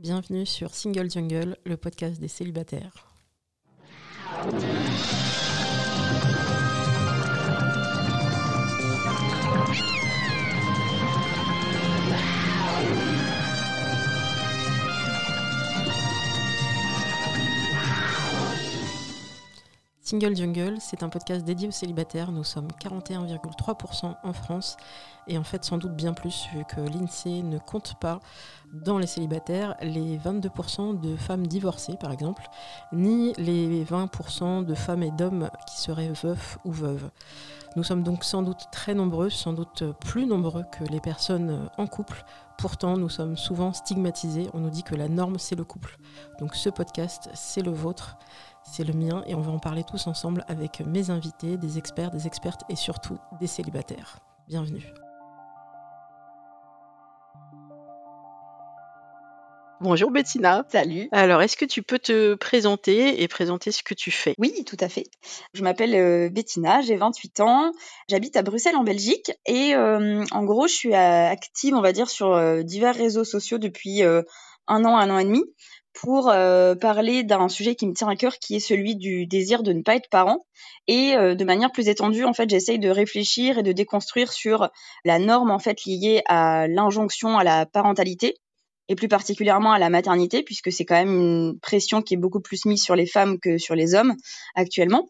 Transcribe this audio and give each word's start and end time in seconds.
Bienvenue 0.00 0.46
sur 0.46 0.76
Single 0.76 1.10
Jungle, 1.10 1.56
le 1.66 1.76
podcast 1.76 2.20
des 2.20 2.28
célibataires. 2.28 3.08
Single 20.08 20.34
Jungle, 20.34 20.76
c'est 20.80 21.02
un 21.02 21.10
podcast 21.10 21.44
dédié 21.44 21.68
aux 21.68 21.70
célibataires. 21.70 22.32
Nous 22.32 22.42
sommes 22.42 22.68
41,3% 22.80 24.14
en 24.22 24.32
France 24.32 24.78
et 25.26 25.36
en 25.36 25.44
fait 25.44 25.66
sans 25.66 25.76
doute 25.76 25.94
bien 25.94 26.14
plus 26.14 26.48
vu 26.54 26.64
que 26.64 26.80
l'INSEE 26.80 27.42
ne 27.42 27.58
compte 27.58 27.92
pas 28.00 28.20
dans 28.72 28.96
les 28.96 29.06
célibataires 29.06 29.76
les 29.82 30.16
22% 30.16 30.98
de 30.98 31.14
femmes 31.14 31.46
divorcées 31.46 31.98
par 32.00 32.10
exemple, 32.10 32.48
ni 32.90 33.34
les 33.34 33.84
20% 33.84 34.64
de 34.64 34.74
femmes 34.74 35.02
et 35.02 35.10
d'hommes 35.10 35.50
qui 35.66 35.78
seraient 35.78 36.12
veufs 36.22 36.56
ou 36.64 36.72
veuves. 36.72 37.10
Nous 37.76 37.84
sommes 37.84 38.02
donc 38.02 38.24
sans 38.24 38.40
doute 38.40 38.64
très 38.72 38.94
nombreux, 38.94 39.28
sans 39.28 39.52
doute 39.52 39.84
plus 40.00 40.24
nombreux 40.24 40.64
que 40.72 40.84
les 40.84 41.00
personnes 41.00 41.68
en 41.76 41.86
couple. 41.86 42.24
Pourtant, 42.56 42.96
nous 42.96 43.08
sommes 43.08 43.36
souvent 43.36 43.72
stigmatisés. 43.72 44.48
On 44.52 44.58
nous 44.58 44.70
dit 44.70 44.82
que 44.82 44.96
la 44.96 45.08
norme, 45.08 45.38
c'est 45.38 45.54
le 45.54 45.64
couple. 45.64 45.96
Donc 46.40 46.56
ce 46.56 46.70
podcast, 46.70 47.28
c'est 47.34 47.62
le 47.62 47.70
vôtre 47.70 48.16
c'est 48.64 48.84
le 48.84 48.92
mien 48.92 49.22
et 49.26 49.34
on 49.34 49.40
va 49.40 49.52
en 49.52 49.58
parler 49.58 49.84
tous 49.84 50.06
ensemble 50.06 50.44
avec 50.48 50.80
mes 50.80 51.10
invités, 51.10 51.56
des 51.56 51.78
experts, 51.78 52.10
des 52.10 52.26
expertes 52.26 52.62
et 52.68 52.76
surtout 52.76 53.18
des 53.40 53.46
célibataires. 53.46 54.18
Bienvenue. 54.48 54.92
Bonjour 59.80 60.10
Bettina. 60.10 60.64
Salut. 60.72 61.08
Alors, 61.12 61.40
est-ce 61.40 61.56
que 61.56 61.64
tu 61.64 61.84
peux 61.84 62.00
te 62.00 62.34
présenter 62.34 63.22
et 63.22 63.28
présenter 63.28 63.70
ce 63.70 63.84
que 63.84 63.94
tu 63.94 64.10
fais? 64.10 64.34
Oui, 64.36 64.64
tout 64.66 64.76
à 64.80 64.88
fait. 64.88 65.04
Je 65.54 65.62
m'appelle 65.62 65.94
euh, 65.94 66.28
Bettina, 66.30 66.80
j'ai 66.80 66.96
28 66.96 67.38
ans, 67.40 67.70
j'habite 68.08 68.36
à 68.36 68.42
Bruxelles 68.42 68.74
en 68.74 68.82
Belgique 68.82 69.30
et 69.46 69.76
euh, 69.76 70.24
en 70.32 70.44
gros, 70.44 70.66
je 70.66 70.72
suis 70.72 70.94
euh, 70.94 71.30
active, 71.30 71.74
on 71.74 71.80
va 71.80 71.92
dire, 71.92 72.10
sur 72.10 72.64
divers 72.64 72.96
réseaux 72.96 73.22
sociaux 73.22 73.58
depuis 73.58 74.02
un 74.02 74.24
an, 74.84 74.96
un 74.96 75.10
an 75.10 75.18
et 75.18 75.24
demi 75.24 75.44
pour 76.00 76.30
euh, 76.30 76.76
parler 76.76 77.24
d'un 77.24 77.48
sujet 77.48 77.74
qui 77.74 77.86
me 77.86 77.92
tient 77.92 78.08
à 78.08 78.14
cœur, 78.14 78.38
qui 78.38 78.54
est 78.54 78.60
celui 78.60 78.94
du 78.94 79.26
désir 79.26 79.64
de 79.64 79.72
ne 79.72 79.82
pas 79.82 79.96
être 79.96 80.08
parent. 80.08 80.46
Et 80.86 81.16
euh, 81.16 81.34
de 81.34 81.44
manière 81.44 81.72
plus 81.72 81.88
étendue, 81.88 82.24
en 82.24 82.32
fait, 82.32 82.48
j'essaye 82.48 82.78
de 82.78 82.88
réfléchir 82.88 83.58
et 83.58 83.62
de 83.64 83.72
déconstruire 83.72 84.32
sur 84.32 84.68
la 85.04 85.18
norme 85.18 85.50
en 85.50 85.58
fait 85.58 85.84
liée 85.84 86.22
à 86.26 86.68
l'injonction 86.68 87.36
à 87.36 87.42
la 87.42 87.66
parentalité 87.66 88.36
et 88.88 88.94
plus 88.94 89.08
particulièrement 89.08 89.72
à 89.72 89.78
la 89.78 89.90
maternité, 89.90 90.42
puisque 90.42 90.72
c'est 90.72 90.84
quand 90.84 90.94
même 90.94 91.20
une 91.20 91.58
pression 91.60 92.00
qui 92.00 92.14
est 92.14 92.18
beaucoup 92.18 92.40
plus 92.40 92.64
mise 92.64 92.82
sur 92.82 92.94
les 92.94 93.06
femmes 93.06 93.38
que 93.38 93.58
sur 93.58 93.74
les 93.74 93.94
hommes 93.94 94.14
actuellement. 94.54 95.08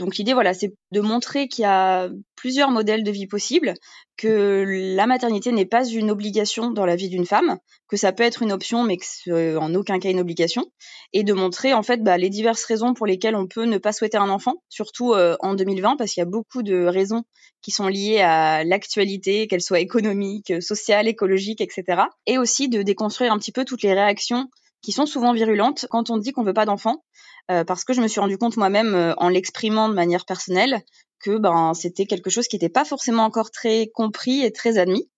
Donc 0.00 0.16
l'idée, 0.16 0.32
voilà, 0.32 0.54
c'est 0.54 0.72
de 0.92 1.00
montrer 1.02 1.46
qu'il 1.46 1.62
y 1.62 1.66
a 1.66 2.08
plusieurs 2.34 2.70
modèles 2.70 3.04
de 3.04 3.10
vie 3.10 3.26
possibles, 3.26 3.74
que 4.16 4.64
la 4.96 5.06
maternité 5.06 5.52
n'est 5.52 5.66
pas 5.66 5.86
une 5.86 6.10
obligation 6.10 6.70
dans 6.70 6.86
la 6.86 6.96
vie 6.96 7.10
d'une 7.10 7.26
femme, 7.26 7.58
que 7.86 7.98
ça 7.98 8.10
peut 8.12 8.22
être 8.22 8.42
une 8.42 8.50
option, 8.50 8.82
mais 8.82 8.96
que 8.96 9.04
c'est 9.06 9.56
en 9.56 9.74
aucun 9.74 9.98
cas 9.98 10.08
une 10.08 10.20
obligation, 10.20 10.64
et 11.12 11.22
de 11.22 11.34
montrer 11.34 11.74
en 11.74 11.82
fait 11.82 12.02
bah, 12.02 12.16
les 12.16 12.30
diverses 12.30 12.64
raisons 12.64 12.94
pour 12.94 13.06
lesquelles 13.06 13.36
on 13.36 13.46
peut 13.46 13.66
ne 13.66 13.76
pas 13.76 13.92
souhaiter 13.92 14.16
un 14.16 14.30
enfant, 14.30 14.62
surtout 14.70 15.12
euh, 15.12 15.36
en 15.40 15.52
2020, 15.52 15.96
parce 15.96 16.14
qu'il 16.14 16.22
y 16.22 16.26
a 16.26 16.30
beaucoup 16.30 16.62
de 16.62 16.86
raisons 16.86 17.24
qui 17.60 17.70
sont 17.70 17.88
liées 17.88 18.20
à 18.20 18.64
l'actualité, 18.64 19.48
qu'elles 19.48 19.60
soient 19.60 19.80
économiques, 19.80 20.62
sociales, 20.62 21.08
écologiques, 21.08 21.60
etc. 21.60 22.04
Et 22.24 22.38
aussi 22.38 22.70
de 22.70 22.80
déconstruire 22.80 23.34
un 23.34 23.38
petit 23.38 23.52
peu 23.52 23.66
toutes 23.66 23.82
les 23.82 23.92
réactions 23.92 24.48
qui 24.82 24.92
sont 24.92 25.06
souvent 25.06 25.32
virulentes 25.32 25.86
quand 25.90 26.10
on 26.10 26.16
dit 26.16 26.32
qu'on 26.32 26.42
veut 26.42 26.54
pas 26.54 26.64
d'enfant, 26.64 27.04
euh, 27.50 27.64
parce 27.64 27.84
que 27.84 27.92
je 27.92 28.00
me 28.00 28.08
suis 28.08 28.20
rendu 28.20 28.38
compte 28.38 28.56
moi-même 28.56 28.94
euh, 28.94 29.14
en 29.16 29.28
l'exprimant 29.28 29.88
de 29.88 29.94
manière 29.94 30.24
personnelle 30.24 30.82
que 31.22 31.36
ben 31.38 31.74
c'était 31.74 32.06
quelque 32.06 32.30
chose 32.30 32.48
qui 32.48 32.56
n'était 32.56 32.68
pas 32.68 32.84
forcément 32.84 33.24
encore 33.24 33.50
très 33.50 33.88
compris 33.92 34.42
et 34.42 34.52
très 34.52 34.78
admis. 34.78 35.10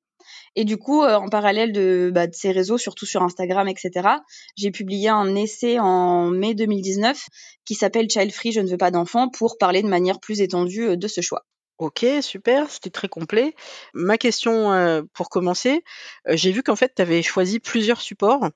Et 0.57 0.65
du 0.65 0.77
coup, 0.77 1.03
euh, 1.03 1.17
en 1.17 1.29
parallèle 1.29 1.73
de, 1.73 2.11
bah, 2.13 2.27
de, 2.27 2.35
ces 2.35 2.51
réseaux, 2.53 2.79
surtout 2.79 3.07
sur 3.07 3.23
Instagram, 3.23 3.69
etc., 3.69 4.09
j'ai 4.57 4.71
publié 4.71 5.09
un 5.09 5.35
essai 5.35 5.79
en 5.79 6.29
mai 6.29 6.55
2019 6.55 7.27
qui 7.65 7.75
s'appelle 7.75 8.09
Child 8.11 8.33
Free, 8.33 8.53
je 8.53 8.61
ne 8.61 8.69
veux 8.69 8.77
pas 8.77 8.91
d'enfant, 8.91 9.29
pour 9.29 9.57
parler 9.59 9.83
de 9.83 9.89
manière 9.89 10.21
plus 10.21 10.41
étendue 10.41 10.97
de 10.97 11.09
ce 11.09 11.21
choix. 11.21 11.45
Ok, 11.83 12.07
super, 12.21 12.71
c'était 12.71 12.91
très 12.91 13.09
complet. 13.09 13.57
Ma 13.93 14.17
question 14.17 14.71
euh, 14.71 15.03
pour 15.15 15.29
commencer, 15.31 15.83
euh, 16.29 16.37
j'ai 16.37 16.53
vu 16.53 16.63
qu'en 16.63 16.77
fait, 16.77 16.93
tu 16.95 17.03
avais 17.03 17.23
choisi 17.23 17.59
plusieurs 17.59 18.01
supports. 18.01 18.51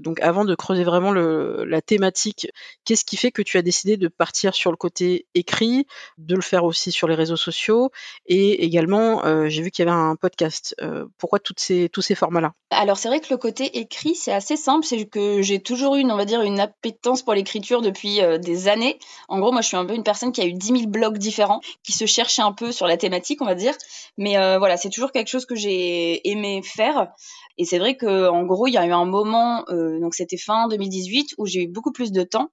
Donc 0.00 0.18
avant 0.18 0.44
de 0.44 0.52
creuser 0.56 0.82
vraiment 0.82 1.12
la 1.12 1.80
thématique, 1.80 2.48
qu'est-ce 2.84 3.04
qui 3.04 3.16
fait 3.16 3.30
que 3.30 3.40
tu 3.40 3.56
as 3.56 3.62
décidé 3.62 3.96
de 3.96 4.08
partir 4.08 4.56
sur 4.56 4.72
le 4.72 4.76
côté 4.76 5.26
écrit, 5.36 5.86
de 6.18 6.34
le 6.34 6.40
faire 6.40 6.64
aussi 6.64 6.90
sur 6.90 7.06
les 7.06 7.14
réseaux 7.14 7.36
sociaux 7.36 7.92
et 8.26 8.64
également, 8.64 9.24
euh, 9.26 9.46
j'ai 9.48 9.62
vu 9.62 9.70
qu'il 9.70 9.84
y 9.84 9.88
avait 9.88 9.96
un 9.96 10.16
podcast. 10.16 10.74
pourquoi 11.18 11.38
toutes 11.38 11.60
ces, 11.60 11.88
tous 11.88 12.02
ces 12.02 12.16
formats-là? 12.16 12.52
Alors 12.70 12.98
c'est 12.98 13.06
vrai 13.06 13.20
que 13.20 13.28
le 13.30 13.36
côté 13.36 13.78
écrit, 13.78 14.16
c'est 14.16 14.32
assez 14.32 14.56
simple, 14.56 14.84
c'est 14.84 15.04
que 15.04 15.40
j'ai 15.40 15.60
toujours 15.60 15.94
eu, 15.94 16.02
on 16.02 16.16
va 16.16 16.24
dire, 16.24 16.42
une 16.42 16.58
appétence 16.58 17.22
pour 17.22 17.34
l'écriture 17.34 17.80
depuis 17.80 18.20
des 18.40 18.66
années. 18.66 18.98
En 19.28 19.38
gros, 19.38 19.52
moi, 19.52 19.60
je 19.60 19.68
suis 19.68 19.76
un 19.76 19.84
peu 19.84 19.94
une 19.94 20.02
personne 20.02 20.32
qui 20.32 20.40
a 20.40 20.46
eu 20.46 20.52
10 20.52 20.66
000 20.66 20.86
blogs 20.88 21.18
différents, 21.18 21.60
qui 21.84 21.92
se 21.92 22.06
cherchait 22.06 22.42
un 22.42 22.52
peu 22.52 22.71
sur 22.72 22.86
la 22.86 22.96
thématique, 22.96 23.40
on 23.42 23.46
va 23.46 23.54
dire. 23.54 23.74
Mais 24.18 24.36
euh, 24.36 24.58
voilà, 24.58 24.76
c'est 24.76 24.90
toujours 24.90 25.12
quelque 25.12 25.28
chose 25.28 25.46
que 25.46 25.54
j'ai 25.54 26.28
aimé 26.28 26.62
faire. 26.62 27.08
Et 27.58 27.64
c'est 27.64 27.78
vrai 27.78 27.96
que 27.96 28.28
en 28.28 28.44
gros, 28.44 28.66
il 28.66 28.72
y 28.72 28.78
a 28.78 28.86
eu 28.86 28.92
un 28.92 29.04
moment, 29.04 29.64
euh, 29.68 30.00
donc 30.00 30.14
c'était 30.14 30.36
fin 30.36 30.68
2018, 30.68 31.34
où 31.38 31.46
j'ai 31.46 31.64
eu 31.64 31.68
beaucoup 31.68 31.92
plus 31.92 32.12
de 32.12 32.22
temps. 32.22 32.50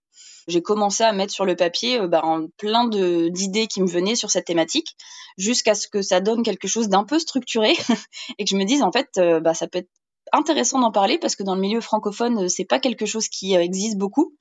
J'ai 0.47 0.62
commencé 0.62 1.03
à 1.03 1.12
mettre 1.13 1.34
sur 1.34 1.46
le 1.46 1.56
papier 1.56 2.00
euh, 2.00 2.08
bah, 2.08 2.24
plein 2.58 2.88
d'idées 2.88 3.68
qui 3.68 3.81
me 3.81 3.88
venaient 3.88 4.16
sur 4.16 4.31
cette 4.31 4.46
thématique, 4.46 4.96
jusqu'à 5.38 5.75
ce 5.75 5.88
que 5.88 6.02
ça 6.02 6.22
donne 6.22 6.44
quelque 6.44 6.68
chose 6.68 6.90
d'un 6.90 7.03
peu 7.03 7.19
structuré 7.19 7.74
et 8.38 8.46
que 8.46 8.50
je 8.50 8.56
me 8.56 8.66
dise 8.66 8.84
en 8.84 8.91
fait, 8.91 9.09
bah, 9.41 9.53
ça 9.53 9.68
peut 9.68 9.79
être 9.79 9.90
intéressant 10.31 10.79
d'en 10.79 10.91
parler 10.91 11.17
parce 11.17 11.35
que 11.35 11.44
dans 11.44 11.56
le 11.56 11.62
milieu 11.62 11.81
francophone, 11.81 12.45
euh, 12.45 12.47
c'est 12.47 12.66
pas 12.66 12.79
quelque 12.79 13.06
chose 13.06 13.28
qui 13.28 13.56
euh, 13.56 13.62
existe 13.62 13.97
beaucoup. 13.97 14.34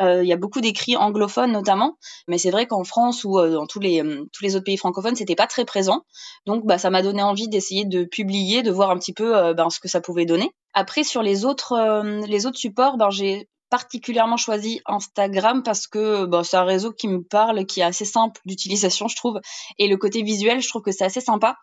Euh, 0.00 0.22
il 0.22 0.28
y 0.28 0.32
a 0.32 0.36
beaucoup 0.36 0.60
d'écrits 0.60 0.96
anglophones 0.96 1.52
notamment, 1.52 1.96
mais 2.28 2.38
c'est 2.38 2.50
vrai 2.50 2.66
qu'en 2.66 2.84
France 2.84 3.24
ou 3.24 3.40
dans 3.40 3.66
tous 3.66 3.80
les 3.80 4.02
tous 4.32 4.44
les 4.44 4.56
autres 4.56 4.64
pays 4.64 4.76
francophones, 4.76 5.16
c'était 5.16 5.34
pas 5.34 5.46
très 5.46 5.64
présent. 5.64 6.02
Donc, 6.46 6.66
bah, 6.66 6.78
ça 6.78 6.90
m'a 6.90 7.02
donné 7.02 7.22
envie 7.22 7.48
d'essayer 7.48 7.84
de 7.84 8.04
publier, 8.04 8.62
de 8.62 8.70
voir 8.70 8.90
un 8.90 8.98
petit 8.98 9.12
peu 9.14 9.54
ben, 9.54 9.70
ce 9.70 9.80
que 9.80 9.88
ça 9.88 10.00
pouvait 10.00 10.26
donner. 10.26 10.50
Après, 10.74 11.02
sur 11.02 11.22
les 11.22 11.44
autres 11.44 12.02
les 12.26 12.46
autres 12.46 12.58
supports, 12.58 12.98
ben, 12.98 13.10
j'ai 13.10 13.48
particulièrement 13.70 14.36
choisi 14.36 14.80
Instagram 14.86 15.62
parce 15.62 15.86
que 15.86 16.26
ben, 16.26 16.42
c'est 16.42 16.56
un 16.56 16.64
réseau 16.64 16.92
qui 16.92 17.08
me 17.08 17.22
parle, 17.22 17.66
qui 17.66 17.80
est 17.80 17.84
assez 17.84 18.04
simple 18.04 18.40
d'utilisation, 18.44 19.08
je 19.08 19.16
trouve, 19.16 19.40
et 19.78 19.88
le 19.88 19.96
côté 19.96 20.22
visuel, 20.22 20.60
je 20.60 20.68
trouve 20.68 20.82
que 20.82 20.92
c'est 20.92 21.04
assez 21.04 21.20
sympa. 21.20 21.56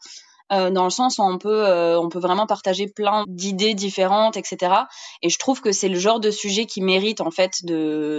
Euh, 0.52 0.70
dans 0.70 0.84
le 0.84 0.90
sens 0.90 1.18
où 1.18 1.24
on 1.24 1.38
peut, 1.38 1.66
euh, 1.66 2.00
vraiment 2.14 2.46
partager 2.46 2.88
plein 2.88 3.24
d'idées 3.28 3.74
différentes, 3.74 4.38
etc. 4.38 4.74
Et 5.22 5.30
je 5.30 5.40
trouve 5.40 5.62
que 5.62 5.72
c'est 5.72 5.90
le 5.90 5.98
genre 5.98 6.20
de 6.20 6.32
sujet 6.32 6.66
qui 6.66 6.82
mérite 6.82 7.22
en 7.22 7.32
fait 7.32 7.62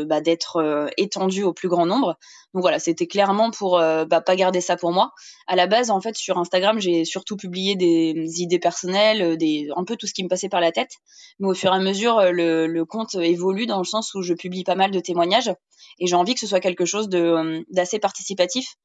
bah, 0.07 0.21
d'être 0.21 0.57
euh, 0.57 0.89
étendu 0.97 1.45
au 1.45 1.53
plus 1.53 1.69
grand 1.69 1.87
nombre. 1.87 2.17
Donc 2.55 2.63
voilà, 2.63 2.79
c'était 2.79 3.07
clairement 3.09 3.51
pour 3.51 3.79
bah, 3.79 4.21
pas 4.21 4.37
garder 4.37 4.61
ça 4.61 4.77
pour 4.77 4.93
moi. 4.93 5.13
À 5.49 5.57
la 5.57 5.67
base, 5.67 5.91
en 5.91 6.01
fait, 6.01 6.17
sur 6.17 6.39
Instagram, 6.39 6.81
j'ai 6.81 7.05
surtout 7.05 7.37
publié 7.37 7.75
des 7.75 8.15
idées 8.41 8.61
personnelles, 8.61 9.37
des 9.37 9.69
un 9.77 9.85
peu 9.85 9.97
tout 9.97 10.07
ce 10.07 10.15
qui 10.15 10.23
me 10.23 10.29
passait 10.29 10.49
par 10.49 10.61
la 10.61 10.71
tête. 10.71 10.93
Mais 11.41 11.49
au 11.49 11.55
fur 11.55 11.73
et 11.73 11.77
à 11.77 11.81
mesure, 11.81 12.21
le, 12.33 12.69
le 12.69 12.85
compte 12.85 13.17
évolue 13.17 13.67
dans 13.67 13.79
le 13.79 13.85
sens 13.85 14.15
où 14.15 14.23
je 14.23 14.35
publie 14.35 14.63
pas 14.63 14.77
mal 14.77 14.93
de 14.93 15.01
témoignages 15.01 15.53
et 15.99 16.07
j'ai 16.07 16.17
envie 16.17 16.35
que 16.35 16.41
ce 16.41 16.47
soit 16.47 16.61
quelque 16.61 16.85
chose 16.85 17.09
de 17.09 17.65
d'assez 17.71 17.99
participatif. 17.99 18.77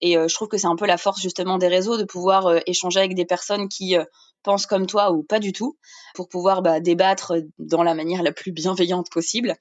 Et 0.00 0.14
je 0.14 0.34
trouve 0.34 0.48
que 0.48 0.56
c'est 0.56 0.66
un 0.66 0.76
peu 0.76 0.86
la 0.86 0.96
force 0.96 1.20
justement 1.20 1.58
des 1.58 1.68
réseaux 1.68 1.96
de 1.96 2.04
pouvoir 2.04 2.60
échanger 2.66 3.00
avec 3.00 3.14
des 3.14 3.24
personnes 3.24 3.68
qui 3.68 3.96
euh, 3.96 4.04
pensent 4.42 4.66
comme 4.66 4.86
toi 4.86 5.12
ou 5.12 5.22
pas 5.22 5.40
du 5.40 5.52
tout, 5.52 5.76
pour 6.14 6.28
pouvoir 6.28 6.62
bah, 6.62 6.80
débattre 6.80 7.34
dans 7.58 7.82
la 7.82 7.94
manière 7.94 8.22
la 8.22 8.32
plus 8.32 8.52
bienveillante 8.52 9.10
possible. 9.10 9.56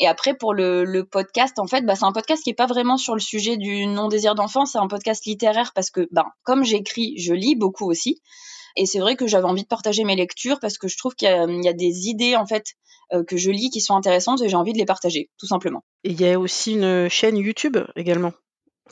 Et 0.00 0.06
après, 0.06 0.34
pour 0.34 0.54
le, 0.54 1.02
podcast, 1.02 1.58
en 1.58 1.66
fait, 1.66 1.82
bah, 1.82 1.94
c'est 1.94 2.04
un 2.04 2.12
podcast 2.12 2.42
qui 2.42 2.50
est 2.50 2.54
pas 2.54 2.66
vraiment 2.66 2.96
sur 2.96 3.14
le 3.14 3.20
sujet 3.20 3.56
du 3.56 3.86
non-désir 3.86 4.34
d'enfant, 4.34 4.66
c'est 4.66 4.78
un 4.78 4.88
podcast 4.88 5.24
littéraire 5.24 5.72
parce 5.74 5.90
que, 5.90 6.08
ben, 6.10 6.24
comme 6.42 6.64
j'écris, 6.64 7.14
je 7.18 7.32
lis 7.32 7.54
beaucoup 7.54 7.88
aussi. 7.90 8.20
Et 8.76 8.84
c'est 8.84 8.98
vrai 8.98 9.16
que 9.16 9.26
j'avais 9.26 9.46
envie 9.46 9.62
de 9.62 9.68
partager 9.68 10.04
mes 10.04 10.16
lectures 10.16 10.60
parce 10.60 10.76
que 10.76 10.86
je 10.88 10.98
trouve 10.98 11.14
qu'il 11.14 11.28
y, 11.28 11.68
a 11.68 11.72
des 11.72 12.08
idées, 12.08 12.36
en 12.36 12.46
fait, 12.46 12.74
euh, 13.12 13.24
que 13.24 13.36
je 13.36 13.50
lis 13.50 13.70
qui 13.70 13.80
sont 13.80 13.94
intéressantes 13.94 14.42
et 14.42 14.48
j'ai 14.48 14.56
envie 14.56 14.74
de 14.74 14.78
les 14.78 14.84
partager, 14.84 15.30
tout 15.38 15.46
simplement. 15.46 15.82
Il 16.04 16.20
y 16.20 16.28
a 16.28 16.38
aussi 16.38 16.72
une 16.72 17.08
chaîne 17.08 17.38
YouTube 17.38 17.78
également. 17.96 18.32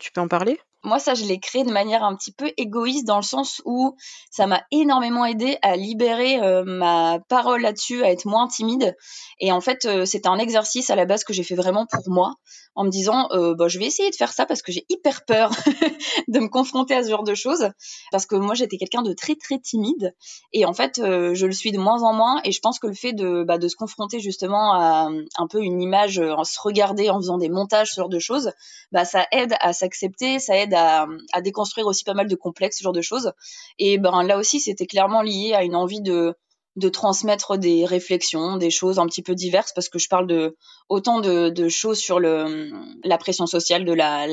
Tu 0.01 0.11
peux 0.11 0.21
en 0.21 0.29
parler? 0.29 0.59
Moi, 0.85 0.99
ça, 0.99 1.15
je 1.15 1.25
l'ai 1.25 1.41
créé 1.41 1.65
de 1.65 1.73
manière 1.73 2.05
un 2.05 2.15
petit 2.15 2.33
peu 2.33 2.53
égoïste 2.57 3.07
dans 3.07 3.17
le 3.17 3.23
sens 3.23 3.63
où 3.65 3.97
ça 4.31 4.47
m'a 4.47 4.63
énormément 4.71 5.25
aidé 5.25 5.57
à 5.63 5.77
libérer 5.77 6.41
euh, 6.43 6.63
ma 6.65 7.19
parole 7.29 7.63
là-dessus, 7.63 8.05
à 8.05 8.11
être 8.11 8.27
moins 8.27 8.47
timide. 8.47 8.95
Et 9.41 9.51
en 9.51 9.61
fait, 9.61 9.87
euh, 9.87 10.05
c'était 10.05 10.29
un 10.29 10.39
exercice 10.39 10.91
à 10.91 10.97
la 10.97 11.07
base 11.07 11.25
que 11.25 11.33
j'ai 11.33 11.43
fait 11.43 11.55
vraiment 11.55 11.87
pour 11.87 12.09
moi, 12.11 12.35
en 12.75 12.85
me 12.85 12.91
disant, 12.91 13.29
euh, 13.33 13.55
bah, 13.55 13.69
je 13.69 13.79
vais 13.79 13.87
essayer 13.87 14.11
de 14.11 14.17
faire 14.17 14.33
ça 14.33 14.47
parce 14.47 14.63
que 14.63 14.73
j'ai 14.73 14.85
hyper 14.89 15.25
peur 15.25 15.51
de 16.29 16.39
me 16.39 16.49
confronter 16.49 16.95
à 16.95 17.03
ce 17.03 17.11
genre 17.11 17.25
de 17.25 17.35
choses, 17.35 17.71
parce 18.11 18.27
que 18.27 18.37
moi, 18.37 18.55
j'étais 18.55 18.77
quelqu'un 18.77 19.03
de 19.03 19.13
très 19.13 19.35
très 19.37 19.59
timide, 19.59 20.15
et 20.53 20.67
en 20.67 20.73
fait, 20.73 20.97
je 20.97 21.47
le 21.47 21.53
suis 21.53 21.73
de 21.73 21.79
moins 21.79 22.03
en 22.03 22.13
moins. 22.13 22.41
Et 22.45 22.53
je 22.53 22.61
pense 22.61 22.79
que 22.79 22.87
le 22.87 22.95
fait 22.95 23.13
de, 23.13 23.45
bah, 23.45 23.59
de 23.59 23.69
se 23.69 23.77
confronter 23.77 24.21
justement 24.21 24.75
à 24.75 25.09
un 25.39 25.47
peu 25.47 25.63
une 25.63 25.81
image, 25.81 26.19
en 26.19 26.45
se 26.45 26.59
regarder 26.61 27.11
en 27.11 27.17
faisant 27.17 27.39
des 27.39 27.49
montages, 27.49 27.91
ce 27.91 28.01
genre 28.01 28.09
de 28.09 28.19
choses, 28.19 28.53
bah, 28.93 29.05
ça 29.05 29.27
aide 29.33 29.55
à 29.61 29.73
s'accepter, 29.73 30.39
ça 30.39 30.57
aide 30.57 30.75
à, 30.75 31.07
déconstruire 31.43 31.87
aussi 31.87 32.05
pas 32.05 32.15
mal 32.15 32.29
de 32.29 32.37
complexes, 32.37 32.79
ce 32.79 32.85
genre 32.85 32.93
de 32.93 33.03
choses. 33.03 33.33
Et 33.79 33.99
ben 33.99 34.23
là 34.23 34.39
aussi, 34.39 34.61
c'était 34.61 34.87
clairement 34.87 35.23
lié 35.23 35.53
à 35.55 35.63
une 35.63 35.77
envie 35.77 36.01
de 36.01 36.35
de 36.77 36.89
transmettre 36.89 37.57
des 37.57 37.85
réflexions, 37.85 38.57
des 38.57 38.71
choses 38.71 38.99
un 38.99 39.07
petit 39.07 39.23
peu 39.23 39.35
diverses, 39.35 39.73
parce 39.73 39.89
que 39.89 39.99
je 39.99 40.09
parle 40.09 40.27
de 40.27 40.57
autant 40.89 41.21
de, 41.21 41.69
choses 41.69 41.99
sur 41.99 42.19
la 42.21 43.19
pression 43.19 43.47
sociale 43.47 43.85
de 43.85 43.93
la, 43.93 44.27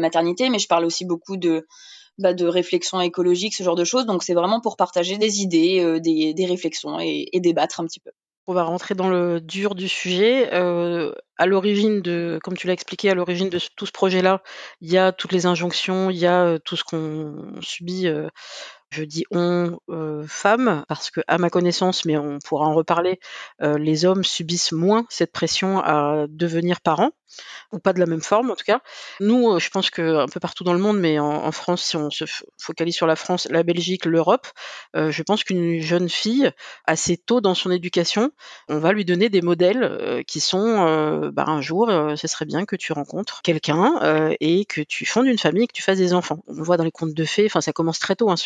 maternité, 0.00 0.50
mais 0.50 0.58
je 0.58 0.68
parle 0.68 0.84
aussi 0.84 1.04
beaucoup 1.04 1.36
de, 1.36 1.66
bah, 2.18 2.34
de 2.34 2.46
réflexions 2.46 3.00
écologiques, 3.00 3.54
ce 3.54 3.62
genre 3.62 3.76
de 3.76 3.84
choses. 3.84 4.06
Donc 4.06 4.22
c'est 4.22 4.34
vraiment 4.34 4.60
pour 4.60 4.76
partager 4.76 5.16
des 5.16 5.40
idées, 5.40 5.80
euh, 5.80 6.00
des, 6.00 6.46
réflexions 6.46 6.98
et, 7.00 7.28
débattre 7.40 7.80
un 7.80 7.86
petit 7.86 8.00
peu. 8.00 8.10
On 8.46 8.54
va 8.54 8.62
rentrer 8.62 8.94
dans 8.94 9.08
le 9.08 9.40
dur 9.40 9.74
du 9.74 9.88
sujet. 9.88 10.54
Euh, 10.54 11.12
à 11.36 11.46
l'origine 11.46 12.00
comme 12.42 12.56
tu 12.56 12.66
l'as 12.66 12.74
expliqué, 12.74 13.10
à 13.10 13.14
l'origine 13.14 13.48
de 13.48 13.58
tout 13.74 13.86
ce 13.86 13.92
projet-là, 13.92 14.42
il 14.80 14.90
y 14.90 14.98
a 14.98 15.12
toutes 15.12 15.32
les 15.32 15.46
injonctions, 15.46 16.10
il 16.10 16.16
y 16.16 16.26
a 16.26 16.44
euh, 16.44 16.58
tout 16.58 16.76
ce 16.76 16.84
qu'on 16.84 17.60
subit. 17.60 18.06
Je 18.96 19.04
dis 19.04 19.24
on, 19.30 19.78
femmes, 20.26 20.84
parce 20.88 21.10
que 21.10 21.20
à 21.28 21.38
ma 21.38 21.50
connaissance, 21.50 22.04
mais 22.04 22.16
on 22.16 22.38
pourra 22.38 22.66
en 22.66 22.74
reparler, 22.74 23.20
les 23.60 24.04
hommes 24.04 24.24
subissent 24.24 24.72
moins 24.72 25.06
cette 25.08 25.32
pression 25.32 25.78
à 25.80 26.26
devenir 26.28 26.80
parents 26.80 27.12
ou 27.72 27.78
pas 27.78 27.92
de 27.92 28.00
la 28.00 28.06
même 28.06 28.20
forme 28.20 28.50
en 28.50 28.56
tout 28.56 28.64
cas. 28.64 28.80
Nous, 29.20 29.50
euh, 29.50 29.58
je 29.58 29.70
pense 29.70 29.90
que 29.90 30.18
un 30.18 30.28
peu 30.28 30.40
partout 30.40 30.64
dans 30.64 30.72
le 30.72 30.78
monde, 30.78 30.98
mais 30.98 31.18
en, 31.18 31.52
France, 31.52 31.82
si 31.82 31.96
on 31.96 32.10
se 32.10 32.24
focalise 32.60 32.94
sur 32.94 33.06
la 33.06 33.16
France, 33.16 33.46
la 33.50 33.62
Belgique, 33.62 34.04
l'Europe, 34.04 34.46
euh, 34.94 35.10
je 35.10 35.22
pense 35.22 35.44
qu'une 35.44 35.80
jeune 35.80 36.08
fille, 36.08 36.50
assez 36.84 37.16
tôt 37.16 37.40
dans 37.40 37.54
son 37.54 37.70
éducation, 37.70 38.30
on 38.68 38.78
va 38.78 38.92
lui 38.92 39.04
donner 39.04 39.28
des 39.28 39.42
modèles 39.42 39.82
euh, 39.82 40.22
qui 40.22 40.40
sont, 40.40 41.30
bah, 41.32 41.44
un 41.46 41.60
jour, 41.60 41.90
ce 42.16 42.28
serait 42.28 42.44
bien 42.44 42.64
que 42.66 42.76
tu 42.76 42.92
rencontres 42.92 43.42
quelqu'un 43.42 44.34
et 44.40 44.64
que 44.64 44.80
tu 44.80 45.06
fondes 45.06 45.26
une 45.26 45.38
famille, 45.38 45.66
que 45.66 45.72
tu 45.72 45.82
fasses 45.82 45.98
des 45.98 46.14
enfants. 46.14 46.38
On 46.46 46.54
le 46.54 46.62
voit 46.62 46.76
dans 46.76 46.84
les 46.84 46.90
contes 46.90 47.14
de 47.14 47.24
fées, 47.24 47.46
enfin 47.46 47.60
ça 47.60 47.72
commence 47.72 47.98
très 47.98 48.16
tôt. 48.16 48.30
Hein, 48.30 48.36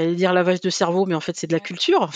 j'allais 0.00 0.14
dire 0.14 0.32
lavage 0.32 0.60
de 0.60 0.70
cerveau, 0.70 1.06
mais 1.06 1.14
en 1.14 1.20
fait 1.20 1.36
c'est 1.36 1.46
de 1.46 1.52
la 1.52 1.60
culture. 1.60 2.10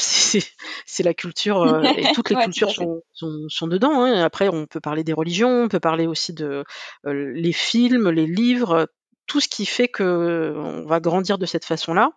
C'est, 0.87 1.03
la 1.03 1.15
culture 1.15 1.83
et 1.99 2.13
toutes 2.15 2.31
les 2.31 2.37
cultures 2.37 2.71
sont, 2.71 3.03
sont, 3.49 3.67
dedans. 3.67 4.05
Hein. 4.05 4.23
Après, 4.23 4.49
on 4.49 4.67
peut 4.67 4.81
parler 4.81 5.03
des 5.03 5.13
religions, 5.13 5.65
on 5.65 5.69
peut 5.69 5.81
parler 5.81 6.07
aussi 6.07 6.33
de 6.33 6.65
euh, 7.07 7.33
les 7.35 7.53
films, 7.53 8.11
les 8.11 8.27
livres, 8.27 8.89
tout 9.27 9.41
ce 9.41 9.49
qui 9.49 9.67
fait 9.67 9.89
que 9.89 10.55
on 10.57 10.87
va 10.87 11.01
grandir 11.01 11.39
de 11.39 11.47
cette 11.47 11.65
façon-là. 11.65 12.11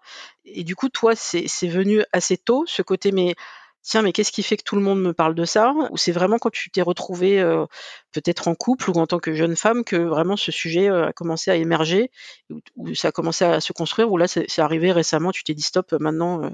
Et 0.45 0.63
du 0.63 0.75
coup, 0.75 0.89
toi, 0.89 1.15
c'est 1.15 1.67
venu 1.67 2.03
assez 2.11 2.37
tôt, 2.37 2.65
ce 2.67 2.81
côté, 2.81 3.11
mais 3.11 3.35
tiens, 3.81 4.01
mais 4.01 4.11
qu'est-ce 4.11 4.31
qui 4.31 4.43
fait 4.43 4.57
que 4.57 4.63
tout 4.63 4.75
le 4.75 4.81
monde 4.81 5.01
me 5.01 5.13
parle 5.13 5.35
de 5.35 5.45
ça? 5.45 5.73
Ou 5.91 5.97
c'est 5.97 6.11
vraiment 6.11 6.37
quand 6.37 6.49
tu 6.51 6.69
t'es 6.69 6.81
retrouvée 6.81 7.39
euh, 7.39 7.65
peut-être 8.11 8.47
en 8.47 8.55
couple 8.55 8.89
ou 8.89 8.93
en 8.95 9.07
tant 9.07 9.19
que 9.19 9.33
jeune 9.33 9.55
femme 9.55 9.83
que 9.83 9.95
vraiment 9.95 10.37
ce 10.37 10.51
sujet 10.51 10.89
euh, 10.89 11.07
a 11.07 11.13
commencé 11.13 11.51
à 11.51 11.55
émerger, 11.55 12.11
ou, 12.49 12.93
ça 12.95 13.09
a 13.09 13.11
commencé 13.11 13.45
à 13.45 13.61
se 13.61 13.73
construire, 13.73 14.11
ou 14.11 14.17
là 14.17 14.27
c'est 14.27 14.59
arrivé 14.59 14.91
récemment, 14.91 15.31
tu 15.31 15.43
t'es 15.43 15.53
dit 15.53 15.61
stop, 15.63 15.93
maintenant 15.99 16.49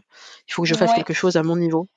il 0.47 0.53
faut 0.53 0.63
que 0.63 0.67
je 0.67 0.75
fasse 0.75 0.93
quelque 0.93 1.13
chose 1.13 1.37
à 1.37 1.43
mon 1.43 1.55
niveau? 1.55 1.89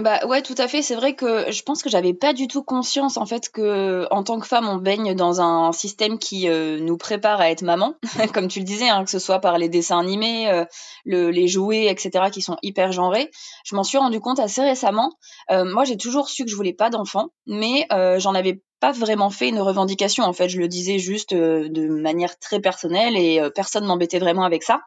Bah 0.00 0.24
ouais, 0.26 0.40
tout 0.40 0.54
à 0.56 0.68
fait. 0.68 0.80
C'est 0.80 0.94
vrai 0.94 1.14
que 1.14 1.52
je 1.52 1.62
pense 1.62 1.82
que 1.82 1.90
j'avais 1.90 2.14
pas 2.14 2.32
du 2.32 2.48
tout 2.48 2.62
conscience 2.62 3.18
en 3.18 3.26
fait 3.26 3.50
que 3.50 4.06
en 4.10 4.22
tant 4.22 4.40
que 4.40 4.46
femme, 4.46 4.66
on 4.66 4.76
baigne 4.76 5.14
dans 5.14 5.42
un 5.42 5.70
système 5.72 6.18
qui 6.18 6.48
euh, 6.48 6.78
nous 6.80 6.96
prépare 6.96 7.42
à 7.42 7.50
être 7.50 7.60
maman, 7.60 7.94
comme 8.32 8.48
tu 8.48 8.60
le 8.60 8.64
disais, 8.64 8.88
hein, 8.88 9.04
que 9.04 9.10
ce 9.10 9.18
soit 9.18 9.40
par 9.40 9.58
les 9.58 9.68
dessins 9.68 9.98
animés, 9.98 10.48
euh, 10.48 10.64
le, 11.04 11.30
les 11.30 11.46
jouets, 11.46 11.86
etc., 11.90 12.30
qui 12.32 12.40
sont 12.40 12.56
hyper 12.62 12.90
genrés. 12.92 13.30
Je 13.64 13.76
m'en 13.76 13.84
suis 13.84 13.98
rendu 13.98 14.18
compte 14.18 14.40
assez 14.40 14.62
récemment. 14.62 15.12
Euh, 15.50 15.66
moi, 15.66 15.84
j'ai 15.84 15.98
toujours 15.98 16.30
su 16.30 16.44
que 16.44 16.50
je 16.50 16.56
voulais 16.56 16.72
pas 16.72 16.88
d'enfant, 16.88 17.28
mais 17.46 17.86
j'en 18.18 18.34
avais 18.34 18.62
pas 18.82 18.90
vraiment 18.90 19.30
fait 19.30 19.48
une 19.48 19.60
revendication. 19.60 20.24
En 20.24 20.32
fait, 20.32 20.48
je 20.48 20.58
le 20.58 20.66
disais 20.66 20.98
juste 20.98 21.34
euh, 21.34 21.68
de 21.68 21.86
manière 21.86 22.36
très 22.40 22.58
personnelle 22.58 23.16
et 23.16 23.38
euh, 23.38 23.48
personne 23.48 23.86
m'embêtait 23.86 24.18
vraiment 24.18 24.42
avec 24.42 24.64
ça. 24.64 24.80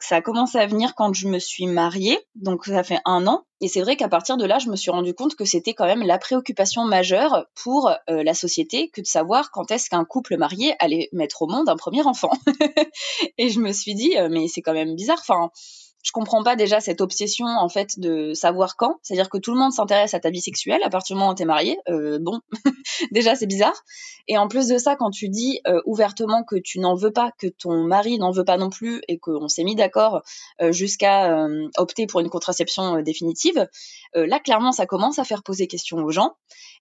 Ça 0.00 0.16
a 0.16 0.20
commencé 0.20 0.58
à 0.58 0.66
venir 0.66 0.96
quand 0.96 1.14
je 1.14 1.28
me 1.28 1.38
suis 1.38 1.66
mariée, 1.66 2.18
donc 2.34 2.64
ça 2.64 2.82
fait 2.82 2.98
un 3.04 3.24
an. 3.28 3.44
Et 3.60 3.68
c'est 3.68 3.82
vrai 3.82 3.94
qu'à 3.94 4.08
partir 4.08 4.36
de 4.36 4.44
là, 4.44 4.58
je 4.58 4.68
me 4.68 4.74
suis 4.74 4.90
rendu 4.90 5.14
compte 5.14 5.36
que 5.36 5.44
c'était 5.44 5.74
quand 5.74 5.86
même 5.86 6.02
la 6.02 6.18
préoccupation 6.18 6.84
majeure 6.84 7.46
pour 7.54 7.88
euh, 7.88 8.24
la 8.24 8.34
société 8.34 8.88
que 8.88 9.00
de 9.00 9.06
savoir 9.06 9.52
quand 9.52 9.70
est-ce 9.70 9.90
qu'un 9.90 10.04
couple 10.04 10.36
marié 10.36 10.74
allait 10.80 11.08
mettre 11.12 11.42
au 11.42 11.46
monde 11.46 11.68
un 11.68 11.76
premier 11.76 12.02
enfant. 12.02 12.32
et 13.38 13.48
je 13.48 13.60
me 13.60 13.70
suis 13.70 13.94
dit, 13.94 14.14
mais 14.28 14.48
c'est 14.48 14.60
quand 14.60 14.74
même 14.74 14.96
bizarre. 14.96 15.20
Enfin, 15.20 15.50
je 16.06 16.12
comprends 16.12 16.44
pas 16.44 16.54
déjà 16.54 16.78
cette 16.78 17.00
obsession 17.00 17.46
en 17.46 17.68
fait 17.68 17.98
de 17.98 18.32
savoir 18.32 18.76
quand. 18.76 19.00
C'est-à-dire 19.02 19.28
que 19.28 19.38
tout 19.38 19.52
le 19.52 19.58
monde 19.58 19.72
s'intéresse 19.72 20.14
à 20.14 20.20
ta 20.20 20.30
vie 20.30 20.40
sexuelle 20.40 20.80
à 20.84 20.88
partir 20.88 21.16
du 21.16 21.18
moment 21.18 21.32
où 21.32 21.34
t'es 21.34 21.44
marié. 21.44 21.78
Euh, 21.88 22.20
bon, 22.20 22.38
déjà 23.10 23.34
c'est 23.34 23.48
bizarre. 23.48 23.74
Et 24.28 24.38
en 24.38 24.46
plus 24.46 24.68
de 24.68 24.78
ça, 24.78 24.94
quand 24.94 25.10
tu 25.10 25.28
dis 25.28 25.60
euh, 25.66 25.80
ouvertement 25.84 26.44
que 26.44 26.54
tu 26.54 26.78
n'en 26.78 26.94
veux 26.94 27.12
pas, 27.12 27.32
que 27.40 27.48
ton 27.48 27.82
mari 27.82 28.20
n'en 28.20 28.30
veut 28.30 28.44
pas 28.44 28.56
non 28.56 28.70
plus, 28.70 29.02
et 29.08 29.18
qu'on 29.18 29.48
s'est 29.48 29.64
mis 29.64 29.74
d'accord 29.74 30.22
euh, 30.62 30.70
jusqu'à 30.70 31.48
opter 31.76 32.06
pour 32.06 32.20
une 32.20 32.30
contraception 32.30 33.02
définitive, 33.02 33.66
là 34.14 34.38
clairement 34.38 34.70
ça 34.70 34.86
commence 34.86 35.18
à 35.18 35.24
faire 35.24 35.42
poser 35.42 35.66
question 35.66 35.98
aux 35.98 36.10
gens. 36.12 36.36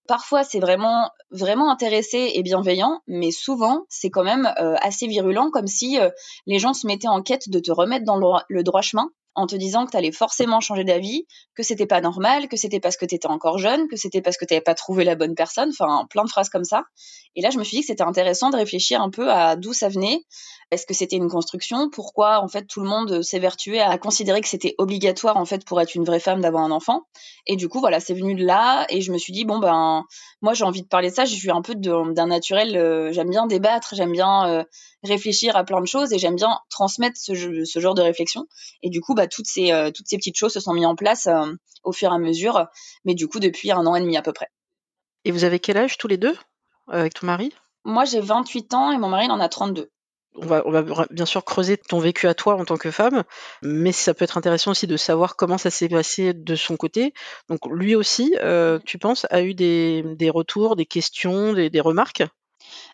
Parfois 0.07 0.43
c'est 0.43 0.59
vraiment 0.59 1.11
vraiment 1.31 1.71
intéressé 1.71 2.31
et 2.35 2.43
bienveillant, 2.43 3.01
mais 3.07 3.31
souvent 3.31 3.85
c'est 3.89 4.09
quand 4.09 4.23
même 4.23 4.51
assez 4.81 5.07
virulent, 5.07 5.49
comme 5.51 5.67
si 5.67 5.97
les 6.45 6.59
gens 6.59 6.73
se 6.73 6.87
mettaient 6.87 7.07
en 7.07 7.21
quête 7.21 7.49
de 7.49 7.59
te 7.59 7.71
remettre 7.71 8.05
dans 8.05 8.17
le 8.17 8.63
droit 8.63 8.81
chemin 8.81 9.09
en 9.35 9.47
te 9.47 9.55
disant 9.55 9.85
que 9.85 9.91
tu 9.91 9.97
allais 9.97 10.11
forcément 10.11 10.59
changer 10.59 10.83
d'avis, 10.83 11.25
que 11.55 11.63
c'était 11.63 11.85
pas 11.85 12.01
normal, 12.01 12.47
que 12.47 12.57
c'était 12.57 12.79
parce 12.79 12.97
que 12.97 13.05
tu 13.05 13.15
étais 13.15 13.27
encore 13.27 13.57
jeune, 13.57 13.87
que 13.87 13.95
c'était 13.95 14.21
parce 14.21 14.37
que 14.37 14.45
tu 14.45 14.53
n'avais 14.53 14.63
pas 14.63 14.75
trouvé 14.75 15.03
la 15.03 15.15
bonne 15.15 15.35
personne, 15.35 15.69
enfin 15.69 16.05
plein 16.09 16.23
de 16.23 16.29
phrases 16.29 16.49
comme 16.49 16.63
ça. 16.63 16.83
Et 17.35 17.41
là, 17.41 17.49
je 17.49 17.57
me 17.57 17.63
suis 17.63 17.77
dit 17.77 17.81
que 17.81 17.87
c'était 17.87 18.03
intéressant 18.03 18.49
de 18.49 18.55
réfléchir 18.55 19.01
un 19.01 19.09
peu 19.09 19.29
à 19.29 19.55
d'où 19.55 19.73
ça 19.73 19.89
venait. 19.89 20.23
Est-ce 20.71 20.85
que 20.85 20.93
c'était 20.93 21.17
une 21.17 21.29
construction? 21.29 21.89
Pourquoi 21.89 22.41
en 22.41 22.47
fait 22.47 22.65
tout 22.65 22.81
le 22.81 22.87
monde 22.87 23.21
s'évertuait 23.21 23.81
à 23.81 23.97
considérer 23.97 24.41
que 24.41 24.47
c'était 24.47 24.73
obligatoire 24.77 25.37
en 25.37 25.45
fait 25.45 25.63
pour 25.65 25.79
être 25.79 25.93
une 25.95 26.05
vraie 26.05 26.19
femme 26.19 26.41
d'avoir 26.41 26.63
un 26.63 26.71
enfant? 26.71 27.03
Et 27.45 27.55
du 27.55 27.69
coup, 27.69 27.79
voilà, 27.79 27.99
c'est 27.99 28.13
venu 28.13 28.35
de 28.35 28.43
là 28.43 28.85
et 28.89 29.01
je 29.01 29.11
me 29.11 29.17
suis 29.17 29.33
dit 29.33 29.45
bon 29.45 29.59
ben 29.59 30.05
moi 30.41 30.53
j'ai 30.53 30.63
envie 30.63 30.81
de 30.81 30.87
parler 30.87 31.09
de 31.09 31.15
ça. 31.15 31.25
Je 31.25 31.35
suis 31.35 31.51
un 31.51 31.61
peu 31.61 31.75
d'un 31.75 32.27
naturel. 32.27 32.75
Euh, 32.77 33.11
j'aime 33.11 33.29
bien 33.29 33.45
débattre, 33.45 33.93
j'aime 33.95 34.11
bien 34.11 34.47
euh, 34.47 34.63
réfléchir 35.07 35.55
à 35.55 35.63
plein 35.63 35.81
de 35.81 35.85
choses 35.85 36.13
et 36.13 36.17
j'aime 36.17 36.35
bien 36.35 36.59
transmettre 36.69 37.17
ce, 37.19 37.33
ce, 37.65 37.79
genre 37.79 37.95
de 37.95 38.01
réflexion. 38.01 38.47
Et 38.83 38.89
du 38.89 39.01
coup, 39.01 39.15
bah, 39.15 39.27
toutes, 39.27 39.47
ces, 39.47 39.71
euh, 39.71 39.91
toutes 39.91 40.07
ces 40.07 40.17
petites 40.17 40.37
choses 40.37 40.53
se 40.53 40.59
sont 40.59 40.73
mises 40.73 40.85
en 40.85 40.95
place 40.95 41.27
euh, 41.27 41.45
au 41.83 41.91
fur 41.91 42.11
et 42.11 42.15
à 42.15 42.17
mesure, 42.17 42.67
mais 43.03 43.13
du 43.13 43.27
coup 43.27 43.39
depuis 43.39 43.71
un 43.71 43.85
an 43.85 43.95
et 43.95 44.01
demi 44.01 44.17
à 44.17 44.21
peu 44.21 44.33
près. 44.33 44.49
Et 45.23 45.31
vous 45.31 45.43
avez 45.43 45.59
quel 45.59 45.77
âge 45.77 45.97
tous 45.97 46.07
les 46.07 46.17
deux 46.17 46.35
euh, 46.89 46.99
avec 46.99 47.13
ton 47.13 47.27
mari? 47.27 47.53
Moi 47.83 48.05
j'ai 48.05 48.19
28 48.19 48.73
ans 48.73 48.91
et 48.91 48.97
mon 48.97 49.09
mari 49.09 49.25
il 49.25 49.31
en 49.31 49.39
a 49.39 49.49
32. 49.49 49.91
On 50.37 50.45
va, 50.45 50.63
on 50.65 50.71
va, 50.71 50.83
bien 51.11 51.25
sûr 51.25 51.45
creuser 51.45 51.77
ton 51.77 51.99
vécu 51.99 52.27
à 52.27 52.33
toi 52.33 52.55
en 52.55 52.65
tant 52.65 52.75
que 52.75 52.91
femme, 52.91 53.23
mais 53.61 53.93
ça 53.93 54.13
peut 54.13 54.25
être 54.25 54.37
intéressant 54.37 54.71
aussi 54.71 54.85
de 54.85 54.97
savoir 54.97 55.37
comment 55.37 55.57
ça 55.57 55.69
s'est 55.69 55.87
passé 55.87 56.33
de 56.33 56.55
son 56.55 56.75
côté. 56.75 57.13
Donc 57.47 57.61
lui 57.71 57.95
aussi, 57.95 58.35
tu 58.85 58.97
penses, 58.97 59.25
a 59.29 59.41
eu 59.43 59.53
des, 59.53 60.03
des 60.03 60.29
retours, 60.29 60.75
des 60.75 60.85
questions, 60.85 61.53
des, 61.53 61.69
des 61.69 61.79
remarques? 61.79 62.23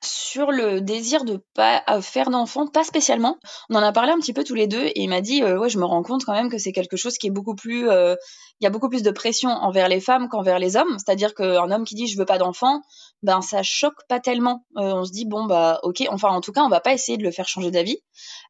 Sur 0.01 0.51
le 0.51 0.81
désir 0.81 1.25
de 1.25 1.43
pas 1.53 1.83
euh, 1.89 2.01
faire 2.01 2.29
d'enfant, 2.29 2.67
pas 2.67 2.83
spécialement. 2.83 3.37
On 3.69 3.75
en 3.75 3.83
a 3.83 3.91
parlé 3.91 4.11
un 4.11 4.17
petit 4.17 4.33
peu 4.33 4.43
tous 4.43 4.55
les 4.55 4.67
deux 4.67 4.85
et 4.85 5.01
il 5.01 5.09
m'a 5.09 5.21
dit 5.21 5.43
euh, 5.43 5.59
ouais 5.59 5.69
je 5.69 5.77
me 5.77 5.85
rends 5.85 6.03
compte 6.03 6.23
quand 6.23 6.33
même 6.33 6.49
que 6.49 6.57
c'est 6.57 6.71
quelque 6.71 6.97
chose 6.97 7.17
qui 7.17 7.27
est 7.27 7.31
beaucoup 7.31 7.55
plus 7.55 7.89
euh, 7.89 8.15
il 8.59 8.63
y 8.63 8.67
a 8.67 8.69
beaucoup 8.69 8.89
plus 8.89 9.03
de 9.03 9.11
pression 9.11 9.49
envers 9.49 9.89
les 9.89 9.99
femmes 9.99 10.29
qu'envers 10.29 10.57
les 10.57 10.77
hommes. 10.77 10.97
C'est-à-dire 10.97 11.33
qu'un 11.33 11.69
homme 11.69 11.83
qui 11.83 11.95
dit 11.95 12.07
je 12.07 12.17
veux 12.17 12.25
pas 12.25 12.37
d'enfant, 12.37 12.81
ben 13.23 13.41
ça 13.41 13.63
choque 13.63 14.07
pas 14.07 14.19
tellement. 14.19 14.65
on 14.75 15.03
se 15.03 15.11
dit 15.11 15.25
bon 15.25 15.45
bah 15.45 15.79
ok, 15.83 16.03
enfin 16.09 16.29
en 16.29 16.41
tout 16.41 16.51
cas 16.51 16.61
on 16.61 16.69
va 16.69 16.79
pas 16.79 16.93
essayer 16.93 17.17
de 17.17 17.23
le 17.23 17.31
faire 17.31 17.47
changer 17.47 17.71
d'avis. 17.71 17.97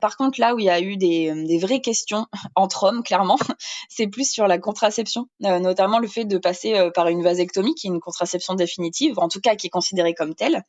Par 0.02 0.18
contre 0.18 0.40
là 0.40 0.54
où 0.54 0.60
il 0.60 0.66
y 0.66 0.70
a 0.70 0.80
eu 0.82 0.98
des, 0.98 1.34
des 1.46 1.58
vraies 1.58 1.82
questions 1.82 2.28
entre 2.56 2.84
hommes 2.84 3.04
clairement, 3.04 3.40
c'est 3.90 4.08
plus 4.08 4.30
sur 4.30 4.48
la 4.48 4.60
contraception, 4.60 5.28
notamment 5.40 6.00
le 6.00 6.08
fait 6.08 6.26
de 6.26 6.38
passer 6.38 6.90
par 6.94 7.08
une 7.08 7.24
vasectomie 7.24 7.74
qui 7.76 7.88
est 7.88 7.90
une 7.90 8.00
contraception 8.00 8.54
définitive, 8.54 9.18
en 9.18 9.30
tout 9.30 9.42
cas 9.42 9.56
qui 9.56 9.68
est 9.68 9.72
considérée 9.72 10.14
comme 10.14 10.36
telle. 10.36 10.64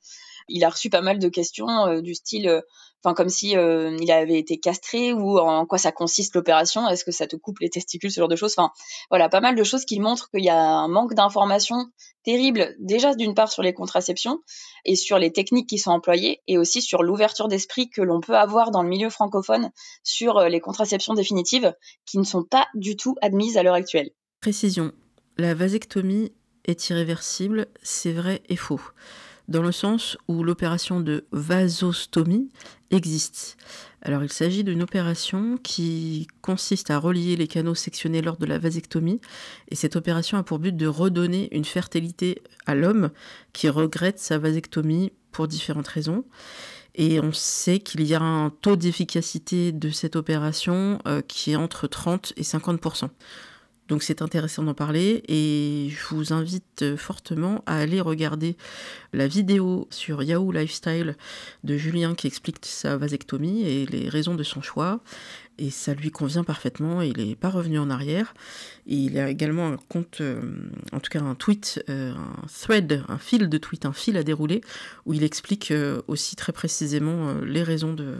Il 0.48 0.64
a 0.64 0.68
reçu 0.68 0.90
pas 0.90 1.02
mal 1.02 1.18
de 1.18 1.28
questions 1.28 2.00
du 2.00 2.14
style 2.14 2.62
enfin 3.04 3.14
comme 3.14 3.28
si 3.28 3.56
euh, 3.56 3.96
il 4.00 4.10
avait 4.10 4.38
été 4.38 4.58
castré 4.58 5.12
ou 5.12 5.38
en 5.38 5.66
quoi 5.66 5.78
ça 5.78 5.92
consiste 5.92 6.34
l'opération, 6.34 6.88
est-ce 6.88 7.04
que 7.04 7.10
ça 7.10 7.26
te 7.26 7.36
coupe 7.36 7.58
les 7.60 7.70
testicules, 7.70 8.10
ce 8.10 8.20
genre 8.20 8.28
de 8.28 8.36
choses. 8.36 8.54
Enfin 8.56 8.70
voilà, 9.10 9.28
pas 9.28 9.40
mal 9.40 9.56
de 9.56 9.64
choses 9.64 9.84
qui 9.84 9.98
montrent 9.98 10.30
qu'il 10.30 10.44
y 10.44 10.48
a 10.48 10.58
un 10.58 10.88
manque 10.88 11.14
d'informations 11.14 11.86
terrible 12.24 12.76
déjà 12.78 13.14
d'une 13.14 13.34
part 13.34 13.50
sur 13.50 13.62
les 13.62 13.74
contraceptions 13.74 14.38
et 14.84 14.94
sur 14.94 15.18
les 15.18 15.32
techniques 15.32 15.68
qui 15.68 15.78
sont 15.78 15.90
employées 15.90 16.40
et 16.46 16.58
aussi 16.58 16.80
sur 16.80 17.02
l'ouverture 17.02 17.48
d'esprit 17.48 17.90
que 17.90 18.02
l'on 18.02 18.20
peut 18.20 18.36
avoir 18.36 18.70
dans 18.70 18.82
le 18.82 18.88
milieu 18.88 19.10
francophone 19.10 19.70
sur 20.04 20.38
euh, 20.38 20.48
les 20.48 20.60
contraceptions 20.60 21.14
définitives 21.14 21.74
qui 22.06 22.18
ne 22.18 22.24
sont 22.24 22.44
pas 22.44 22.68
du 22.74 22.96
tout 22.96 23.16
admises 23.22 23.56
à 23.56 23.64
l'heure 23.64 23.74
actuelle. 23.74 24.10
Précision, 24.40 24.92
la 25.36 25.54
vasectomie 25.54 26.32
est 26.64 26.90
irréversible, 26.90 27.66
c'est 27.82 28.12
vrai 28.12 28.42
et 28.48 28.56
faux 28.56 28.80
dans 29.52 29.62
le 29.62 29.70
sens 29.70 30.16
où 30.26 30.42
l'opération 30.42 30.98
de 31.00 31.26
vasostomie 31.30 32.50
existe. 32.90 33.56
Alors 34.00 34.24
il 34.24 34.32
s'agit 34.32 34.64
d'une 34.64 34.82
opération 34.82 35.58
qui 35.62 36.26
consiste 36.40 36.90
à 36.90 36.98
relier 36.98 37.36
les 37.36 37.46
canaux 37.46 37.76
sectionnés 37.76 38.22
lors 38.22 38.38
de 38.38 38.46
la 38.46 38.58
vasectomie 38.58 39.20
et 39.68 39.76
cette 39.76 39.94
opération 39.94 40.38
a 40.38 40.42
pour 40.42 40.58
but 40.58 40.76
de 40.76 40.86
redonner 40.86 41.54
une 41.54 41.64
fertilité 41.64 42.42
à 42.66 42.74
l'homme 42.74 43.10
qui 43.52 43.68
regrette 43.68 44.18
sa 44.18 44.38
vasectomie 44.38 45.12
pour 45.30 45.46
différentes 45.46 45.88
raisons. 45.88 46.24
Et 46.94 47.20
on 47.20 47.32
sait 47.32 47.78
qu'il 47.78 48.02
y 48.02 48.14
a 48.14 48.20
un 48.20 48.50
taux 48.50 48.76
d'efficacité 48.76 49.72
de 49.72 49.90
cette 49.90 50.16
opération 50.16 50.98
euh, 51.06 51.22
qui 51.22 51.52
est 51.52 51.56
entre 51.56 51.86
30 51.86 52.34
et 52.36 52.42
50 52.42 52.80
donc 53.88 54.02
c'est 54.02 54.22
intéressant 54.22 54.62
d'en 54.62 54.74
parler 54.74 55.22
et 55.28 55.90
je 55.90 56.14
vous 56.14 56.32
invite 56.32 56.96
fortement 56.96 57.62
à 57.66 57.76
aller 57.76 58.00
regarder 58.00 58.56
la 59.12 59.26
vidéo 59.26 59.88
sur 59.90 60.22
Yahoo 60.22 60.52
Lifestyle 60.52 61.16
de 61.64 61.76
Julien 61.76 62.14
qui 62.14 62.26
explique 62.26 62.58
sa 62.62 62.96
vasectomie 62.96 63.62
et 63.62 63.86
les 63.86 64.08
raisons 64.08 64.34
de 64.34 64.42
son 64.42 64.62
choix. 64.62 65.00
Et 65.58 65.70
ça 65.70 65.92
lui 65.92 66.10
convient 66.10 66.44
parfaitement, 66.44 67.02
il 67.02 67.18
n'est 67.18 67.36
pas 67.36 67.50
revenu 67.50 67.78
en 67.78 67.90
arrière. 67.90 68.32
il 68.86 69.18
a 69.18 69.28
également 69.28 69.68
un 69.68 69.76
compte, 69.76 70.22
euh, 70.22 70.40
en 70.92 71.00
tout 71.00 71.10
cas 71.10 71.20
un 71.20 71.34
tweet, 71.34 71.84
euh, 71.90 72.14
un 72.14 72.46
thread, 72.46 73.04
un 73.08 73.18
fil 73.18 73.48
de 73.48 73.58
tweet, 73.58 73.84
un 73.84 73.92
fil 73.92 74.16
à 74.16 74.22
dérouler, 74.22 74.62
où 75.04 75.12
il 75.12 75.22
explique 75.22 75.70
euh, 75.70 76.00
aussi 76.08 76.36
très 76.36 76.52
précisément 76.52 77.34
les 77.44 77.62
raisons 77.62 77.92
de, 77.92 78.14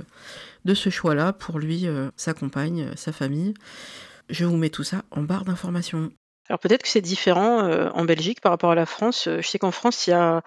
de 0.66 0.74
ce 0.74 0.90
choix-là 0.90 1.32
pour 1.32 1.58
lui, 1.58 1.86
sa 2.16 2.34
compagne, 2.34 2.90
sa 2.96 3.12
famille. 3.12 3.54
Je 4.28 4.44
vous 4.44 4.56
mets 4.56 4.70
tout 4.70 4.84
ça 4.84 5.02
en 5.10 5.22
barre 5.22 5.44
d'informations. 5.44 6.10
Alors 6.48 6.58
peut-être 6.58 6.82
que 6.82 6.88
c'est 6.88 7.00
différent 7.00 7.64
euh, 7.64 7.88
en 7.94 8.04
Belgique 8.04 8.40
par 8.40 8.50
rapport 8.50 8.72
à 8.72 8.74
la 8.74 8.84
France. 8.84 9.28
Euh, 9.28 9.40
je 9.40 9.48
sais 9.48 9.58
qu'en 9.58 9.70
France, 9.70 10.06
il 10.06 10.10
y 10.10 10.12
a 10.12 10.42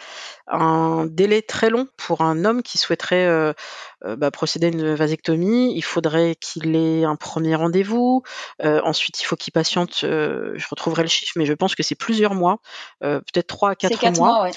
un 0.47 1.05
délai 1.05 1.41
très 1.41 1.69
long 1.69 1.87
pour 1.95 2.21
un 2.21 2.43
homme 2.43 2.63
qui 2.63 2.77
souhaiterait 2.77 3.25
euh, 3.25 3.53
bah, 4.03 4.29
procéder 4.29 4.67
à 4.67 4.69
une 4.69 4.93
vasectomie. 4.93 5.73
Il 5.75 5.83
faudrait 5.83 6.35
qu'il 6.35 6.75
ait 6.75 7.05
un 7.05 7.15
premier 7.15 7.55
rendez-vous. 7.55 8.23
ensuite, 8.61 9.21
il 9.21 9.25
faut 9.25 9.35
qu'il 9.35 9.53
patiente. 9.53 9.99
je 10.01 10.67
retrouverai 10.69 11.01
le 11.01 11.07
chiffre, 11.07 11.33
mais 11.37 11.45
je 11.45 11.53
pense 11.53 11.73
que 11.73 11.81
c'est 11.81 11.95
plusieurs 11.95 12.35
mois, 12.35 12.59
peut-être 13.01 13.47
trois 13.47 13.71
à 13.71 13.75
quatre 13.75 14.11
mois. 14.19 14.49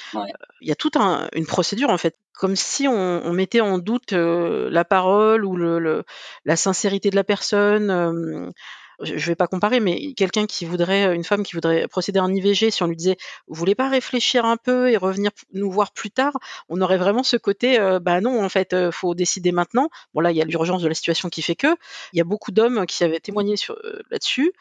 Il 0.60 0.68
y 0.68 0.72
a 0.72 0.76
toute 0.76 0.96
une 0.96 1.46
procédure 1.46 1.88
en 1.88 1.98
fait 1.98 2.16
comme 2.34 2.56
si 2.56 2.86
on, 2.88 3.32
mettait 3.32 3.62
en 3.62 3.78
doute 3.78 4.12
la 4.12 4.84
parole 4.84 5.46
ou 5.46 5.56
le, 5.56 6.04
la 6.44 6.56
sincérité 6.56 7.08
de 7.08 7.16
la 7.16 7.24
personne 7.24 8.52
je 9.00 9.26
vais 9.26 9.36
pas 9.36 9.46
comparer, 9.46 9.80
mais 9.80 10.12
quelqu'un 10.14 10.46
qui 10.46 10.64
voudrait, 10.64 11.14
une 11.14 11.24
femme 11.24 11.42
qui 11.44 11.54
voudrait 11.54 11.86
procéder 11.88 12.18
à 12.18 12.24
un 12.24 12.34
IVG, 12.34 12.70
si 12.70 12.82
on 12.82 12.86
lui 12.86 12.96
disait, 12.96 13.16
vous 13.46 13.54
voulez 13.54 13.74
pas 13.74 13.88
réfléchir 13.88 14.44
un 14.44 14.56
peu 14.56 14.90
et 14.90 14.96
revenir 14.96 15.30
nous 15.52 15.70
voir 15.70 15.92
plus 15.92 16.10
tard, 16.10 16.32
on 16.68 16.80
aurait 16.80 16.98
vraiment 16.98 17.22
ce 17.22 17.36
côté, 17.36 17.78
euh, 17.78 18.00
bah 18.00 18.20
non, 18.20 18.42
en 18.42 18.48
fait, 18.48 18.72
euh, 18.72 18.90
faut 18.90 19.14
décider 19.14 19.52
maintenant. 19.52 19.88
Bon 20.14 20.20
là, 20.20 20.32
il 20.32 20.36
y 20.36 20.42
a 20.42 20.44
l'urgence 20.44 20.82
de 20.82 20.88
la 20.88 20.94
situation 20.94 21.28
qui 21.28 21.42
fait 21.42 21.56
que, 21.56 21.68
il 22.12 22.18
y 22.18 22.20
a 22.20 22.24
beaucoup 22.24 22.50
d'hommes 22.50 22.86
qui 22.86 23.04
avaient 23.04 23.20
témoigné 23.20 23.54
euh, 23.70 24.02
là-dessus. 24.10 24.52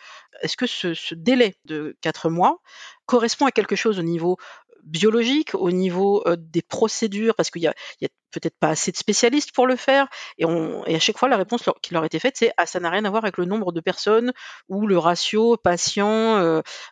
Est-ce 0.42 0.56
que 0.58 0.68
ce, 0.68 1.16
délai 1.16 1.56
de 1.66 1.96
quatre 2.02 2.30
mois 2.30 2.60
correspond 3.06 3.46
à 3.46 3.52
quelque 3.52 3.76
chose 3.76 3.98
au 4.00 4.04
niveau 4.04 4.38
biologique, 4.88 5.54
au 5.54 5.72
niveau 5.72 6.24
des 6.38 6.62
procédures, 6.62 7.36
parce 7.36 7.50
qu'il 7.52 7.62
y 7.62 7.68
a, 7.68 7.74
peut-être 8.32 8.58
pas 8.60 8.70
assez 8.70 8.92
de 8.92 8.98
spécialistes 8.98 9.52
pour 9.52 9.68
le 9.68 9.76
faire. 9.76 10.08
Et, 10.38 10.46
à 10.46 11.00
chaque 11.00 11.18
fois, 11.18 11.30
la 11.30 11.38
réponse 11.38 11.64
qui 11.82 11.94
leur 11.94 12.04
était 12.06 12.20
faite, 12.20 12.36
c'est 12.38 12.52
ah, 12.58 12.66
ça 12.66 12.80
n'a 12.80 12.90
rien 12.90 13.06
à 13.06 13.10
voir 13.10 13.24
avec 13.24 13.38
le 13.38 13.46
nombre 13.46 13.72
de 13.72 13.80
personnes 13.80 14.34
ou 14.70 14.86
le 14.88 14.98
ratio 14.98 15.58
patient. 15.58 16.40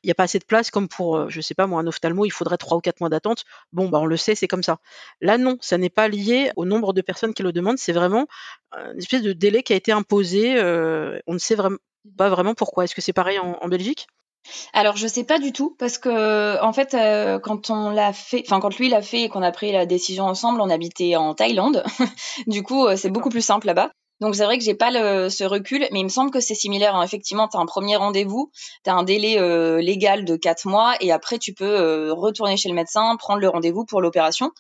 Il 0.04 0.06
n'y 0.06 0.12
a 0.12 0.16
pas 0.16 0.24
assez 0.24 0.40
de 0.40 0.46
place 0.46 0.72
comme 0.72 0.88
pour, 0.88 1.30
je 1.30 1.42
sais 1.42 1.54
pas 1.54 1.68
moi, 1.68 1.82
un 1.82 1.88
ophtalmo, 1.88 2.26
il 2.26 2.32
faudrait 2.32 2.58
trois 2.58 2.78
ou 2.78 2.82
quatre 2.82 3.00
mois 3.00 3.10
d'attente. 3.10 3.44
Bon, 3.74 3.90
bah 3.90 4.00
on 4.00 4.06
le 4.06 4.18
sait, 4.18 4.36
c'est 4.36 4.48
comme 4.48 4.64
ça. 4.64 4.80
Là, 5.22 5.38
non, 5.38 5.58
ça 5.62 5.78
n'est 5.78 5.90
pas 5.90 6.08
lié 6.08 6.52
au 6.56 6.66
nombre 6.66 6.94
de 6.94 7.02
personnes 7.02 7.34
qui 7.34 7.44
le 7.44 7.52
demandent. 7.52 7.78
C'est 7.78 7.94
vraiment 7.94 8.28
une 8.74 9.00
espèce 9.00 9.22
de 9.22 9.34
délai 9.34 9.64
qui 9.64 9.74
a 9.74 9.76
été 9.76 9.92
imposé. 9.92 10.60
on 11.28 11.34
ne 11.34 11.40
sait 11.40 11.56
vraiment 11.56 11.78
pas 12.18 12.30
vraiment 12.30 12.54
pourquoi. 12.54 12.84
Est-ce 12.84 12.96
que 12.96 13.02
c'est 13.02 13.14
pareil 13.14 13.40
en 13.40 13.68
Belgique? 13.68 14.08
Alors 14.74 14.98
je 14.98 15.08
sais 15.08 15.24
pas 15.24 15.40
du 15.40 15.52
tout 15.52 15.76
parce 15.80 15.98
que 15.98 16.62
en 16.62 16.74
fait 16.74 16.94
euh, 16.94 17.40
quand 17.40 17.70
on 17.70 17.90
l'a 17.90 18.14
fait, 18.14 18.44
enfin 18.46 18.60
quand 18.60 18.78
lui 18.78 18.90
l'a 18.90 19.02
fait 19.02 19.24
et 19.24 19.30
qu'on 19.30 19.42
a 19.42 19.52
pris 19.52 19.72
la 19.72 19.86
décision 19.86 20.26
ensemble, 20.26 20.62
on 20.62 20.70
habitait 20.70 21.16
en 21.16 21.34
Thaïlande. 21.34 21.84
du 22.48 22.64
coup 22.64 22.86
euh, 22.86 22.96
c'est 22.96 23.10
beaucoup 23.10 23.30
plus 23.30 23.42
simple 23.42 23.68
là-bas. 23.68 23.92
Donc 24.22 24.36
c'est 24.36 24.46
vrai 24.46 24.58
que 24.58 24.64
j'ai 24.64 24.76
pas 24.76 24.92
ce 25.30 25.44
recul, 25.44 25.86
mais 25.92 26.00
il 26.00 26.06
me 26.06 26.10
semble 26.10 26.32
que 26.32 26.40
c'est 26.40 26.56
similaire. 26.56 26.96
Hein. 26.96 27.04
Effectivement, 27.04 27.50
tu 27.50 27.58
as 27.58 27.60
un 27.60 27.66
premier 27.66 27.98
rendez-vous, 27.98 28.50
tu 28.86 28.90
as 28.90 28.96
un 28.96 29.04
délai 29.04 29.38
euh, 29.38 29.82
légal 29.82 30.24
de 30.24 30.38
quatre 30.38 30.66
mois, 30.68 30.96
et 31.02 31.12
après 31.12 31.38
tu 31.38 31.54
peux 31.54 32.12
retourner 32.14 32.56
chez 32.56 32.70
le 32.70 32.76
médecin, 32.76 33.18
prendre 33.18 33.42
le 33.42 33.50
rendez-vous 33.50 33.84
pour 33.84 34.02
l'opération. 34.02 34.52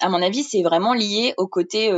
À 0.00 0.08
mon 0.08 0.20
avis, 0.20 0.42
c'est 0.42 0.62
vraiment 0.62 0.94
lié 0.94 1.32
au 1.36 1.46
côté 1.46 1.92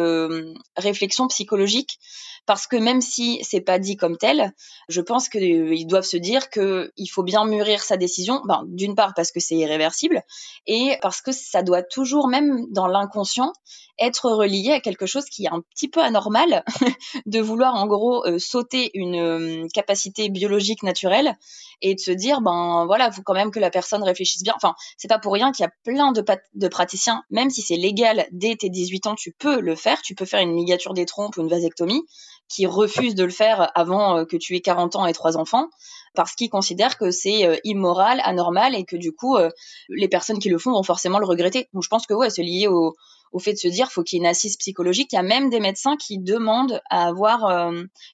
réflexion 0.76 1.26
psychologique 1.28 1.98
parce 2.46 2.66
que 2.66 2.76
même 2.76 3.00
si 3.00 3.40
c'est 3.42 3.60
pas 3.60 3.78
dit 3.78 3.96
comme 3.96 4.16
tel, 4.16 4.52
je 4.88 5.00
pense 5.00 5.28
qu'ils 5.28 5.86
doivent 5.86 6.04
se 6.04 6.16
dire 6.16 6.48
qu'il 6.48 7.10
faut 7.10 7.22
bien 7.24 7.44
mûrir 7.44 7.82
sa 7.82 7.96
décision. 7.96 8.40
Ben, 8.46 8.62
d'une 8.68 8.94
part 8.94 9.14
parce 9.14 9.32
que 9.32 9.40
c'est 9.40 9.56
irréversible 9.56 10.22
et 10.66 10.96
parce 11.02 11.20
que 11.20 11.32
ça 11.32 11.62
doit 11.62 11.82
toujours, 11.82 12.28
même 12.28 12.66
dans 12.70 12.86
l'inconscient, 12.86 13.52
être 13.98 14.30
relié 14.30 14.72
à 14.72 14.80
quelque 14.80 15.06
chose 15.06 15.24
qui 15.24 15.44
est 15.44 15.50
un 15.50 15.62
petit 15.74 15.88
peu 15.88 16.00
anormal, 16.00 16.64
de 17.26 17.40
vouloir 17.40 17.74
en 17.74 17.86
gros 17.86 18.26
euh, 18.26 18.38
sauter 18.38 18.90
une 18.94 19.16
euh, 19.16 19.66
capacité 19.72 20.28
biologique 20.28 20.82
naturelle 20.82 21.36
et 21.82 21.94
de 21.94 22.00
se 22.00 22.10
dire 22.10 22.40
ben 22.40 22.84
voilà, 22.86 23.10
faut 23.10 23.22
quand 23.22 23.34
même 23.34 23.50
que 23.50 23.60
la 23.60 23.70
personne 23.70 24.02
réfléchisse 24.02 24.42
bien. 24.42 24.54
Enfin, 24.56 24.74
c'est 24.96 25.08
pas 25.08 25.18
pour 25.18 25.32
rien 25.32 25.52
qu'il 25.52 25.64
y 25.64 25.66
a 25.66 25.72
plein 25.84 26.12
de 26.12 26.68
praticiens, 26.68 27.22
même 27.30 27.50
si 27.50 27.62
c'est 27.62 27.76
légal 27.76 28.26
dès 28.32 28.56
tes 28.56 28.68
18 28.68 29.06
ans, 29.08 29.14
tu 29.14 29.32
peux 29.32 29.60
le 29.60 29.74
faire, 29.74 30.00
tu 30.02 30.14
peux 30.14 30.24
faire 30.24 30.40
une 30.40 30.56
ligature 30.56 30.94
des 30.94 31.06
trompes 31.06 31.36
ou 31.36 31.42
une 31.42 31.48
vasectomie 31.48 32.04
qui 32.48 32.66
refusent 32.66 33.14
de 33.14 33.24
le 33.24 33.30
faire 33.30 33.70
avant 33.74 34.18
euh, 34.18 34.24
que 34.24 34.36
tu 34.36 34.54
aies 34.54 34.60
40 34.60 34.96
ans 34.96 35.06
et 35.06 35.12
trois 35.12 35.36
enfants 35.36 35.68
parce 36.14 36.34
qu'ils 36.34 36.50
considèrent 36.50 36.96
que 36.96 37.10
c'est 37.10 37.46
euh, 37.46 37.56
immoral, 37.64 38.20
anormal 38.24 38.74
et 38.74 38.84
que 38.84 38.96
du 38.96 39.12
coup 39.12 39.36
euh, 39.36 39.50
les 39.88 40.08
personnes 40.08 40.38
qui 40.38 40.48
le 40.48 40.58
font 40.58 40.72
vont 40.72 40.82
forcément 40.82 41.18
le 41.18 41.26
regretter. 41.26 41.68
Donc 41.74 41.82
je 41.82 41.88
pense 41.88 42.06
que 42.06 42.14
ouais, 42.14 42.30
c'est 42.30 42.42
lié 42.42 42.68
au, 42.68 42.94
au 43.32 43.38
fait 43.38 43.52
de 43.52 43.58
se 43.58 43.68
dire 43.68 43.90
faut 43.90 44.02
qu'il 44.02 44.18
y 44.18 44.20
ait 44.20 44.24
une 44.24 44.30
assise 44.30 44.56
psychologique. 44.56 45.12
Il 45.12 45.16
y 45.16 45.18
a 45.18 45.22
même 45.22 45.50
des 45.50 45.60
médecins 45.60 45.96
qui 45.96 46.18
demandent 46.18 46.80
à 46.90 47.06
avoir 47.06 47.70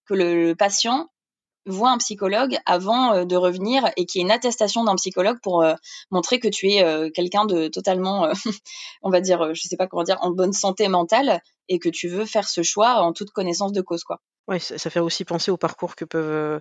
que 0.06 0.14
le, 0.14 0.54
patient 0.54 1.08
voit 1.66 1.90
un 1.90 1.98
psychologue 1.98 2.58
avant 2.66 3.24
de 3.24 3.36
revenir 3.36 3.90
et 3.96 4.06
qu'il 4.06 4.20
y 4.20 4.22
ait 4.22 4.26
une 4.26 4.32
attestation 4.32 4.84
d'un 4.84 4.96
psychologue 4.96 5.38
pour 5.42 5.64
montrer 6.10 6.40
que 6.40 6.48
tu 6.48 6.68
es 6.70 7.10
quelqu'un 7.12 7.44
de 7.44 7.68
totalement, 7.68 8.28
on 9.02 9.10
va 9.10 9.20
dire, 9.20 9.54
je 9.54 9.62
sais 9.62 9.76
pas 9.76 9.86
comment 9.86 10.02
dire, 10.02 10.18
en 10.20 10.30
bonne 10.30 10.52
santé 10.52 10.88
mentale 10.88 11.40
et 11.68 11.78
que 11.78 11.88
tu 11.88 12.08
veux 12.08 12.24
faire 12.24 12.48
ce 12.48 12.62
choix 12.62 13.02
en 13.02 13.12
toute 13.12 13.30
connaissance 13.30 13.72
de 13.72 13.80
cause, 13.80 14.04
quoi. 14.04 14.20
Oui, 14.48 14.58
ça, 14.58 14.90
fait 14.90 14.98
aussi 14.98 15.24
penser 15.24 15.52
au 15.52 15.56
parcours 15.56 15.94
que 15.94 16.04
peuvent 16.04 16.60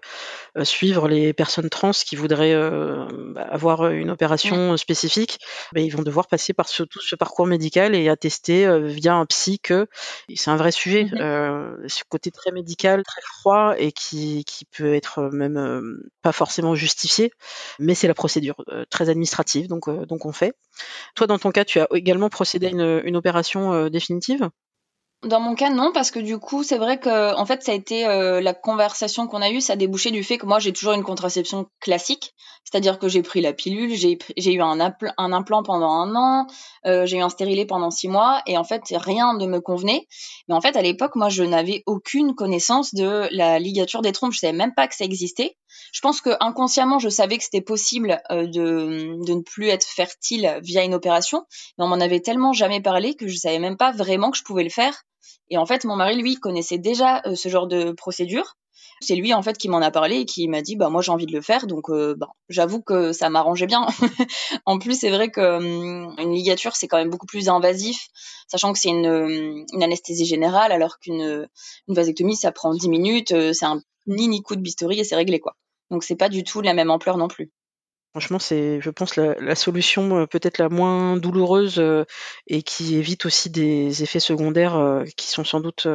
euh, 0.55 0.63
suivre 0.63 1.07
les 1.07 1.33
personnes 1.33 1.69
trans 1.69 1.91
qui 1.91 2.15
voudraient 2.15 2.53
euh, 2.53 3.07
bah, 3.33 3.41
avoir 3.41 3.89
une 3.89 4.11
opération 4.11 4.77
spécifique. 4.77 5.39
ils 5.75 5.89
vont 5.89 6.03
devoir 6.03 6.27
passer 6.27 6.53
par 6.53 6.69
ce, 6.69 6.83
tout 6.83 7.01
ce 7.01 7.15
parcours 7.15 7.47
médical 7.47 7.95
et 7.95 8.07
attester 8.07 8.67
euh, 8.67 8.85
via 8.85 9.15
un 9.15 9.25
psy 9.25 9.59
que 9.59 9.87
c'est 10.35 10.51
un 10.51 10.57
vrai 10.57 10.71
sujet. 10.71 11.05
Mmh 11.05 11.61
ce 11.87 12.03
côté 12.07 12.31
très 12.31 12.51
médical, 12.51 13.03
très 13.03 13.21
froid 13.21 13.73
et 13.77 13.91
qui, 13.91 14.43
qui 14.45 14.65
peut 14.65 14.93
être 14.93 15.29
même 15.31 15.99
pas 16.21 16.31
forcément 16.31 16.75
justifié, 16.75 17.31
mais 17.79 17.95
c'est 17.95 18.07
la 18.07 18.13
procédure 18.13 18.63
très 18.89 19.09
administrative, 19.09 19.67
donc, 19.67 19.89
donc 20.07 20.25
on 20.25 20.31
fait. 20.31 20.53
Toi, 21.15 21.27
dans 21.27 21.39
ton 21.39 21.51
cas, 21.51 21.65
tu 21.65 21.79
as 21.79 21.87
également 21.93 22.29
procédé 22.29 22.67
à 22.67 22.69
une, 22.69 23.01
une 23.03 23.15
opération 23.15 23.87
définitive? 23.89 24.49
Dans 25.23 25.39
mon 25.39 25.53
cas, 25.53 25.69
non, 25.69 25.91
parce 25.93 26.09
que 26.09 26.19
du 26.19 26.39
coup, 26.39 26.63
c'est 26.63 26.77
vrai 26.77 26.99
que 26.99 27.35
en 27.35 27.45
fait, 27.45 27.61
ça 27.61 27.71
a 27.73 27.75
été 27.75 28.07
euh, 28.07 28.41
la 28.41 28.55
conversation 28.55 29.27
qu'on 29.27 29.41
a 29.41 29.51
eue, 29.51 29.61
ça 29.61 29.73
a 29.73 29.75
débouché 29.75 30.09
du 30.09 30.23
fait 30.23 30.39
que 30.39 30.47
moi, 30.47 30.57
j'ai 30.57 30.73
toujours 30.73 30.93
une 30.93 31.03
contraception 31.03 31.67
classique, 31.79 32.33
c'est-à-dire 32.63 32.97
que 32.97 33.07
j'ai 33.07 33.21
pris 33.21 33.39
la 33.39 33.53
pilule, 33.53 33.93
j'ai 33.93 34.53
eu 34.53 34.61
un, 34.61 34.79
un, 34.79 35.31
implant 35.31 35.61
pendant 35.61 35.91
un 35.91 36.15
an, 36.15 36.47
euh, 36.87 37.05
j'ai 37.05 37.17
eu 37.17 37.21
un 37.21 37.29
stérilet 37.29 37.65
pendant 37.65 37.91
six 37.91 38.07
mois, 38.07 38.41
et 38.47 38.57
en 38.57 38.63
fait, 38.63 38.81
rien 38.91 39.35
ne 39.35 39.45
me 39.45 39.61
convenait. 39.61 40.07
Mais 40.47 40.55
en 40.55 40.61
fait, 40.61 40.75
à 40.75 40.81
l'époque, 40.81 41.15
moi, 41.15 41.29
je 41.29 41.43
n'avais 41.43 41.83
aucune 41.85 42.33
connaissance 42.33 42.95
de 42.95 43.27
la 43.31 43.59
ligature 43.59 44.01
des 44.01 44.13
trompes, 44.13 44.33
je 44.33 44.39
savais 44.39 44.53
même 44.53 44.73
pas 44.73 44.87
que 44.87 44.95
ça 44.95 45.05
existait. 45.05 45.55
Je 45.91 46.01
pense 46.01 46.21
que 46.21 46.31
inconsciemment, 46.39 46.99
je 46.99 47.09
savais 47.09 47.37
que 47.37 47.43
c'était 47.43 47.61
possible 47.61 48.21
de, 48.29 49.25
de 49.25 49.33
ne 49.33 49.41
plus 49.41 49.67
être 49.67 49.85
fertile 49.85 50.59
via 50.61 50.83
une 50.83 50.93
opération, 50.93 51.45
mais 51.77 51.85
on 51.85 51.87
m'en 51.87 51.99
avait 51.99 52.19
tellement 52.19 52.53
jamais 52.53 52.81
parlé 52.81 53.15
que 53.15 53.27
je 53.27 53.35
savais 53.35 53.59
même 53.59 53.77
pas 53.77 53.91
vraiment 53.91 54.31
que 54.31 54.37
je 54.37 54.43
pouvais 54.43 54.63
le 54.63 54.69
faire. 54.69 55.03
Et 55.49 55.57
en 55.57 55.65
fait, 55.65 55.83
mon 55.83 55.95
mari, 55.95 56.15
lui, 56.15 56.35
connaissait 56.35 56.77
déjà 56.77 57.21
ce 57.35 57.49
genre 57.49 57.67
de 57.67 57.91
procédure. 57.91 58.55
C'est 59.01 59.15
lui 59.15 59.33
en 59.33 59.41
fait 59.41 59.57
qui 59.57 59.67
m'en 59.67 59.79
a 59.79 59.89
parlé 59.89 60.17
et 60.17 60.25
qui 60.25 60.47
m'a 60.47 60.61
dit 60.61 60.75
bah 60.75 60.89
moi 60.89 61.01
j'ai 61.01 61.11
envie 61.11 61.25
de 61.25 61.33
le 61.33 61.41
faire 61.41 61.65
donc 61.65 61.89
euh, 61.89 62.15
bah, 62.15 62.29
j'avoue 62.49 62.81
que 62.81 63.13
ça 63.13 63.29
m'arrangeait 63.29 63.65
bien. 63.65 63.87
en 64.65 64.77
plus 64.77 64.99
c'est 64.99 65.09
vrai 65.09 65.29
que 65.29 65.41
hum, 65.41 66.15
une 66.19 66.33
ligature 66.33 66.75
c'est 66.75 66.87
quand 66.87 66.97
même 66.97 67.09
beaucoup 67.09 67.25
plus 67.25 67.49
invasif, 67.49 68.07
sachant 68.47 68.71
que 68.73 68.79
c'est 68.79 68.89
une, 68.89 69.07
hum, 69.07 69.65
anesthésie 69.81 70.25
générale 70.25 70.71
alors 70.71 70.99
qu'une 70.99 71.47
une 71.87 71.95
vasectomie 71.95 72.35
ça 72.35 72.51
prend 72.51 72.73
10 72.73 72.89
minutes, 72.89 73.31
euh, 73.31 73.53
c'est 73.53 73.65
un 73.65 73.81
mini 74.05 74.41
coup 74.43 74.55
de 74.55 74.61
bistouri 74.61 74.99
et 74.99 75.03
c'est 75.03 75.15
réglé 75.15 75.39
quoi. 75.39 75.55
Donc 75.89 76.03
c'est 76.03 76.15
pas 76.15 76.29
du 76.29 76.43
tout 76.43 76.61
la 76.61 76.73
même 76.73 76.91
ampleur 76.91 77.17
non 77.17 77.27
plus. 77.27 77.51
Franchement, 78.11 78.39
c'est, 78.39 78.81
je 78.81 78.89
pense, 78.89 79.15
la, 79.15 79.35
la 79.39 79.55
solution 79.55 80.17
euh, 80.17 80.25
peut-être 80.25 80.57
la 80.57 80.67
moins 80.67 81.15
douloureuse 81.15 81.79
euh, 81.79 82.03
et 82.45 82.61
qui 82.61 82.97
évite 82.97 83.25
aussi 83.25 83.49
des 83.49 84.03
effets 84.03 84.19
secondaires 84.19 84.75
euh, 84.75 85.05
qui 85.15 85.29
sont 85.29 85.45
sans 85.45 85.61
doute, 85.61 85.87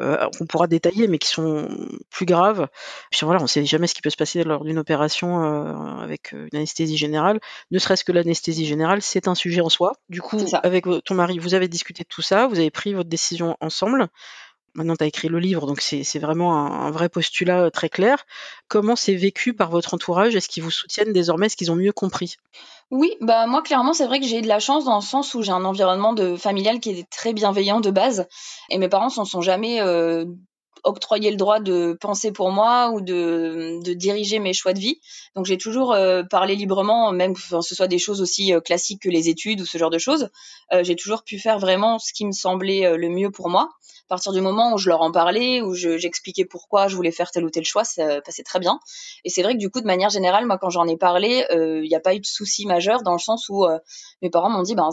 on 0.00 0.46
pourra 0.46 0.66
détailler, 0.66 1.06
mais 1.06 1.18
qui 1.18 1.28
sont 1.28 1.68
plus 2.10 2.26
graves. 2.26 2.66
Puis 3.12 3.20
voilà, 3.22 3.38
on 3.38 3.44
ne 3.44 3.48
sait 3.48 3.64
jamais 3.64 3.86
ce 3.86 3.94
qui 3.94 4.02
peut 4.02 4.10
se 4.10 4.16
passer 4.16 4.42
lors 4.42 4.64
d'une 4.64 4.78
opération 4.78 5.40
avec 6.00 6.32
une 6.32 6.48
anesthésie 6.52 6.96
générale. 6.96 7.40
Ne 7.70 7.78
serait-ce 7.78 8.04
que 8.04 8.12
l'anesthésie 8.12 8.66
générale, 8.66 9.00
c'est 9.00 9.28
un 9.28 9.34
sujet 9.34 9.60
en 9.60 9.68
soi. 9.68 9.92
Du 10.08 10.20
coup, 10.20 10.38
avec 10.62 10.84
ton 11.04 11.14
mari, 11.14 11.38
vous 11.38 11.54
avez 11.54 11.68
discuté 11.68 12.02
de 12.02 12.08
tout 12.08 12.22
ça, 12.22 12.46
vous 12.46 12.58
avez 12.58 12.70
pris 12.70 12.92
votre 12.92 13.08
décision 13.08 13.56
ensemble 13.60 14.08
maintenant 14.76 14.96
tu 14.96 15.04
as 15.04 15.06
écrit 15.06 15.28
le 15.28 15.38
livre, 15.38 15.66
donc 15.66 15.80
c'est 15.80 16.18
vraiment 16.18 16.54
un, 16.56 16.90
vrai 16.90 17.08
postulat 17.08 17.64
euh, 17.64 17.70
très 17.70 17.88
clair. 17.88 18.24
Comment 18.68 18.96
c'est 18.96 19.14
vécu 19.14 19.54
par 19.54 19.70
votre 19.70 19.94
entourage? 19.94 20.36
Est-ce 20.36 20.48
qu'ils 20.48 20.62
vous 20.62 20.70
soutiennent 20.70 21.12
désormais? 21.12 21.46
Est-ce 21.46 21.56
qu'ils 21.56 21.72
ont 21.72 21.76
mieux 21.76 21.92
compris? 21.92 22.36
Oui, 22.92 23.16
bah 23.20 23.46
moi 23.46 23.62
clairement 23.62 23.92
c'est 23.92 24.06
vrai 24.06 24.20
que 24.20 24.26
j'ai 24.26 24.42
de 24.42 24.46
la 24.46 24.60
chance 24.60 24.84
dans 24.84 24.94
le 24.94 25.02
sens 25.02 25.34
où 25.34 25.42
j'ai 25.42 25.50
un 25.50 25.64
environnement 25.64 26.14
familial 26.36 26.78
qui 26.78 26.90
est 26.90 27.10
très 27.10 27.32
bienveillant 27.32 27.80
de 27.80 27.90
base, 27.90 28.28
et 28.70 28.78
mes 28.78 28.88
parents 28.88 29.08
s'en 29.08 29.24
sont 29.24 29.40
jamais 29.40 29.80
euh, 29.80 30.24
octroyé 30.84 31.30
le 31.30 31.36
droit 31.36 31.60
de 31.60 31.96
penser 32.00 32.32
pour 32.32 32.50
moi 32.50 32.90
ou 32.90 33.00
de, 33.00 33.82
de 33.82 33.92
diriger 33.92 34.38
mes 34.38 34.52
choix 34.52 34.72
de 34.72 34.78
vie. 34.78 35.00
Donc 35.34 35.46
j'ai 35.46 35.58
toujours 35.58 35.92
euh, 35.92 36.22
parlé 36.22 36.56
librement, 36.56 37.12
même 37.12 37.34
que 37.34 37.40
ce 37.40 37.74
soit 37.74 37.88
des 37.88 37.98
choses 37.98 38.20
aussi 38.20 38.52
classiques 38.64 39.02
que 39.02 39.08
les 39.08 39.28
études 39.28 39.60
ou 39.60 39.66
ce 39.66 39.78
genre 39.78 39.90
de 39.90 39.98
choses. 39.98 40.28
j'ai 40.82 40.96
toujours 40.96 41.22
pu 41.22 41.38
faire 41.38 41.58
vraiment 41.58 41.98
ce 41.98 42.12
qui 42.12 42.24
me 42.26 42.32
semblait 42.32 42.96
le 42.96 43.08
mieux 43.08 43.30
pour 43.30 43.48
moi 43.48 43.68
à 44.06 44.14
partir 44.14 44.32
du 44.32 44.40
moment 44.40 44.72
où 44.72 44.78
je 44.78 44.88
leur 44.88 45.02
en 45.02 45.10
parlais, 45.10 45.60
où 45.60 45.74
j'expliquais 45.74 46.44
pourquoi 46.44 46.86
je 46.86 46.94
voulais 46.94 47.10
faire 47.10 47.32
tel 47.32 47.44
ou 47.44 47.50
tel 47.50 47.64
choix, 47.64 47.82
ça 47.82 48.20
passait 48.20 48.44
très 48.44 48.60
bien. 48.60 48.78
Et 49.24 49.30
c'est 49.30 49.42
vrai 49.42 49.54
que 49.54 49.58
du 49.58 49.68
coup, 49.68 49.80
de 49.80 49.86
manière 49.86 50.10
générale, 50.10 50.46
moi, 50.46 50.58
quand 50.58 50.70
j'en 50.70 50.86
ai 50.86 50.96
parlé, 50.96 51.44
euh, 51.50 51.80
il 51.82 51.88
n'y 51.88 51.96
a 51.96 52.00
pas 52.00 52.14
eu 52.14 52.20
de 52.20 52.26
souci 52.26 52.66
majeur 52.66 53.02
dans 53.02 53.14
le 53.14 53.18
sens 53.18 53.48
où 53.48 53.64
euh, 53.64 53.78
mes 54.22 54.30
parents 54.30 54.48
m'ont 54.48 54.62
dit, 54.62 54.76
ben, 54.76 54.90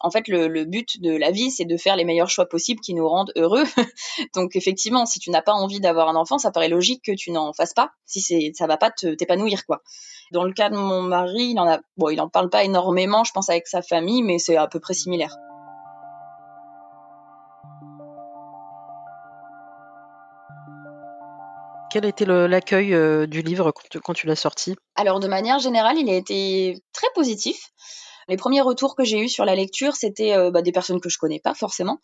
en 0.00 0.10
fait, 0.10 0.28
le, 0.28 0.64
but 0.64 1.00
de 1.00 1.16
la 1.16 1.30
vie, 1.30 1.50
c'est 1.50 1.64
de 1.64 1.76
faire 1.76 1.96
les 1.96 2.04
meilleurs 2.04 2.28
choix 2.28 2.46
possibles 2.46 2.80
qui 2.80 2.94
nous 2.94 3.08
rendent 3.08 3.32
heureux. 3.36 3.64
Donc, 4.34 4.56
effectivement, 4.56 5.06
si 5.06 5.18
tu 5.18 5.30
n'as 5.30 5.42
pas 5.42 5.52
envie 5.52 5.80
d'avoir 5.80 6.08
un 6.08 6.16
enfant, 6.16 6.38
ça 6.38 6.50
paraît 6.50 6.68
logique 6.68 7.02
que 7.04 7.12
tu 7.12 7.30
n'en 7.30 7.52
fasses 7.52 7.74
pas, 7.74 7.90
si 8.04 8.20
c'est, 8.20 8.52
ça 8.54 8.66
va 8.66 8.76
pas 8.76 8.90
t'épanouir, 8.90 9.64
quoi. 9.66 9.82
Dans 10.32 10.44
le 10.44 10.52
cas 10.52 10.70
de 10.70 10.76
mon 10.76 11.02
mari, 11.02 11.50
il 11.50 11.60
en 11.60 11.68
a, 11.68 11.80
bon, 11.96 12.10
il 12.10 12.20
en 12.20 12.28
parle 12.28 12.50
pas 12.50 12.64
énormément, 12.64 13.24
je 13.24 13.32
pense, 13.32 13.48
avec 13.48 13.66
sa 13.68 13.82
famille, 13.82 14.22
mais 14.22 14.38
c'est 14.38 14.56
à 14.56 14.66
peu 14.66 14.80
près 14.80 14.94
similaire. 14.94 15.36
Quel 21.90 22.04
a 22.04 22.08
été 22.08 22.26
l'accueil 22.26 22.92
euh, 22.92 23.26
du 23.26 23.40
livre 23.40 23.72
quand 24.04 24.12
tu, 24.12 24.26
l'as 24.26 24.36
sorti? 24.36 24.74
Alors 24.96 25.20
de 25.20 25.28
manière 25.28 25.58
générale, 25.60 25.96
il 25.98 26.10
a 26.10 26.14
été 26.14 26.82
très 26.92 27.06
positif. 27.14 27.70
Les 28.28 28.36
premiers 28.36 28.60
retours 28.60 28.96
que 28.96 29.04
j'ai 29.04 29.18
eus 29.18 29.28
sur 29.28 29.44
la 29.44 29.54
lecture, 29.54 29.94
c'était 29.94 30.34
euh, 30.34 30.50
bah, 30.50 30.62
des 30.62 30.72
personnes 30.72 31.00
que 31.00 31.08
je 31.08 31.18
connais 31.18 31.40
pas 31.40 31.54
forcément. 31.54 32.00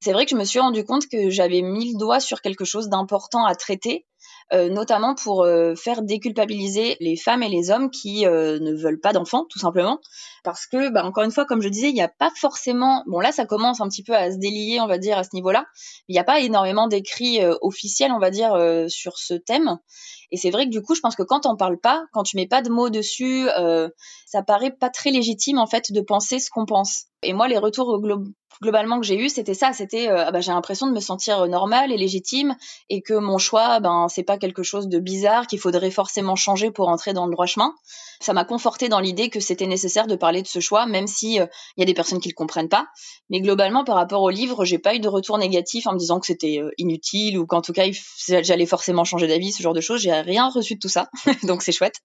C'est 0.00 0.12
vrai 0.12 0.24
que 0.24 0.30
je 0.30 0.36
me 0.36 0.44
suis 0.44 0.58
rendu 0.58 0.84
compte 0.84 1.06
que 1.08 1.30
j'avais 1.30 1.62
mis 1.62 1.92
le 1.92 1.98
doigt 1.98 2.20
sur 2.20 2.40
quelque 2.40 2.64
chose 2.64 2.88
d'important 2.88 3.44
à 3.44 3.54
traiter 3.54 4.06
euh, 4.52 4.68
notamment 4.68 5.14
pour 5.14 5.44
euh, 5.44 5.74
faire 5.76 6.02
déculpabiliser 6.02 6.96
les 7.00 7.16
femmes 7.16 7.42
et 7.42 7.48
les 7.48 7.70
hommes 7.70 7.90
qui 7.90 8.26
euh, 8.26 8.58
ne 8.58 8.74
veulent 8.74 9.00
pas 9.00 9.12
d'enfants, 9.12 9.46
tout 9.48 9.58
simplement. 9.60 10.00
Parce 10.42 10.66
que, 10.66 10.90
bah, 10.90 11.04
encore 11.04 11.24
une 11.24 11.30
fois, 11.30 11.44
comme 11.44 11.62
je 11.62 11.68
disais, 11.68 11.88
il 11.88 11.94
n'y 11.94 12.02
a 12.02 12.08
pas 12.08 12.30
forcément... 12.34 13.04
Bon, 13.06 13.20
là, 13.20 13.30
ça 13.30 13.46
commence 13.46 13.80
un 13.80 13.88
petit 13.88 14.02
peu 14.02 14.14
à 14.14 14.30
se 14.30 14.38
délier, 14.38 14.80
on 14.80 14.86
va 14.86 14.98
dire, 14.98 15.18
à 15.18 15.24
ce 15.24 15.30
niveau-là. 15.34 15.66
Il 16.08 16.14
n'y 16.14 16.18
a 16.18 16.24
pas 16.24 16.40
énormément 16.40 16.88
d'écrits 16.88 17.40
officiels, 17.60 18.12
on 18.12 18.18
va 18.18 18.30
dire, 18.30 18.56
sur 18.88 19.18
ce 19.18 19.34
thème. 19.34 19.78
Et 20.32 20.36
c'est 20.36 20.50
vrai 20.50 20.64
que 20.66 20.70
du 20.70 20.82
coup, 20.82 20.94
je 20.94 21.00
pense 21.00 21.16
que 21.16 21.22
quand 21.22 21.46
on 21.46 21.56
parle 21.56 21.78
pas, 21.78 22.04
quand 22.12 22.22
tu 22.22 22.36
mets 22.36 22.46
pas 22.46 22.62
de 22.62 22.70
mots 22.70 22.90
dessus, 22.90 23.48
ça 24.26 24.42
paraît 24.42 24.70
pas 24.70 24.90
très 24.90 25.10
légitime 25.10 25.58
en 25.58 25.66
fait 25.66 25.92
de 25.92 26.00
penser 26.00 26.38
ce 26.38 26.50
qu'on 26.50 26.66
pense. 26.66 27.06
Et 27.22 27.32
moi, 27.32 27.48
les 27.48 27.58
retours 27.58 28.00
globalement 28.62 29.00
que 29.00 29.06
j'ai 29.06 29.18
eu, 29.18 29.28
c'était 29.28 29.54
ça, 29.54 29.72
c'était 29.72 30.08
euh, 30.08 30.24
ah 30.26 30.32
bah, 30.32 30.40
j'ai 30.40 30.52
l'impression 30.52 30.86
de 30.86 30.92
me 30.92 31.00
sentir 31.00 31.46
normale 31.48 31.92
et 31.92 31.96
légitime 31.96 32.56
et 32.88 33.02
que 33.02 33.14
mon 33.14 33.38
choix, 33.38 33.80
ben 33.80 34.06
c'est 34.08 34.22
pas 34.22 34.38
quelque 34.38 34.62
chose 34.62 34.88
de 34.88 34.98
bizarre 34.98 35.46
qu'il 35.46 35.58
faudrait 35.58 35.90
forcément 35.90 36.36
changer 36.36 36.70
pour 36.70 36.88
entrer 36.88 37.12
dans 37.12 37.26
le 37.26 37.32
droit 37.32 37.46
chemin. 37.46 37.74
Ça 38.20 38.34
m'a 38.34 38.44
conforté 38.44 38.90
dans 38.90 39.00
l'idée 39.00 39.30
que 39.30 39.40
c'était 39.40 39.66
nécessaire 39.66 40.06
de 40.06 40.14
parler 40.14 40.42
de 40.42 40.46
ce 40.46 40.60
choix, 40.60 40.84
même 40.84 41.06
si 41.06 41.34
il 41.36 41.40
euh, 41.40 41.46
y 41.78 41.82
a 41.82 41.86
des 41.86 41.94
personnes 41.94 42.20
qui 42.20 42.28
le 42.28 42.34
comprennent 42.34 42.68
pas. 42.68 42.86
Mais 43.30 43.40
globalement, 43.40 43.82
par 43.82 43.96
rapport 43.96 44.20
au 44.20 44.28
livre, 44.28 44.66
j'ai 44.66 44.78
pas 44.78 44.94
eu 44.94 45.00
de 45.00 45.08
retour 45.08 45.38
négatif 45.38 45.86
en 45.86 45.94
me 45.94 45.98
disant 45.98 46.20
que 46.20 46.26
c'était 46.26 46.58
euh, 46.60 46.70
inutile 46.76 47.38
ou 47.38 47.46
qu'en 47.46 47.62
tout 47.62 47.72
cas 47.72 47.84
j'allais 48.28 48.66
forcément 48.66 49.04
changer 49.04 49.26
d'avis, 49.26 49.52
ce 49.52 49.62
genre 49.62 49.72
de 49.72 49.80
choses. 49.80 50.02
J'ai 50.02 50.12
rien 50.12 50.50
reçu 50.50 50.74
de 50.74 50.80
tout 50.80 50.88
ça, 50.88 51.08
donc 51.44 51.62
c'est 51.62 51.72
chouette. 51.72 51.96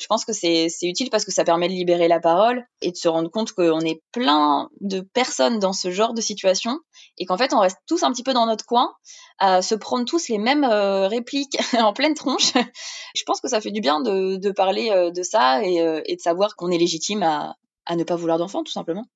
Je 0.00 0.06
pense 0.06 0.24
que 0.24 0.32
c'est 0.32 0.68
utile 0.82 1.10
parce 1.10 1.24
que 1.24 1.32
ça 1.32 1.44
permet 1.44 1.68
de 1.68 1.74
libérer 1.74 2.08
la 2.08 2.20
parole 2.20 2.64
et 2.80 2.92
de 2.92 2.96
se 2.96 3.08
rendre 3.08 3.30
compte 3.30 3.52
qu'on 3.52 3.80
est 3.80 4.00
plein 4.12 4.70
de 4.80 5.00
personnes 5.00 5.58
dans 5.58 5.72
ce 5.72 5.87
genre 5.90 6.14
de 6.14 6.20
situation 6.20 6.78
et 7.18 7.26
qu'en 7.26 7.36
fait 7.36 7.52
on 7.52 7.60
reste 7.60 7.78
tous 7.86 8.02
un 8.02 8.12
petit 8.12 8.22
peu 8.22 8.32
dans 8.32 8.46
notre 8.46 8.64
coin 8.64 8.92
à 9.38 9.62
se 9.62 9.74
prendre 9.74 10.04
tous 10.04 10.28
les 10.28 10.38
mêmes 10.38 10.64
euh, 10.64 11.08
répliques 11.08 11.58
en 11.78 11.92
pleine 11.92 12.14
tronche. 12.14 12.52
Je 13.14 13.22
pense 13.24 13.40
que 13.40 13.48
ça 13.48 13.60
fait 13.60 13.70
du 13.70 13.80
bien 13.80 14.00
de, 14.00 14.50
parler 14.52 14.90
euh, 14.90 15.10
de 15.10 15.22
ça 15.22 15.60
euh, 15.60 16.02
et, 16.04 16.16
de 16.16 16.20
savoir 16.20 16.56
qu'on 16.56 16.70
est 16.70 16.78
légitime 16.78 17.22
à, 17.22 17.54
ne 17.94 18.04
pas 18.04 18.16
vouloir 18.16 18.38
d'enfant 18.38 18.62
tout 18.64 18.72
simplement. 18.72 19.06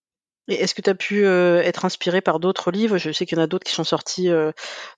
Est-ce 0.49 0.75
que 0.75 0.83
tu 0.83 0.91
as 0.91 0.97
pu 0.97 1.25
être 1.25 1.85
inspiré 1.85 2.21
par 2.21 2.41
d'autres 2.41 2.73
livres? 2.73 2.99
Je 2.99 3.13
sais 3.13 3.27
qu'il 3.27 3.39
y 3.39 3.41
en 3.41 3.45
a 3.45 3.47
d'autres 3.47 3.65
qui 3.65 3.75
sont 3.75 3.85
sortis 3.85 4.29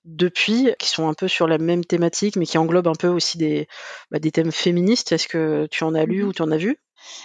depuis, 0.06 0.70
qui 0.78 0.88
sont 0.88 1.06
un 1.06 1.12
peu 1.12 1.28
sur 1.28 1.46
la 1.46 1.58
même 1.58 1.84
thématique, 1.84 2.37
mais 2.37 2.46
qui 2.46 2.56
englobent 2.56 2.88
un 2.88 2.94
peu 2.94 3.08
aussi 3.08 3.37
des, 3.37 3.68
bah, 4.10 4.18
des 4.18 4.30
thèmes 4.30 4.52
féministes. 4.52 5.12
Est-ce 5.12 5.28
que 5.28 5.68
tu 5.70 5.84
en 5.84 5.94
as 5.94 6.06
lu 6.06 6.24
mmh 6.24 6.28
ou 6.28 6.32
tu 6.32 6.40
en 6.40 6.50
as 6.50 6.56
vu? 6.56 6.78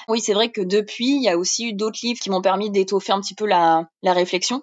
Oui, 0.08 0.20
c'est 0.20 0.34
vrai 0.34 0.52
que 0.52 0.62
depuis, 0.62 1.16
il 1.16 1.24
y 1.24 1.30
a 1.30 1.38
aussi 1.38 1.70
eu 1.70 1.74
d'autres 1.74 2.00
livres 2.04 2.20
qui 2.20 2.30
m'ont 2.30 2.42
permis 2.42 2.70
d'étoffer 2.70 3.12
un 3.12 3.22
petit 3.22 3.36
peu 3.36 3.46
la, 3.46 3.88
réflexion 4.04 4.62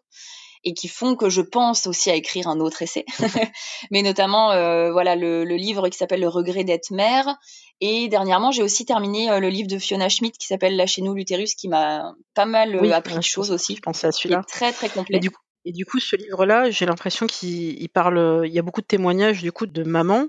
et 0.65 0.75
qui 0.75 0.89
font 0.89 1.15
que 1.15 1.31
je 1.31 1.43
pense 1.43 1.87
aussi 1.87 2.11
à 2.11 2.15
écrire 2.15 2.49
un 2.49 2.59
autre 2.59 2.83
essai. 2.83 3.05
Mais 3.91 4.03
notamment, 4.03 4.51
euh, 4.51 4.91
voilà, 4.91 5.15
le, 5.15 5.45
livre 5.45 5.89
qui 5.89 5.97
s'appelle 5.97 6.21
Le 6.21 6.29
regret 6.29 6.65
d'être 6.65 6.91
mère. 6.91 7.37
Et 7.81 8.09
dernièrement, 8.09 8.51
j'ai 8.51 8.63
aussi 8.63 8.85
terminé 8.85 9.31
euh, 9.31 9.39
le 9.39 9.49
livre 9.49 9.69
de 9.69 9.79
Fiona 9.79 10.09
Schmidt 10.09 10.37
qui 10.39 10.47
s'appelle 10.47 10.77
Lâchez-nous 10.77 11.15
l'utérus, 11.15 11.55
qui 11.55 11.69
m'a 11.69 12.15
pas 12.35 12.47
mal 12.47 12.75
euh, 12.75 12.93
appris 12.93 13.17
de 13.17 13.23
choses 13.23 13.53
aussi. 13.53 13.77
Je 13.77 13.83
pensais 13.83 14.07
à 14.07 14.13
celui-là. 14.13 14.43
Très, 14.49 14.73
très 14.73 14.89
complet. 14.89 15.21
Et 15.69 15.73
du 15.73 15.85
coup, 15.85 15.99
ce 15.99 16.15
livre-là, 16.15 16.71
j'ai 16.71 16.87
l'impression 16.87 17.27
qu'il 17.27 17.89
parle. 17.89 18.43
Il 18.47 18.53
y 18.53 18.59
a 18.59 18.63
beaucoup 18.63 18.81
de 18.81 18.87
témoignages 18.87 19.43
du 19.43 19.51
coup 19.51 19.67
de 19.67 19.83
mamans. 19.83 20.29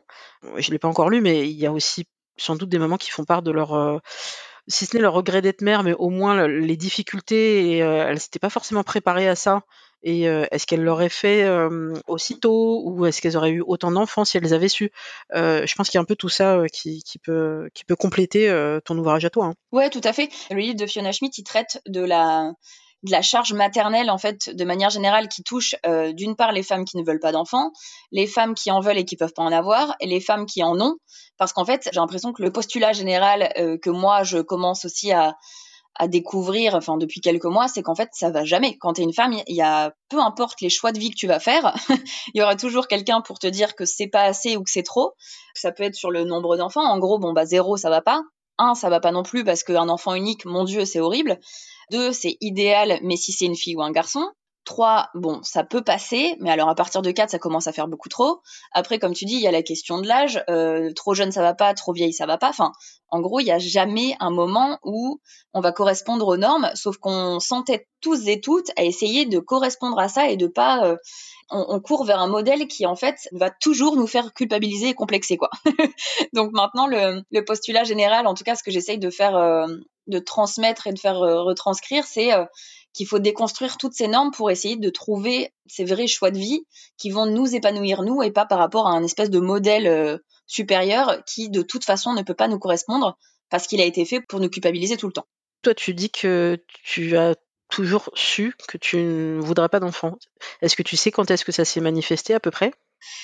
Je 0.58 0.72
l'ai 0.72 0.80
pas 0.80 0.88
encore 0.88 1.12
lu, 1.12 1.22
mais 1.22 1.48
il 1.48 1.56
y 1.56 1.68
a 1.68 1.72
aussi 1.72 2.06
sans 2.38 2.56
doute 2.56 2.70
des 2.70 2.80
mamans 2.80 2.98
qui 2.98 3.12
font 3.12 3.24
part 3.24 3.44
de 3.44 3.52
leur 3.52 4.02
si 4.68 4.86
ce 4.86 4.96
n'est 4.96 5.02
le 5.02 5.10
regret 5.10 5.42
d'être 5.42 5.62
mère, 5.62 5.84
mais 5.84 5.94
au 5.94 6.10
moins 6.10 6.48
les 6.48 6.78
difficultés, 6.78 7.72
et 7.72 7.84
euh, 7.84 8.08
elle 8.08 8.20
s'était 8.20 8.40
pas 8.40 8.50
forcément 8.50 8.84
préparée 8.84 9.28
à 9.28 9.36
ça. 9.36 9.62
Et 10.04 10.30
euh, 10.30 10.46
est-ce 10.52 10.68
qu'elle 10.68 10.84
l'aurait 10.84 11.10
fait 11.10 11.50
aussitôt 12.06 12.84
ou 12.86 13.06
est-ce 13.08 13.20
qu'elles 13.20 13.36
auraient 13.36 13.50
eu 13.50 13.64
autant 13.66 13.92
d'enfants 13.92 14.26
si 14.26 14.38
elles 14.38 14.54
avaient 14.54 14.70
su? 14.70 14.92
Je 15.34 15.76
pense 15.76 15.90
qu'il 15.90 15.98
y 15.98 16.00
a 16.00 16.02
un 16.02 16.06
peu 16.06 16.16
tout 16.16 16.30
ça 16.30 16.64
qui, 16.72 17.02
peut, 17.24 17.68
qui 17.74 17.84
peut 17.84 17.96
compléter 17.96 18.48
ton 18.86 18.98
ouvrage 18.98 19.26
à 19.26 19.30
toi. 19.30 19.46
Hein. 19.46 19.54
Ouais, 19.72 19.90
tout 19.90 20.02
à 20.04 20.14
fait. 20.14 20.30
Le 20.52 20.58
livre 20.58 20.78
de 20.78 20.86
Fiona 20.86 21.12
Schmidt, 21.12 21.42
il 21.42 21.44
traite 21.44 21.82
de 21.88 22.02
la 22.02 22.54
de 23.04 23.12
la 23.12 23.22
charge 23.22 23.54
maternelle 23.54 24.10
en 24.10 24.18
fait 24.18 24.50
de 24.50 24.66
manière 24.66 24.90
générale 24.90 25.28
qui 25.28 25.44
touche 25.44 25.76
euh, 25.86 26.14
d'une 26.14 26.36
part 26.36 26.52
les 26.52 26.64
femmes 26.64 26.86
qui 26.86 26.98
ne 26.98 27.04
veulent 27.04 27.20
pas 27.20 27.32
d'enfants, 27.32 27.72
les 28.12 28.28
femmes 28.28 28.56
qui 28.56 28.72
en 28.72 28.80
veulent 28.80 28.98
et 28.98 29.06
qui 29.06 29.18
peuvent 29.18 29.34
pas 29.34 29.44
en 29.44 29.52
avoir, 29.52 29.96
et 30.00 30.08
les 30.08 30.20
femmes 30.20 30.46
qui 30.46 30.64
en 30.64 30.80
ont, 30.82 30.96
parce 31.38 31.54
qu'en 31.54 31.66
fait 31.66 31.90
j'ai 31.92 32.00
l'impression 32.00 32.34
que 32.34 32.42
le 32.42 32.52
postulat 32.52 32.94
général 32.94 33.54
euh, 33.58 33.78
que 33.78 33.90
moi 33.90 34.24
je 34.24 34.40
commence 34.40 34.86
aussi 34.86 35.12
à, 35.12 35.36
à 35.96 36.08
découvrir, 36.08 36.76
enfin 36.76 36.98
depuis 36.98 37.22
quelques 37.22 37.46
mois, 37.46 37.68
c'est 37.68 37.84
qu'en 37.84 37.96
fait 37.96 38.10
ça 38.14 38.32
va 38.32 38.44
jamais. 38.46 38.78
Quand 38.80 38.94
tu 38.94 39.02
es 39.02 39.04
une 39.04 39.14
femme, 39.14 39.34
il 39.34 39.56
y 39.56 39.62
a 39.62 39.94
peu 40.10 40.20
importe 40.20 40.62
les 40.62 40.70
choix 40.70 40.92
de 40.92 41.00
vie 41.00 41.12
que 41.12 41.18
tu 41.18 41.28
vas 41.28 41.40
faire, 41.40 41.76
il 42.34 42.40
y 42.40 42.42
aura 42.42 42.56
toujours 42.56 42.88
quelqu'un 42.88 43.22
pour 43.22 43.40
te 43.40 43.48
dire 43.48 43.76
que 43.76 43.86
c'est 43.86 44.08
pas 44.08 44.24
assez 44.24 44.58
ou 44.58 44.64
que 44.64 44.72
c'est 44.72 44.84
trop. 44.84 45.14
Ça 45.54 45.72
peut 45.72 45.84
être 45.84 45.96
sur 45.96 46.12
le 46.12 46.24
nombre 46.24 46.58
d'enfants. 46.58 46.86
En 46.86 47.00
gros, 47.00 47.20
bon 47.20 47.34
bah 47.34 47.46
zéro 47.46 47.78
ça 47.78 47.90
va 47.90 48.02
pas, 48.02 48.22
un 48.58 48.76
ça 48.76 48.90
va 48.90 49.00
pas 49.00 49.12
non 49.12 49.24
plus 49.24 49.44
parce 49.44 49.64
qu'un 49.64 49.90
enfant 49.90 50.14
unique, 50.14 50.46
mon 50.46 50.64
Dieu, 50.64 50.86
c'est 50.86 51.00
horrible. 51.00 51.40
Deux, 51.92 52.12
c'est 52.12 52.38
idéal, 52.42 53.00
mais 53.04 53.18
si 53.18 53.32
c'est 53.32 53.46
une 53.46 53.56
fille 53.56 53.76
ou 53.76 53.82
un 53.82 53.92
garçon. 53.92 54.28
3, 54.68 55.10
bon, 55.16 55.40
ça 55.44 55.64
peut 55.64 55.82
passer, 55.82 56.36
mais 56.42 56.52
alors 56.52 56.68
à 56.68 56.76
partir 56.76 57.02
de 57.02 57.10
4, 57.10 57.30
ça 57.30 57.40
commence 57.40 57.68
à 57.68 57.72
faire 57.72 57.88
beaucoup 57.88 58.10
trop. 58.10 58.42
Après, 58.74 59.00
comme 59.00 59.14
tu 59.14 59.24
dis, 59.24 59.36
il 59.36 59.42
y 59.42 59.48
a 59.48 59.52
la 59.52 59.64
question 59.64 60.00
de 60.00 60.08
l'âge. 60.08 60.44
Euh, 60.50 60.92
trop 60.94 61.14
jeune, 61.14 61.32
ça 61.32 61.42
va 61.42 61.54
pas, 61.54 61.74
trop 61.74 61.94
vieille, 61.94 62.12
ça 62.12 62.26
va 62.26 62.38
pas. 62.38 62.50
Enfin, 62.50 62.74
en 63.08 63.22
gros, 63.22 63.40
il 63.40 63.46
n'y 63.46 63.52
a 63.52 63.60
jamais 63.60 64.18
un 64.20 64.30
moment 64.30 64.78
où 64.84 65.22
on 65.54 65.62
va 65.62 65.72
correspondre 65.72 66.28
aux 66.28 66.36
normes, 66.36 66.70
sauf 66.76 66.98
qu'on 66.98 67.40
s'entête 67.40 67.88
tous 68.02 68.28
et 68.28 68.42
toutes 68.42 68.70
à 68.76 68.84
essayer 68.84 69.26
de 69.26 69.40
correspondre 69.40 69.98
à 69.98 70.10
ça 70.10 70.30
et 70.30 70.36
de 70.36 70.48
pas... 70.48 70.86
Euh, 70.86 70.98
on, 71.50 71.80
court 71.80 72.06
vers 72.06 72.20
un 72.20 72.28
modèle 72.28 72.68
qui, 72.68 72.86
en 72.86 72.96
fait, 72.96 73.30
va 73.32 73.50
toujours 73.50 73.96
nous 73.96 74.08
faire 74.08 74.34
culpabiliser 74.34 74.90
et 74.90 74.94
complexer, 74.94 75.38
quoi. 75.38 75.50
Donc 76.34 76.52
maintenant, 76.52 76.88
le, 76.88 77.42
postulat 77.42 77.84
général, 77.84 78.28
en 78.28 78.34
tout 78.34 78.44
cas, 78.44 78.56
ce 78.56 78.64
que 78.64 78.72
j'essaye 78.72 79.00
de 79.00 79.10
faire... 79.10 79.36
Euh, 79.36 79.68
de 80.08 80.20
transmettre 80.20 80.88
et 80.88 80.94
de 80.94 81.00
faire 81.00 81.18
retranscrire, 81.18 82.06
c'est 82.06 82.32
qu'il 82.98 83.08
faut 83.08 83.20
déconstruire 83.20 83.78
toutes 83.78 83.94
ces 83.94 84.08
normes 84.08 84.32
pour 84.32 84.50
essayer 84.50 84.76
de 84.76 84.90
trouver 84.90 85.54
ces 85.68 85.86
vrais 85.86 86.08
choix 86.08 86.32
de 86.32 86.40
vie 86.40 86.66
qui 86.98 87.12
vont 87.12 87.28
nous 87.28 87.56
épanouir 87.56 88.02
nous 88.02 88.24
et 88.24 88.32
pas 88.32 88.46
par 88.46 88.58
rapport 88.58 88.88
à 88.88 88.92
un 88.92 89.04
espèce 89.04 89.30
de 89.30 89.40
modèle 89.40 89.88
euh, 89.88 90.18
supérieur 90.48 91.24
qui 91.26 91.50
de 91.50 91.62
toute 91.62 91.86
façon 91.86 92.14
ne 92.14 92.24
peut 92.24 92.34
pas 92.34 92.48
nous 92.48 92.58
correspondre 92.58 93.16
parce 93.50 93.68
qu'il 93.68 93.82
a 93.82 93.86
été 93.86 94.04
fait 94.04 94.20
pour 94.20 94.40
nous 94.40 94.50
culpabiliser 94.50 94.98
tout 94.98 95.06
le 95.06 95.14
temps. 95.14 95.28
Toi, 95.62 95.76
tu 95.76 95.94
dis 95.94 96.10
que 96.10 96.58
tu 96.84 97.16
as 97.18 97.36
toujours 97.70 98.10
su 98.14 98.56
que 98.68 98.78
tu 98.78 98.98
ne 98.98 99.40
voudrais 99.40 99.70
pas 99.70 99.80
d'enfant. 99.80 100.18
Est-ce 100.62 100.76
que 100.76 100.84
tu 100.84 100.98
sais 100.98 101.12
quand 101.12 101.30
est-ce 101.32 101.46
que 101.46 101.52
ça 101.52 101.66
s'est 101.66 101.82
manifesté 101.82 102.34
à 102.34 102.40
peu 102.40 102.52
près? 102.52 102.72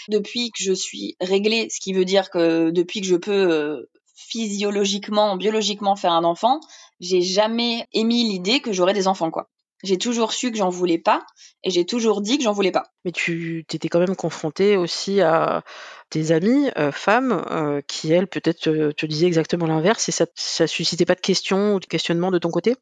Depuis 0.10 0.52
que 0.52 0.64
je 0.64 0.74
suis 0.74 1.16
réglée, 1.20 1.68
ce 1.70 1.80
qui 1.80 1.94
veut 1.94 2.06
dire 2.06 2.30
que 2.30 2.70
depuis 2.72 3.02
que 3.02 3.08
je 3.08 3.16
peux 3.16 3.52
euh, 3.52 3.90
physiologiquement, 4.16 5.36
biologiquement 5.36 5.96
faire 5.96 6.14
un 6.14 6.24
enfant, 6.24 6.60
j'ai 7.00 7.22
jamais 7.22 7.88
émis 7.94 8.24
l'idée 8.24 8.60
que 8.60 8.72
j'aurais 8.72 8.94
des 8.94 9.08
enfants, 9.08 9.32
quoi. 9.32 9.50
J'ai 9.84 9.98
toujours 9.98 10.32
su 10.32 10.50
que 10.50 10.58
j'en 10.58 10.70
voulais 10.70 10.98
pas 10.98 11.26
et 11.64 11.70
j'ai 11.70 11.86
toujours 11.86 12.22
dit 12.22 12.38
que 12.38 12.44
j'en 12.46 12.54
voulais 12.54 12.72
pas. 12.72 12.86
Mais 13.04 13.12
tu 13.12 13.66
t'étais 13.68 13.90
quand 13.90 14.00
même 14.00 14.16
confrontée 14.16 14.78
aussi 14.78 15.20
à 15.20 15.64
tes 16.10 16.32
amies 16.32 16.70
euh, 16.78 16.94
femmes 16.94 17.44
euh, 17.52 17.82
qui, 17.86 18.14
elles, 18.14 18.28
peut-être 18.28 18.62
te, 18.92 19.06
disaient 19.06 19.28
exactement 19.28 19.66
l'inverse 19.66 20.08
et 20.08 20.14
ça, 20.14 20.26
ça 20.36 20.68
suscitait 20.68 21.06
pas 21.06 21.16
de 21.16 21.22
questions 21.22 21.76
ou 21.76 21.80
de 21.82 21.86
questionnements 21.86 22.32
de 22.32 22.38
ton 22.38 22.50
côté? 22.50 22.78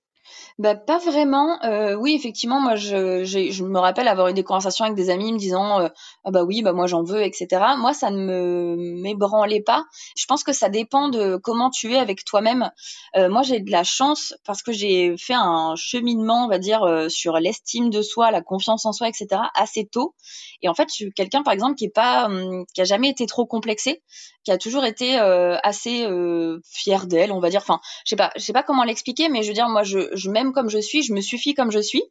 Bah, 0.59 0.75
pas 0.75 0.97
vraiment. 0.99 1.61
Euh, 1.63 1.95
oui, 1.95 2.15
effectivement, 2.15 2.59
moi, 2.59 2.75
je, 2.75 3.23
je 3.23 3.63
me 3.63 3.79
rappelle 3.79 4.07
avoir 4.07 4.27
eu 4.27 4.33
des 4.33 4.43
conversations 4.43 4.85
avec 4.85 4.95
des 4.95 5.09
amis 5.09 5.33
me 5.33 5.37
disant 5.37 5.81
euh, 5.81 5.87
ah 6.23 6.31
bah 6.31 6.43
oui, 6.43 6.61
bah 6.61 6.73
moi 6.73 6.87
j'en 6.87 7.03
veux, 7.03 7.23
etc. 7.23 7.47
Moi, 7.77 7.93
ça 7.93 8.11
ne 8.11 8.75
m'ébranlait 9.01 9.61
pas. 9.61 9.85
Je 10.15 10.25
pense 10.25 10.43
que 10.43 10.53
ça 10.53 10.69
dépend 10.69 11.09
de 11.09 11.37
comment 11.37 11.69
tu 11.69 11.93
es 11.93 11.97
avec 11.97 12.23
toi-même. 12.25 12.71
Euh, 13.15 13.29
moi, 13.29 13.41
j'ai 13.41 13.59
de 13.59 13.71
la 13.71 13.83
chance 13.83 14.33
parce 14.45 14.61
que 14.63 14.71
j'ai 14.71 15.15
fait 15.17 15.33
un 15.33 15.75
cheminement, 15.75 16.45
on 16.45 16.47
va 16.47 16.59
dire, 16.59 17.07
sur 17.09 17.37
l'estime 17.39 17.89
de 17.89 18.01
soi, 18.01 18.31
la 18.31 18.41
confiance 18.41 18.85
en 18.85 18.93
soi, 18.93 19.07
etc. 19.07 19.41
assez 19.55 19.85
tôt. 19.85 20.15
Et 20.61 20.69
en 20.69 20.73
fait, 20.73 20.89
je 20.89 20.93
suis 20.93 21.13
quelqu'un, 21.13 21.43
par 21.43 21.53
exemple, 21.53 21.75
qui 21.75 21.85
est 21.85 21.89
pas, 21.89 22.25
hum, 22.25 22.65
qui 22.73 22.81
a 22.81 22.85
jamais 22.85 23.09
été 23.09 23.25
trop 23.25 23.45
complexé 23.45 24.01
qui 24.43 24.51
a 24.51 24.57
toujours 24.57 24.85
été 24.85 25.17
assez 25.63 26.03
euh, 26.05 26.59
fière 26.65 27.05
d'elle, 27.05 27.31
on 27.31 27.39
va 27.39 27.49
dire. 27.49 27.61
Enfin, 27.61 27.79
je 28.05 28.09
sais 28.09 28.15
pas, 28.15 28.31
je 28.35 28.41
sais 28.41 28.53
pas 28.53 28.63
comment 28.63 28.83
l'expliquer, 28.83 29.29
mais 29.29 29.43
je 29.43 29.49
veux 29.49 29.53
dire, 29.53 29.69
moi, 29.69 29.83
je, 29.83 30.20
je 30.21 30.29
m'aime 30.29 30.53
comme 30.53 30.69
je 30.69 30.79
suis, 30.79 31.03
je 31.03 31.13
me 31.13 31.21
suffis 31.21 31.53
comme 31.53 31.71
je 31.71 31.79
suis, 31.79 32.03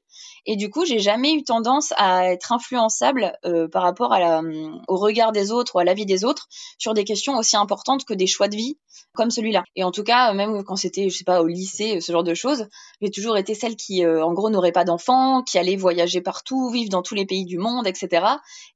et 0.46 0.56
du 0.56 0.70
coup, 0.70 0.84
j'ai 0.84 0.98
jamais 0.98 1.32
eu 1.32 1.44
tendance 1.44 1.92
à 1.96 2.32
être 2.32 2.52
influençable 2.52 3.32
euh, 3.44 3.68
par 3.68 3.82
rapport 3.82 4.12
à 4.12 4.20
la, 4.20 4.42
au 4.88 4.96
regard 4.96 5.32
des 5.32 5.52
autres 5.52 5.76
ou 5.76 5.78
à 5.78 5.84
l'avis 5.84 6.06
des 6.06 6.24
autres 6.24 6.48
sur 6.78 6.94
des 6.94 7.04
questions 7.04 7.36
aussi 7.36 7.56
importantes 7.56 8.04
que 8.04 8.14
des 8.14 8.26
choix 8.26 8.48
de 8.48 8.56
vie 8.56 8.78
comme 9.14 9.30
celui-là. 9.30 9.64
Et 9.76 9.84
en 9.84 9.90
tout 9.90 10.02
cas, 10.02 10.32
même 10.32 10.62
quand 10.64 10.76
c'était, 10.76 11.08
je 11.08 11.16
sais 11.16 11.24
pas, 11.24 11.42
au 11.42 11.46
lycée, 11.46 12.00
ce 12.00 12.12
genre 12.12 12.24
de 12.24 12.34
choses, 12.34 12.68
j'ai 13.02 13.10
toujours 13.10 13.36
été 13.36 13.54
celle 13.54 13.76
qui, 13.76 14.04
euh, 14.04 14.24
en 14.24 14.32
gros, 14.32 14.50
n'aurait 14.50 14.72
pas 14.72 14.84
d'enfants, 14.84 15.42
qui 15.42 15.58
allait 15.58 15.76
voyager 15.76 16.20
partout, 16.20 16.70
vivre 16.70 16.90
dans 16.90 17.02
tous 17.02 17.14
les 17.14 17.26
pays 17.26 17.44
du 17.44 17.58
monde, 17.58 17.86
etc. 17.86 18.26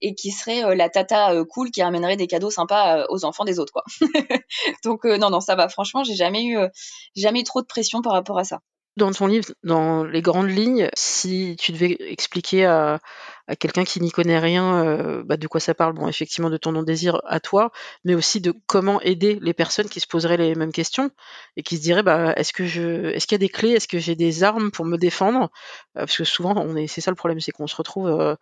Et 0.01 0.15
qui 0.15 0.31
serait 0.31 0.65
euh, 0.65 0.75
la 0.75 0.89
tata 0.89 1.33
cool 1.51 1.71
qui 1.71 1.83
ramènerait 1.83 2.17
des 2.17 2.27
cadeaux 2.27 2.51
sympas 2.51 3.07
aux 3.09 3.25
enfants 3.25 3.45
des 3.45 3.59
autres, 3.59 3.73
quoi. 3.73 3.85
Donc 4.85 5.05
non, 5.05 5.31
non, 5.31 5.41
ça 5.41 5.55
va. 5.55 5.69
Franchement, 5.69 6.05
j'ai 6.05 6.15
jamais 6.15 6.45
eu, 6.45 6.59
jamais 7.17 7.41
eu 7.41 7.45
trop 7.45 7.63
de 7.63 7.67
pression 7.67 8.03
par 8.03 8.13
rapport 8.13 8.39
à 8.39 8.45
ça. 8.45 8.61
Dans 8.97 9.11
ton 9.11 9.27
livre, 9.27 9.53
dans 9.65 10.05
les 10.05 10.23
grandes 10.23 10.51
lignes, 10.51 10.89
si 10.95 11.57
tu 11.59 11.73
devais 11.73 11.97
expliquer 12.01 12.65
à, 12.67 13.01
à 13.47 13.57
quelqu'un 13.57 13.85
qui 13.85 14.01
n'y 14.01 14.11
connaît 14.11 14.39
rien, 14.39 14.85
euh, 14.85 15.23
bah, 15.25 15.37
de 15.37 15.47
quoi 15.47 15.61
ça 15.61 15.75
parle. 15.75 15.93
Bon, 15.93 16.09
effectivement, 16.09 16.51
de 16.51 16.57
ton 16.57 16.73
non-désir 16.73 17.21
à 17.27 17.41
toi, 17.41 17.73
mais 18.05 18.15
aussi 18.15 18.41
de 18.41 18.55
comment 18.67 19.01
aider 19.03 19.39
les 19.43 19.53
personnes 19.53 19.89
qui 19.89 20.01
se 20.01 20.07
poseraient 20.07 20.37
les 20.37 20.55
mêmes 20.55 20.73
questions 20.73 21.11
et 21.57 21.63
qui 21.63 21.77
se 21.77 21.83
diraient 21.83 22.03
bah, 22.03 22.33
est-ce 22.37 22.53
que 22.53 22.67
je, 22.67 23.13
est-ce 23.13 23.27
qu'il 23.27 23.35
y 23.35 23.41
a 23.43 23.47
des 23.47 23.49
clés, 23.49 23.71
est-ce 23.71 23.89
que 23.89 23.99
j'ai 23.99 24.15
des 24.15 24.45
armes 24.45 24.71
pour 24.71 24.85
me 24.85 24.97
défendre? 24.97 25.51
Euh, 25.97 26.01
Parce 26.01 26.17
que 26.17 26.25
souvent, 26.25 26.55
on 26.57 26.77
est, 26.77 26.87
c'est 26.87 27.01
ça 27.01 27.11
le 27.11 27.17
problème, 27.17 27.41
c'est 27.41 27.53
qu'on 27.53 27.67
se 27.67 27.77
retrouve 27.77 28.09
euh, 28.09 28.35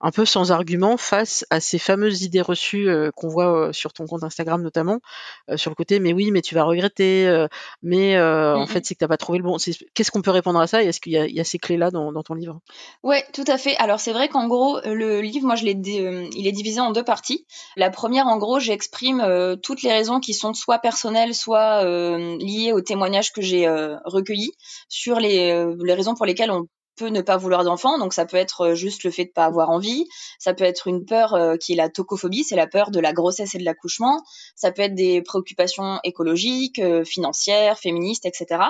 un 0.00 0.10
peu 0.10 0.24
sans 0.24 0.52
argument 0.52 0.96
face 0.96 1.44
à 1.50 1.60
ces 1.60 1.78
fameuses 1.78 2.22
idées 2.22 2.40
reçues 2.42 2.88
qu'on 3.16 3.28
voit 3.28 3.72
sur 3.72 3.92
ton 3.92 4.06
compte 4.06 4.24
Instagram 4.24 4.62
notamment, 4.62 5.00
sur 5.56 5.70
le 5.70 5.74
côté 5.74 5.98
mais 6.00 6.12
oui, 6.12 6.30
mais 6.30 6.42
tu 6.42 6.54
vas 6.54 6.64
regretter, 6.64 7.46
mais 7.82 8.20
en 8.20 8.64
mmh 8.64 8.66
fait, 8.66 8.84
c'est 8.86 8.94
que 8.94 9.00
t'as 9.00 9.08
pas 9.08 9.16
trouvé 9.16 9.38
le 9.38 9.44
bon. 9.44 9.56
Qu'est-ce 9.94 10.10
qu'on 10.10 10.22
peut 10.22 10.30
répondre 10.30 10.60
à 10.60 10.66
ça? 10.66 10.82
Et 10.82 10.86
est-ce 10.86 11.00
qu'il 11.00 11.12
y 11.12 11.18
a, 11.18 11.26
y 11.26 11.40
a 11.40 11.44
ces 11.44 11.58
clés-là 11.58 11.90
dans, 11.90 12.12
dans 12.12 12.22
ton 12.22 12.34
livre? 12.34 12.60
Ouais, 13.02 13.24
tout 13.32 13.44
à 13.46 13.58
fait. 13.58 13.76
Alors 13.76 14.00
c'est 14.00 14.12
vrai 14.12 14.28
qu'en 14.28 14.43
en 14.44 14.48
gros, 14.48 14.78
le 14.84 15.22
livre, 15.22 15.46
moi, 15.46 15.56
je 15.56 15.64
l'ai, 15.64 15.74
euh, 15.74 16.28
il 16.36 16.46
est 16.46 16.52
divisé 16.52 16.78
en 16.78 16.90
deux 16.90 17.02
parties. 17.02 17.46
La 17.76 17.88
première, 17.88 18.26
en 18.26 18.36
gros, 18.36 18.60
j'exprime 18.60 19.22
euh, 19.22 19.56
toutes 19.56 19.80
les 19.80 19.90
raisons 19.90 20.20
qui 20.20 20.34
sont 20.34 20.52
soit 20.52 20.80
personnelles, 20.80 21.34
soit 21.34 21.82
euh, 21.82 22.36
liées 22.36 22.72
aux 22.72 22.82
témoignages 22.82 23.32
que 23.32 23.40
j'ai 23.40 23.66
recueillis 24.04 24.52
sur 24.90 25.18
les, 25.18 25.64
raisons 25.94 26.14
pour 26.14 26.26
lesquelles 26.26 26.50
on 26.50 26.66
peut 26.96 27.08
ne 27.08 27.22
pas 27.22 27.38
vouloir 27.38 27.64
d'enfant. 27.64 27.98
Donc 27.98 28.12
ça 28.12 28.26
peut 28.26 28.36
être 28.36 28.74
juste 28.74 29.02
le 29.02 29.10
fait 29.10 29.24
de 29.24 29.30
pas 29.30 29.46
avoir 29.46 29.70
envie. 29.70 30.06
Ça 30.38 30.52
peut 30.52 30.64
être 30.64 30.88
une 30.88 31.06
peur 31.06 31.56
qui 31.58 31.72
est 31.72 31.76
la 31.76 31.88
tocophobie, 31.88 32.44
c'est 32.44 32.54
la 32.54 32.66
peur 32.66 32.90
de 32.90 33.00
la 33.00 33.14
grossesse 33.14 33.54
et 33.54 33.58
de 33.58 33.64
l'accouchement. 33.64 34.22
Ça 34.56 34.72
peut 34.72 34.82
être 34.82 34.94
des 34.94 35.22
préoccupations 35.22 36.00
écologiques, 36.04 36.82
financières, 37.04 37.78
féministes, 37.78 38.26
etc. 38.26 38.60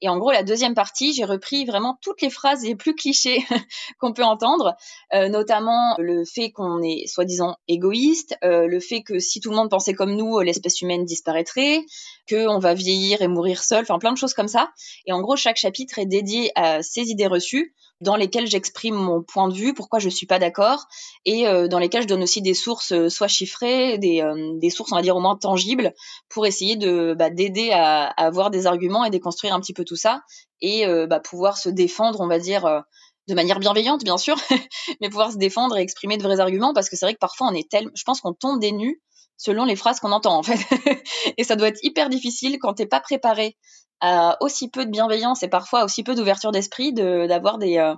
Et 0.00 0.08
en 0.08 0.18
gros, 0.18 0.30
la 0.30 0.42
deuxième 0.42 0.74
partie, 0.74 1.12
j'ai 1.12 1.24
repris 1.24 1.64
vraiment 1.64 1.98
toutes 2.02 2.22
les 2.22 2.30
phrases 2.30 2.64
les 2.64 2.76
plus 2.76 2.94
clichés 2.94 3.44
qu'on 4.00 4.12
peut 4.12 4.24
entendre, 4.24 4.76
euh, 5.12 5.28
notamment 5.28 5.96
le 5.98 6.24
fait 6.24 6.50
qu'on 6.50 6.82
est 6.82 7.06
soi-disant 7.06 7.56
égoïste, 7.66 8.36
euh, 8.44 8.66
le 8.66 8.80
fait 8.80 9.02
que 9.02 9.18
si 9.18 9.40
tout 9.40 9.50
le 9.50 9.56
monde 9.56 9.70
pensait 9.70 9.94
comme 9.94 10.14
nous, 10.14 10.38
l'espèce 10.40 10.80
humaine 10.80 11.04
disparaîtrait, 11.04 11.84
qu'on 12.28 12.58
va 12.58 12.74
vieillir 12.74 13.22
et 13.22 13.28
mourir 13.28 13.62
seul, 13.62 13.82
enfin 13.82 13.98
plein 13.98 14.12
de 14.12 14.18
choses 14.18 14.34
comme 14.34 14.48
ça. 14.48 14.70
Et 15.06 15.12
en 15.12 15.20
gros, 15.20 15.36
chaque 15.36 15.56
chapitre 15.56 15.98
est 15.98 16.06
dédié 16.06 16.52
à 16.54 16.82
ces 16.82 17.10
idées 17.10 17.26
reçues 17.26 17.74
dans 18.00 18.14
lesquelles 18.14 18.46
j'exprime 18.46 18.94
mon 18.94 19.22
point 19.22 19.48
de 19.48 19.54
vue, 19.54 19.74
pourquoi 19.74 19.98
je 19.98 20.08
suis 20.08 20.26
pas 20.26 20.38
d'accord, 20.38 20.86
et 21.24 21.48
euh, 21.48 21.66
dans 21.66 21.80
lesquelles 21.80 22.02
je 22.02 22.06
donne 22.06 22.22
aussi 22.22 22.42
des 22.42 22.54
sources 22.54 23.08
soit 23.08 23.26
chiffrées, 23.26 23.98
des, 23.98 24.70
sources 24.70 24.92
on 24.92 24.96
va 24.96 25.02
dire 25.02 25.16
au 25.16 25.20
moins 25.20 25.36
tangibles, 25.36 25.92
pour 26.28 26.46
essayer 26.46 26.76
bah, 27.16 27.30
d'aider 27.30 27.70
à, 27.72 28.06
à, 28.06 28.26
avoir 28.26 28.50
des 28.50 28.66
arguments 28.66 29.04
et 29.04 29.10
déconstruire 29.10 29.52
un 29.52 29.60
petit 29.60 29.72
peu 29.72 29.84
tout 29.88 29.96
ça, 29.96 30.22
et 30.60 30.86
bah, 31.06 31.20
pouvoir 31.20 31.56
se 31.56 31.68
défendre, 31.68 32.20
on 32.20 32.28
va 32.28 32.38
dire 32.38 32.84
de 33.28 33.34
manière 33.34 33.60
bienveillante 33.60 34.04
bien 34.04 34.16
sûr, 34.18 34.36
mais 35.00 35.08
pouvoir 35.08 35.32
se 35.32 35.36
défendre 35.36 35.76
et 35.76 35.82
exprimer 35.82 36.16
de 36.16 36.22
vrais 36.22 36.40
arguments, 36.40 36.72
parce 36.72 36.88
que 36.88 36.96
c'est 36.96 37.06
vrai 37.06 37.14
que 37.14 37.18
parfois 37.18 37.48
on 37.48 37.54
est 37.54 37.70
tellement, 37.70 37.90
je 37.94 38.02
pense 38.04 38.20
qu'on 38.20 38.32
tombe 38.32 38.60
des 38.60 38.72
nues 38.72 39.00
selon 39.36 39.64
les 39.64 39.76
phrases 39.76 40.00
qu'on 40.00 40.12
entend 40.12 40.36
en 40.36 40.42
fait, 40.42 40.58
et 41.36 41.44
ça 41.44 41.54
doit 41.54 41.68
être 41.68 41.78
hyper 41.82 42.08
difficile 42.08 42.58
quand 42.58 42.74
t'es 42.74 42.86
pas 42.86 43.00
préparé 43.00 43.56
à 44.00 44.36
aussi 44.40 44.70
peu 44.70 44.84
de 44.84 44.90
bienveillance 44.90 45.42
et 45.42 45.48
parfois 45.48 45.84
aussi 45.84 46.02
peu 46.02 46.14
d'ouverture 46.14 46.52
d'esprit 46.52 46.92
d'avoir 46.92 47.58
des, 47.58 47.78
euh, 47.78 47.94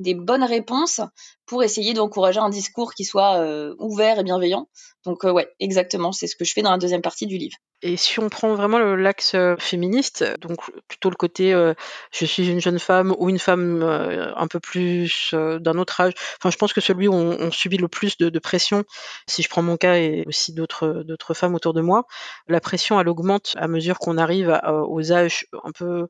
des 0.00 0.14
bonnes 0.14 0.44
réponses 0.44 1.00
pour 1.46 1.62
essayer 1.62 1.94
d'encourager 1.94 2.40
un 2.40 2.48
discours 2.48 2.94
qui 2.94 3.04
soit 3.04 3.36
euh, 3.36 3.74
ouvert 3.78 4.18
et 4.18 4.24
bienveillant. 4.24 4.68
Donc 5.04 5.24
euh, 5.24 5.32
ouais, 5.32 5.48
exactement, 5.60 6.12
c'est 6.12 6.26
ce 6.26 6.36
que 6.36 6.44
je 6.44 6.52
fais 6.52 6.60
dans 6.60 6.70
la 6.70 6.78
deuxième 6.78 7.00
partie 7.00 7.26
du 7.26 7.38
livre. 7.38 7.56
Et 7.82 7.96
si 7.96 8.20
on 8.20 8.28
prend 8.28 8.54
vraiment 8.54 8.78
l'axe 8.78 9.34
euh, 9.34 9.56
féministe, 9.58 10.24
donc 10.40 10.58
plutôt 10.88 11.08
le 11.08 11.16
côté 11.16 11.54
euh, 11.54 11.72
je 12.12 12.26
suis 12.26 12.50
une 12.50 12.60
jeune 12.60 12.78
femme 12.78 13.14
ou 13.18 13.30
une 13.30 13.38
femme 13.38 13.82
un 13.82 14.46
peu 14.46 14.60
plus 14.60 15.30
d'un 15.32 15.78
autre 15.78 16.00
âge, 16.00 16.12
enfin 16.38 16.50
je 16.50 16.56
pense 16.56 16.74
que 16.74 16.82
celui 16.82 17.08
où 17.08 17.14
on, 17.14 17.50
subit 17.50 17.78
le 17.78 17.88
plus 17.88 18.18
de, 18.18 18.38
pression, 18.38 18.84
si 19.26 19.42
je 19.42 19.48
prends 19.48 19.62
mon 19.62 19.76
cas 19.76 19.96
et 19.96 20.24
aussi 20.26 20.52
d'autres 20.52 21.34
femmes 21.34 21.54
autour 21.54 21.72
de 21.72 21.80
moi, 21.80 22.04
la 22.46 22.60
pression 22.60 23.00
elle 23.00 23.08
augmente 23.08 23.54
à 23.56 23.68
mesure 23.68 23.98
qu'on 23.98 24.18
arrive 24.18 24.60
aux 24.64 25.12
âges 25.12 25.46
un 25.64 25.72
peu 25.72 26.08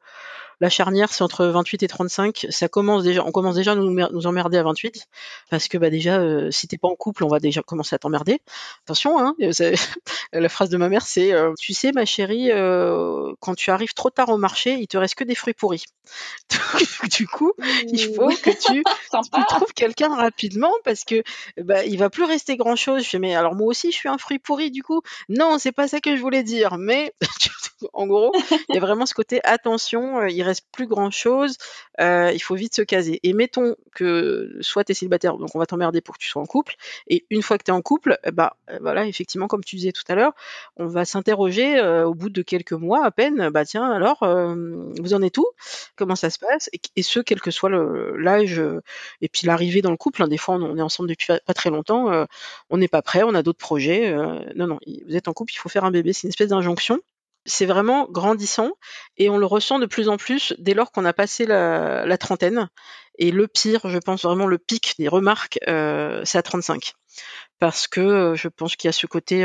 la 0.61 0.69
charnière, 0.69 1.13
c'est 1.13 1.25
entre 1.25 1.47
28 1.47 1.83
et 1.83 1.89
35. 1.89 2.47
Ça 2.51 2.69
commence 2.69 3.03
déjà, 3.03 3.25
on 3.25 3.33
commence 3.33 3.55
déjà 3.55 3.73
à 3.73 3.75
nous, 3.75 3.91
nous 3.91 4.27
emmerder 4.27 4.59
à 4.59 4.63
28, 4.63 5.07
parce 5.49 5.69
que 5.69 5.79
bah 5.79 5.89
déjà, 5.89 6.19
euh, 6.19 6.51
si 6.51 6.69
t'es 6.69 6.77
pas 6.77 6.89
en 6.89 6.97
couple, 6.97 7.25
on 7.25 7.29
va 7.29 7.41
déjà 7.41 7.63
commencer 7.63 7.95
à 7.95 7.99
t'emmerder. 7.99 8.41
Attention, 8.85 9.19
hein, 9.19 9.35
la 10.33 10.49
phrase 10.49 10.69
de 10.69 10.77
ma 10.77 10.89
mère, 10.89 11.07
c'est, 11.07 11.33
euh, 11.33 11.55
tu 11.59 11.73
sais, 11.73 11.93
ma 11.93 12.05
chérie, 12.05 12.51
euh, 12.53 13.33
quand 13.41 13.55
tu 13.55 13.71
arrives 13.71 13.95
trop 13.95 14.11
tard 14.11 14.29
au 14.29 14.37
marché, 14.37 14.75
il 14.75 14.87
te 14.87 14.99
reste 14.99 15.15
que 15.15 15.25
des 15.25 15.35
fruits 15.35 15.55
pourris. 15.55 15.85
du 17.11 17.27
coup, 17.27 17.53
il 17.87 18.15
faut 18.15 18.29
que 18.29 18.51
tu, 18.51 18.83
tu 19.35 19.45
trouves 19.49 19.73
quelqu'un 19.75 20.15
rapidement, 20.15 20.73
parce 20.85 21.05
que 21.05 21.23
bah, 21.59 21.85
il 21.85 21.99
va 21.99 22.11
plus 22.11 22.25
rester 22.25 22.57
grand 22.57 22.77
chose. 22.77 23.03
Je 23.05 23.09
fais, 23.09 23.19
mais 23.19 23.35
alors 23.35 23.55
moi 23.55 23.69
aussi, 23.69 23.93
je 23.93 23.97
suis 23.97 24.09
un 24.11 24.19
fruit 24.19 24.39
pourri, 24.39 24.71
du 24.71 24.83
coup. 24.83 25.01
Non, 25.31 25.59
c'est 25.59 25.73
pas 25.73 25.89
ça 25.89 26.01
que 26.01 26.17
je 26.17 26.21
voulais 26.21 26.43
dire, 26.43 26.77
mais 26.77 27.15
en 27.95 28.07
gros, 28.07 28.33
il 28.69 28.75
y 28.75 28.77
a 28.77 28.81
vraiment 28.81 29.07
ce 29.07 29.15
côté 29.15 29.41
attention. 29.45 30.27
Il 30.27 30.43
plus 30.73 30.87
grand-chose, 30.87 31.57
il 31.99 32.41
faut 32.43 32.55
vite 32.55 32.75
se 32.75 32.83
caser. 32.83 33.21
Et 33.23 33.33
mettons 33.33 33.77
que 33.95 34.57
soit 34.61 34.85
tu 34.85 34.93
es 34.93 34.95
célibataire, 34.95 35.37
donc 35.37 35.55
on 35.55 35.59
va 35.59 35.67
t'emmerder 35.67 36.01
pour 36.01 36.17
que 36.17 36.23
tu 36.23 36.29
sois 36.29 36.43
en 36.43 36.47
couple, 36.47 36.77
et 37.07 37.27
une 37.31 37.43
fois 37.43 37.59
que 37.59 37.65
tu 37.65 37.71
es 37.71 37.75
en 37.75 37.83
couple, 37.83 38.19
bah 38.33 38.57
voilà, 38.81 39.07
effectivement, 39.07 39.47
comme 39.49 39.65
tu 39.65 39.77
disais 39.77 39.93
tout 39.93 40.05
à 40.09 40.15
l'heure, 40.15 40.33
on 40.77 40.87
va 40.87 41.05
s'interroger 41.05 41.81
au 41.81 42.15
bout 42.15 42.31
de 42.31 42.43
quelques 42.43 42.73
mois 42.73 43.05
à 43.05 43.11
peine, 43.11 43.51
bah 43.51 43.65
tiens, 43.65 43.91
alors, 43.91 44.19
vous 44.25 45.15
en 45.15 45.23
êtes 45.23 45.39
où? 45.39 45.47
Comment 45.97 46.17
ça 46.17 46.31
se 46.31 46.39
passe? 46.39 46.71
Et, 46.97 47.03
ce, 47.03 47.21
quel 47.21 47.41
que 47.41 47.51
soit 47.51 47.71
l'âge 47.71 48.63
et 49.21 49.29
puis 49.29 49.47
l'arrivée 49.47 49.83
dans 49.83 49.91
le 49.91 49.97
couple. 49.97 50.23
Hein, 50.23 50.29
des 50.29 50.39
fois, 50.39 50.57
on, 50.57 50.77
est 50.77 50.83
ensemble 50.83 51.09
depuis 51.09 51.27
pas 51.27 51.55
très 51.55 51.71
longtemps, 51.71 52.27
on 52.71 52.77
n'est 52.77 52.89
pas 52.89 53.03
prêt, 53.03 53.23
on 53.23 53.35
a 53.35 53.43
d'autres 53.43 53.59
projets. 53.59 54.13
non, 54.55 54.67
non, 54.67 54.79
vous 55.07 55.17
êtes 55.17 55.29
en 55.29 55.33
couple, 55.33 55.53
il 55.53 55.59
faut 55.59 55.69
faire 55.69 55.85
un 55.85 55.91
bébé, 55.91 56.13
c'est 56.13 56.25
une 56.25 56.31
espèce 56.31 56.49
d'injonction 56.49 57.01
c'est 57.51 57.67
vraiment 57.67 58.07
grandissant 58.11 58.71
et 59.17 59.29
on 59.29 59.39
le 59.39 59.47
ressent 59.47 59.79
de 59.79 59.87
plus 59.87 60.09
en 60.09 60.17
plus 60.17 60.55
dès 60.59 60.75
lors 60.75 60.93
qu'on 60.93 61.05
a 61.05 61.13
passé 61.13 61.47
la, 61.47 62.19
trentaine. 62.19 62.69
Et 63.19 63.31
le 63.31 63.49
pire, 63.49 63.81
je 63.85 63.99
pense 63.99 64.23
vraiment 64.23 64.47
le 64.47 64.59
pic 64.59 64.95
des 64.99 65.09
remarques, 65.09 65.59
c'est 65.67 66.39
à 66.39 66.43
35. 66.43 66.95
Parce 67.59 67.87
que 67.87 68.35
je 68.35 68.49
pense 68.49 68.77
qu'il 68.77 68.89
y 68.89 68.91
a 68.91 68.93
ce 68.93 69.07
côté 69.07 69.45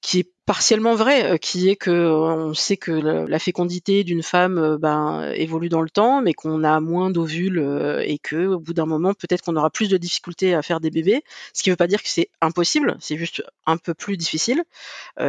qui 0.00 0.20
est 0.20 0.32
partiellement 0.46 0.94
vrai, 0.94 1.32
euh, 1.32 1.36
qui 1.36 1.68
est 1.68 1.76
que 1.76 1.90
euh, 1.90 2.14
on 2.14 2.54
sait 2.54 2.76
que 2.76 2.90
la, 2.90 3.38
fécondité 3.38 4.02
d'une 4.02 4.22
femme 4.22 4.58
euh, 4.58 4.78
ben, 4.78 5.30
évolue 5.34 5.68
dans 5.68 5.82
le 5.82 5.90
temps, 5.90 6.22
mais 6.22 6.32
qu'on 6.32 6.64
a 6.64 6.80
moins 6.80 7.10
d'ovules 7.10 7.58
et 8.04 8.18
que 8.18 8.46
au 8.46 8.58
bout 8.58 8.74
d'un 8.74 8.86
moment 8.86 9.14
peut-être 9.14 9.42
qu'on 9.42 9.56
aura 9.56 9.70
plus 9.70 9.88
de 9.88 9.96
difficultés 9.96 10.54
à 10.54 10.62
faire 10.62 10.80
des 10.80 10.90
bébés. 10.90 11.22
Ce 11.54 11.62
qui 11.62 11.68
ne 11.68 11.74
veut 11.74 11.76
pas 11.76 11.86
dire 11.86 12.02
que 12.02 12.08
c'est 12.08 12.30
impossible, 12.40 12.96
c'est 13.00 13.16
juste 13.16 13.42
un 13.66 13.76
peu 13.76 13.94
plus 13.94 14.16
difficile. 14.16 14.64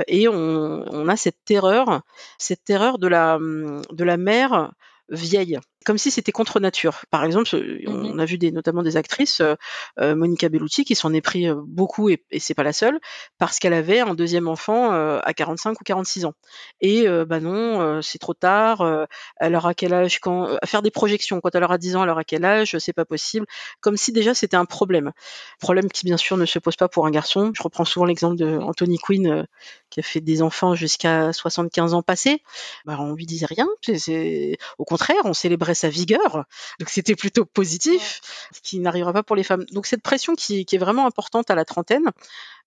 et 0.07 0.27
on, 0.27 0.85
on, 0.91 1.07
a 1.07 1.15
cette 1.17 1.43
terreur, 1.45 2.01
cette 2.37 2.63
terreur 2.63 2.97
de 2.97 3.07
la 3.07 3.37
de 3.39 4.03
la 4.03 4.17
mère 4.17 4.71
vieille 5.09 5.59
comme 5.85 5.97
si 5.97 6.11
c'était 6.11 6.31
contre 6.31 6.59
nature. 6.59 7.01
Par 7.09 7.23
exemple, 7.23 7.55
mmh 7.55 8.11
on 8.11 8.19
a 8.19 8.25
vu 8.25 8.37
des, 8.37 8.51
notamment 8.51 8.83
des 8.83 8.97
actrices, 8.97 9.41
euh, 9.41 9.55
euh, 9.99 10.15
Monica 10.15 10.49
Bellucci, 10.49 10.85
qui 10.85 10.95
s'en 10.95 11.13
est 11.13 11.21
pris 11.21 11.47
euh, 11.47 11.55
beaucoup, 11.65 12.09
et, 12.09 12.23
et 12.31 12.39
c'est 12.39 12.53
pas 12.53 12.63
la 12.63 12.73
seule, 12.73 12.99
parce 13.37 13.59
qu'elle 13.59 13.73
avait 13.73 13.99
un 13.99 14.13
deuxième 14.13 14.47
enfant 14.47 14.91
à 14.91 15.33
45 15.33 15.79
ou 15.79 15.83
46 15.83 16.25
ans. 16.25 16.33
Et 16.81 17.07
bah 17.25 17.39
non, 17.39 18.01
c'est 18.01 18.17
trop 18.17 18.33
tard, 18.33 19.07
elle 19.37 19.55
aura 19.55 19.73
quel 19.73 19.93
âge 19.93 20.19
quand 20.19 20.57
Faire 20.65 20.81
des 20.81 20.91
projections, 20.91 21.39
quand 21.41 21.55
elle 21.55 21.63
aura 21.63 21.77
10 21.77 21.95
ans, 21.95 22.03
elle 22.03 22.09
aura 22.09 22.23
quel 22.23 22.45
âge 22.45 22.77
C'est 22.79 22.93
pas 22.93 23.05
possible. 23.05 23.45
Comme 23.79 23.97
si 23.97 24.11
déjà 24.11 24.33
c'était 24.33 24.57
un 24.57 24.65
problème. 24.65 25.11
Problème 25.59 25.89
qui 25.89 26.05
bien 26.05 26.17
sûr 26.17 26.37
ne 26.37 26.45
se 26.45 26.59
pose 26.59 26.75
pas 26.75 26.89
pour 26.89 27.05
un 27.05 27.11
garçon. 27.11 27.51
Je 27.55 27.63
reprends 27.63 27.85
souvent 27.85 28.05
l'exemple 28.05 28.35
de 28.35 28.57
Anthony 28.57 28.97
Quinn, 28.97 29.47
qui 29.91 29.99
a 29.99 30.03
fait 30.03 30.21
des 30.21 30.41
enfants 30.41 30.73
jusqu'à 30.73 31.31
75 31.31 31.93
ans 31.93 32.01
passés. 32.01 32.41
Bah, 32.85 32.97
on 32.99 33.13
lui 33.13 33.27
disait 33.27 33.45
rien. 33.45 33.67
C'est, 33.81 34.57
au 34.79 34.85
contraire, 34.85 35.21
on 35.25 35.33
célébrait 35.33 35.75
sa 35.75 35.89
vigueur. 35.89 36.45
Donc 36.79 36.89
c'était 36.89 37.15
plutôt 37.15 37.45
positif, 37.45 38.21
ce 38.51 38.61
qui 38.61 38.79
n'arrivera 38.79 39.13
pas 39.13 39.21
pour 39.21 39.35
les 39.35 39.43
femmes. 39.43 39.65
Donc 39.71 39.85
cette 39.85 40.01
pression 40.01 40.33
qui, 40.33 40.65
est 40.71 40.77
vraiment 40.77 41.05
importante 41.05 41.51
à 41.51 41.55
la 41.55 41.65
trentaine, 41.65 42.09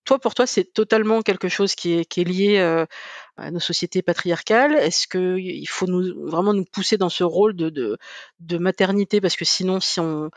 toi, 0.04 0.18
pour 0.18 0.34
toi, 0.34 0.46
c'est 0.46 0.64
totalement 0.64 1.22
quelque 1.22 1.48
chose 1.48 1.74
qui 1.74 1.92
est, 1.94 2.16
lié 2.18 2.58
euh, 2.58 2.86
à 3.36 3.50
nos 3.50 3.60
sociétés 3.60 4.02
patriarcales. 4.02 4.74
Est-ce 4.74 5.08
qu'il 5.08 5.68
faut 5.68 5.86
vraiment 5.86 6.52
nous 6.52 6.64
pousser 6.64 6.96
dans 6.96 7.08
ce 7.08 7.24
rôle 7.24 7.54
de, 7.56 7.98
maternité? 8.58 9.20
Parce 9.20 9.36
que 9.36 9.44
sinon, 9.44 9.80
si 9.80 10.00
on, 10.00 10.30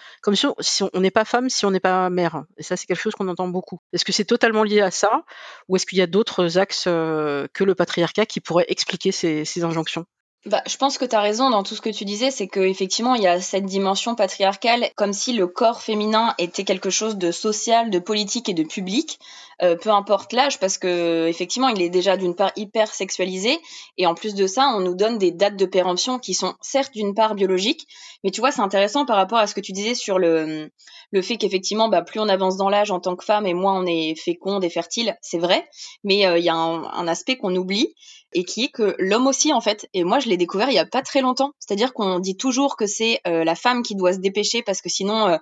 si 0.59 0.83
on 0.83 0.99
n'est 0.99 1.11
pas 1.11 1.25
femme, 1.25 1.49
si 1.49 1.65
on 1.65 1.71
n'est 1.71 1.79
pas 1.79 2.09
mère. 2.09 2.45
Et 2.57 2.63
ça, 2.63 2.77
c'est 2.77 2.85
quelque 2.85 3.01
chose 3.01 3.15
qu'on 3.15 3.27
entend 3.27 3.47
beaucoup. 3.47 3.79
Est-ce 3.93 4.05
que 4.05 4.13
c'est 4.13 4.25
totalement 4.25 4.63
lié 4.63 4.81
à 4.81 4.91
ça? 4.91 5.23
Ou 5.67 5.75
est-ce 5.75 5.85
qu'il 5.85 5.97
y 5.97 6.01
a 6.01 6.07
d'autres 6.07 6.57
axes 6.57 6.85
euh, 6.87 7.47
que 7.53 7.63
le 7.63 7.75
patriarcat 7.75 8.25
qui 8.25 8.39
pourraient 8.39 8.65
expliquer 8.69 9.11
ces 9.11 9.63
injonctions? 9.63 10.05
Bah, 10.47 10.63
je 10.65 10.77
pense 10.77 10.97
que 10.97 11.03
tu 11.03 11.13
as 11.13 11.19
raison 11.19 11.49
dans 11.49 11.61
tout 11.61 11.75
ce 11.75 11.81
que 11.81 11.89
tu 11.89 12.05
disais, 12.05 12.31
c'est 12.31 12.47
qu'effectivement, 12.47 13.15
il 13.15 13.21
y 13.21 13.27
a 13.27 13.41
cette 13.41 13.65
dimension 13.65 14.15
patriarcale, 14.15 14.89
comme 14.95 15.11
si 15.11 15.33
le 15.33 15.45
corps 15.45 15.81
féminin 15.81 16.35
était 16.37 16.63
quelque 16.63 16.89
chose 16.89 17.17
de 17.17 17.31
social, 17.33 17.89
de 17.89 17.99
politique 17.99 18.47
et 18.47 18.53
de 18.53 18.63
public, 18.63 19.19
euh, 19.61 19.75
peu 19.75 19.89
importe 19.89 20.33
l'âge, 20.33 20.59
parce 20.59 20.77
que 20.77 21.27
effectivement, 21.27 21.69
il 21.69 21.81
est 21.81 21.89
déjà 21.89 22.17
d'une 22.17 22.35
part 22.35 22.51
hyper 22.55 22.93
sexualisé, 22.93 23.57
et 23.97 24.05
en 24.05 24.13
plus 24.13 24.35
de 24.35 24.47
ça, 24.47 24.71
on 24.75 24.79
nous 24.79 24.95
donne 24.95 25.17
des 25.17 25.31
dates 25.31 25.55
de 25.55 25.65
péremption 25.65 26.19
qui 26.19 26.33
sont 26.33 26.55
certes 26.61 26.93
d'une 26.93 27.13
part 27.13 27.35
biologiques, 27.35 27.87
mais 28.23 28.31
tu 28.31 28.39
vois, 28.39 28.51
c'est 28.51 28.61
intéressant 28.61 29.05
par 29.05 29.15
rapport 29.15 29.39
à 29.39 29.47
ce 29.47 29.55
que 29.55 29.61
tu 29.61 29.71
disais 29.71 29.95
sur 29.95 30.19
le, 30.19 30.69
le 31.11 31.21
fait 31.21 31.37
qu'effectivement, 31.37 31.89
bah, 31.89 32.01
plus 32.01 32.19
on 32.19 32.29
avance 32.29 32.57
dans 32.57 32.69
l'âge 32.69 32.91
en 32.91 32.99
tant 32.99 33.15
que 33.15 33.25
femme 33.25 33.47
et 33.47 33.53
moins 33.53 33.81
on 33.81 33.85
est 33.85 34.15
féconde 34.15 34.63
et 34.63 34.69
fertile, 34.69 35.17
c'est 35.21 35.39
vrai, 35.39 35.67
mais 36.03 36.25
euh, 36.25 36.37
il 36.37 36.45
y 36.45 36.49
a 36.49 36.55
un, 36.55 36.83
un 36.83 37.07
aspect 37.07 37.37
qu'on 37.37 37.55
oublie, 37.55 37.93
et 38.33 38.43
qui 38.43 38.65
est 38.65 38.69
que 38.69 38.95
l'homme 38.99 39.27
aussi 39.27 39.53
en 39.53 39.61
fait 39.61 39.87
et 39.93 40.03
moi 40.03 40.19
je 40.19 40.29
l'ai 40.29 40.37
découvert 40.37 40.69
il 40.69 40.75
y 40.75 40.79
a 40.79 40.85
pas 40.85 41.01
très 41.01 41.21
longtemps 41.21 41.53
c'est-à-dire 41.59 41.93
qu'on 41.93 42.19
dit 42.19 42.35
toujours 42.35 42.75
que 42.75 42.85
c'est 42.85 43.19
euh, 43.25 43.43
la 43.43 43.55
femme 43.55 43.83
qui 43.83 43.95
doit 43.95 44.13
se 44.13 44.19
dépêcher 44.19 44.61
parce 44.61 44.81
que 44.81 44.89
sinon 44.89 45.27
euh, 45.27 45.37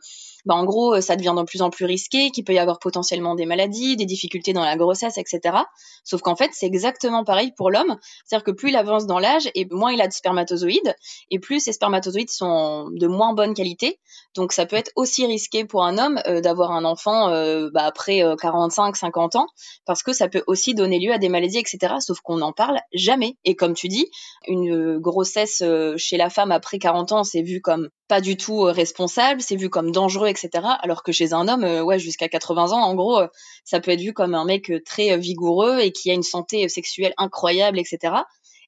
bah, 0.46 0.56
en 0.56 0.64
gros, 0.64 0.96
euh, 0.96 1.02
ça 1.02 1.16
devient 1.16 1.34
de 1.36 1.44
plus 1.44 1.62
en 1.62 1.70
plus 1.70 1.86
risqué, 1.86 2.30
qu'il 2.30 2.44
peut 2.44 2.54
y 2.54 2.60
avoir 2.60 2.80
potentiellement 2.80 3.36
des 3.36 3.46
maladies, 3.46 3.96
des 3.96 4.06
difficultés 4.06 4.54
dans 4.54 4.64
la 4.64 4.78
grossesse, 4.78 5.18
etc. 5.18 5.58
Sauf 6.04 6.22
qu'en 6.22 6.36
fait, 6.36 6.52
c'est 6.54 6.68
exactement 6.68 7.24
pareil 7.24 7.52
pour 7.58 7.72
l'homme. 7.72 7.98
C'est-à-dire 8.26 8.44
que 8.44 8.52
plus 8.52 8.70
il 8.70 8.76
avance 8.76 9.08
dans 9.08 9.20
l'âge, 9.20 9.50
et 9.56 9.68
moins 9.72 9.92
il 9.92 10.02
a 10.02 10.08
de 10.08 10.14
spermatozoïdes, 10.14 10.96
et 11.32 11.40
plus 11.40 11.60
ces 11.60 11.74
spermatozoïdes 11.74 12.30
sont 12.30 12.90
de 12.92 13.08
moins 13.08 13.34
bonne 13.34 13.54
qualité. 13.54 14.00
Donc 14.36 14.54
ça 14.54 14.66
peut 14.66 14.76
être 14.76 14.92
aussi 14.96 15.26
risqué 15.26 15.66
pour 15.66 15.84
un 15.84 15.98
homme 15.98 16.22
euh, 16.28 16.42
d'avoir 16.42 16.72
un 16.72 16.86
enfant 16.86 17.30
euh, 17.30 17.70
bah, 17.74 17.84
après 17.84 18.22
45, 18.40 18.96
50 18.96 19.36
ans, 19.36 19.48
parce 19.86 20.04
que 20.04 20.14
ça 20.14 20.28
peut 20.28 20.44
aussi 20.48 20.76
donner 20.76 21.00
lieu 21.00 21.12
à 21.12 21.18
des 21.18 21.30
maladies, 21.30 21.60
etc. 21.60 21.96
Sauf 22.00 22.20
qu'on 22.22 22.38
n'en 22.38 22.54
parle 22.54 22.80
jamais. 22.94 23.38
Et 23.46 23.56
comme 23.56 23.74
tu 23.74 23.88
dis, 23.88 24.10
une 24.48 25.00
grossesse 25.00 25.64
chez 25.98 26.18
la 26.18 26.30
femme 26.30 26.52
après 26.52 26.78
40 26.78 27.12
ans, 27.12 27.24
c'est 27.24 27.42
vu 27.42 27.62
comme 27.62 27.90
pas 28.08 28.22
du 28.22 28.38
tout 28.38 28.62
responsable, 28.62 29.42
c'est 29.42 29.56
vu 29.56 29.70
comme 29.70 29.92
dangereux, 29.92 30.28
etc. 30.36 30.66
Alors 30.82 31.04
que 31.04 31.12
chez 31.12 31.34
un 31.34 31.48
homme, 31.48 31.64
euh, 31.64 31.84
ouais, 31.84 32.00
jusqu'à 32.00 32.28
80 32.28 32.72
ans, 32.72 32.82
en 32.82 32.96
gros, 32.96 33.20
euh, 33.20 33.28
ça 33.64 33.80
peut 33.80 33.92
être 33.92 34.02
vu 34.02 34.14
comme 34.14 34.36
un 34.36 34.46
mec 34.46 34.70
euh, 34.72 34.82
très 34.84 35.18
vigoureux 35.18 35.80
et 35.80 35.92
qui 35.92 36.12
a 36.12 36.14
une 36.14 36.24
santé 36.24 36.68
sexuelle 36.70 37.14
incroyable, 37.18 37.80
etc. 37.80 38.16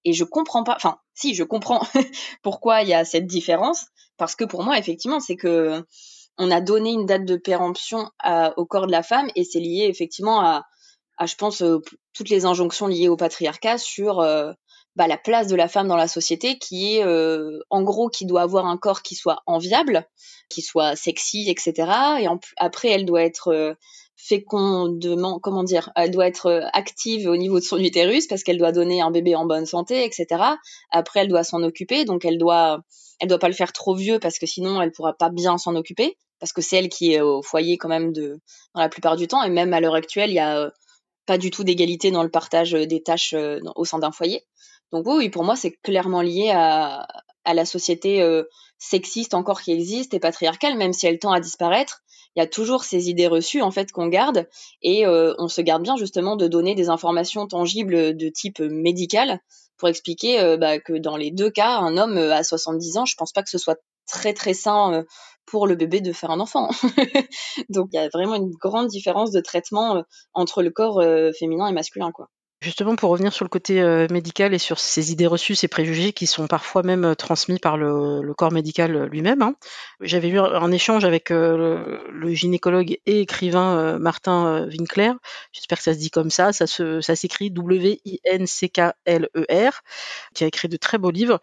Et 0.05 0.13
je 0.13 0.23
comprends 0.23 0.63
pas, 0.63 0.75
enfin, 0.75 0.97
si, 1.13 1.35
je 1.35 1.43
comprends 1.43 1.81
pourquoi 2.43 2.81
il 2.81 2.89
y 2.89 2.93
a 2.93 3.05
cette 3.05 3.27
différence, 3.27 3.85
parce 4.17 4.35
que 4.35 4.45
pour 4.45 4.63
moi, 4.63 4.77
effectivement, 4.77 5.19
c'est 5.19 5.35
que 5.35 5.83
on 6.37 6.51
a 6.51 6.61
donné 6.61 6.91
une 6.91 7.07
date 7.07 7.25
de 7.25 7.35
péremption 7.35 8.11
au 8.57 8.65
corps 8.67 8.85
de 8.85 8.91
la 8.91 9.01
femme 9.01 9.27
et 9.35 9.43
c'est 9.43 9.59
lié 9.59 9.87
effectivement 9.89 10.39
à, 10.39 10.65
à 11.17 11.25
je 11.25 11.35
pense, 11.35 11.63
toutes 12.13 12.29
les 12.29 12.45
injonctions 12.45 12.85
liées 12.85 13.07
au 13.07 13.17
patriarcat 13.17 13.79
sur 13.79 14.21
bah, 14.97 15.07
la 15.07 15.17
place 15.17 15.47
de 15.47 15.55
la 15.55 15.67
femme 15.67 15.87
dans 15.87 15.95
la 15.95 16.07
société 16.07 16.57
qui 16.57 16.95
est 16.95 17.05
euh, 17.05 17.59
en 17.69 17.83
gros 17.83 18.09
qui 18.09 18.25
doit 18.25 18.41
avoir 18.41 18.65
un 18.65 18.77
corps 18.77 19.03
qui 19.03 19.13
soit 19.13 19.43
enviable, 19.45 20.07
qui 20.49 20.63
soit 20.63 20.95
sexy, 20.95 21.45
etc. 21.49 21.73
Et 22.19 22.27
après 22.57 22.89
elle 22.89 23.05
doit 23.05 23.21
être 23.21 23.49
euh, 23.49 23.75
fécondement, 24.15 25.39
comment 25.39 25.63
dire, 25.63 25.91
elle 25.95 26.09
doit 26.09 26.25
être 26.25 26.47
euh, 26.47 26.61
active 26.73 27.29
au 27.29 27.37
niveau 27.37 27.59
de 27.59 27.63
son 27.63 27.77
utérus 27.77 28.25
parce 28.25 28.41
qu'elle 28.41 28.57
doit 28.57 28.71
donner 28.71 28.99
un 29.01 29.11
bébé 29.11 29.35
en 29.35 29.45
bonne 29.45 29.67
santé, 29.67 30.03
etc. 30.03 30.43
Après 30.89 31.19
elle 31.19 31.27
doit 31.27 31.43
s'en 31.43 31.61
occuper, 31.61 32.03
donc 32.03 32.25
elle 32.25 32.39
doit 32.39 32.81
elle 33.19 33.27
doit 33.27 33.37
pas 33.37 33.49
le 33.49 33.53
faire 33.53 33.73
trop 33.73 33.93
vieux 33.93 34.17
parce 34.17 34.39
que 34.39 34.47
sinon 34.47 34.81
elle 34.81 34.91
pourra 34.91 35.13
pas 35.13 35.29
bien 35.29 35.59
s'en 35.59 35.75
occuper 35.75 36.17
parce 36.39 36.53
que 36.53 36.63
c'est 36.63 36.77
elle 36.77 36.89
qui 36.89 37.13
est 37.13 37.21
au 37.21 37.43
foyer 37.43 37.77
quand 37.77 37.89
même 37.89 38.13
de 38.13 38.39
dans 38.73 38.81
la 38.81 38.89
plupart 38.89 39.15
du 39.15 39.27
temps 39.27 39.43
et 39.43 39.51
même 39.51 39.73
à 39.75 39.79
l'heure 39.79 39.95
actuelle 39.95 40.31
il 40.31 40.35
y 40.35 40.39
a 40.39 40.71
pas 41.27 41.37
du 41.37 41.51
tout 41.51 41.63
d'égalité 41.63 42.09
dans 42.09 42.23
le 42.23 42.31
partage 42.31 42.71
des 42.71 43.03
tâches 43.03 43.35
au 43.75 43.85
sein 43.85 43.99
d'un 43.99 44.11
foyer. 44.11 44.43
Donc 44.91 45.05
oui, 45.07 45.29
pour 45.29 45.43
moi, 45.43 45.55
c'est 45.55 45.71
clairement 45.71 46.21
lié 46.21 46.51
à, 46.53 47.07
la 47.45 47.65
société 47.65 48.21
euh, 48.21 48.43
sexiste 48.77 49.33
encore 49.33 49.61
qui 49.61 49.71
existe 49.71 50.13
et 50.13 50.19
patriarcale, 50.19 50.77
même 50.77 50.91
si 50.91 51.07
elle 51.07 51.19
tend 51.19 51.31
à 51.31 51.39
disparaître. 51.39 52.03
Il 52.35 52.39
y 52.39 52.43
a 52.43 52.47
toujours 52.47 52.83
ces 52.83 53.09
idées 53.09 53.27
reçues 53.27 53.61
en 53.61 53.71
fait 53.71 53.91
qu'on 53.91 54.07
garde 54.07 54.47
et 54.81 55.07
euh, 55.07 55.33
on 55.39 55.47
se 55.47 55.61
garde 55.61 55.81
bien 55.81 55.95
justement 55.95 56.35
de 56.35 56.47
donner 56.47 56.75
des 56.75 56.89
informations 56.89 57.47
tangibles 57.47 58.15
de 58.15 58.29
type 58.29 58.59
médical 58.59 59.39
pour 59.77 59.87
expliquer 59.87 60.39
euh, 60.41 60.57
bah, 60.57 60.77
que 60.77 60.93
dans 60.93 61.15
les 61.17 61.31
deux 61.31 61.49
cas, 61.49 61.77
un 61.77 61.97
homme 61.97 62.17
à 62.17 62.43
70 62.43 62.97
ans, 62.97 63.05
je 63.05 63.15
pense 63.15 63.31
pas 63.31 63.43
que 63.43 63.49
ce 63.49 63.57
soit 63.57 63.79
très 64.05 64.33
très 64.33 64.53
sain 64.53 65.05
pour 65.45 65.67
le 65.67 65.75
bébé 65.75 66.01
de 66.01 66.13
faire 66.13 66.31
un 66.31 66.39
enfant. 66.39 66.69
Donc 67.69 67.89
il 67.93 67.95
y 67.95 67.99
a 67.99 68.09
vraiment 68.09 68.35
une 68.35 68.51
grande 68.51 68.87
différence 68.87 69.31
de 69.31 69.39
traitement 69.39 70.03
entre 70.33 70.61
le 70.61 70.69
corps 70.69 71.01
féminin 71.37 71.67
et 71.67 71.73
masculin 71.73 72.11
quoi. 72.11 72.29
Justement, 72.59 72.95
pour 72.95 73.11
revenir 73.11 73.31
sur 73.33 73.45
le 73.45 73.49
côté 73.49 73.83
euh, 73.83 74.07
médical 74.09 74.51
et 74.51 74.57
sur 74.57 74.79
ces 74.79 75.11
idées 75.11 75.27
reçues, 75.27 75.53
ces 75.53 75.67
préjugés 75.67 76.11
qui 76.11 76.25
sont 76.25 76.47
parfois 76.47 76.81
même 76.81 77.05
euh, 77.05 77.13
transmis 77.13 77.59
par 77.59 77.77
le, 77.77 78.33
corps 78.35 78.51
médical 78.51 78.95
euh, 78.95 79.05
lui-même. 79.05 79.43
Hein. 79.43 79.53
J'avais 80.01 80.29
eu 80.29 80.39
un 80.39 80.71
échange 80.71 81.05
avec 81.05 81.29
le, 81.29 82.01
gynécologue 82.33 82.97
et 83.05 83.21
écrivain 83.21 83.99
Martin 83.99 84.65
Winkler. 84.67 85.11
J'espère 85.51 85.77
que 85.77 85.83
ça 85.83 85.93
se 85.93 85.99
dit 85.99 86.09
comme 86.09 86.31
ça. 86.31 86.51
Ça, 86.51 86.65
ça 86.67 87.15
s'écrit 87.15 87.51
W-I-N-C-K-L-E-R, 87.51 88.21
qui 90.33 90.43
a 90.43 90.47
écrit 90.47 90.67
de 90.67 90.77
très 90.77 90.97
beaux 90.97 91.11
livres 91.11 91.39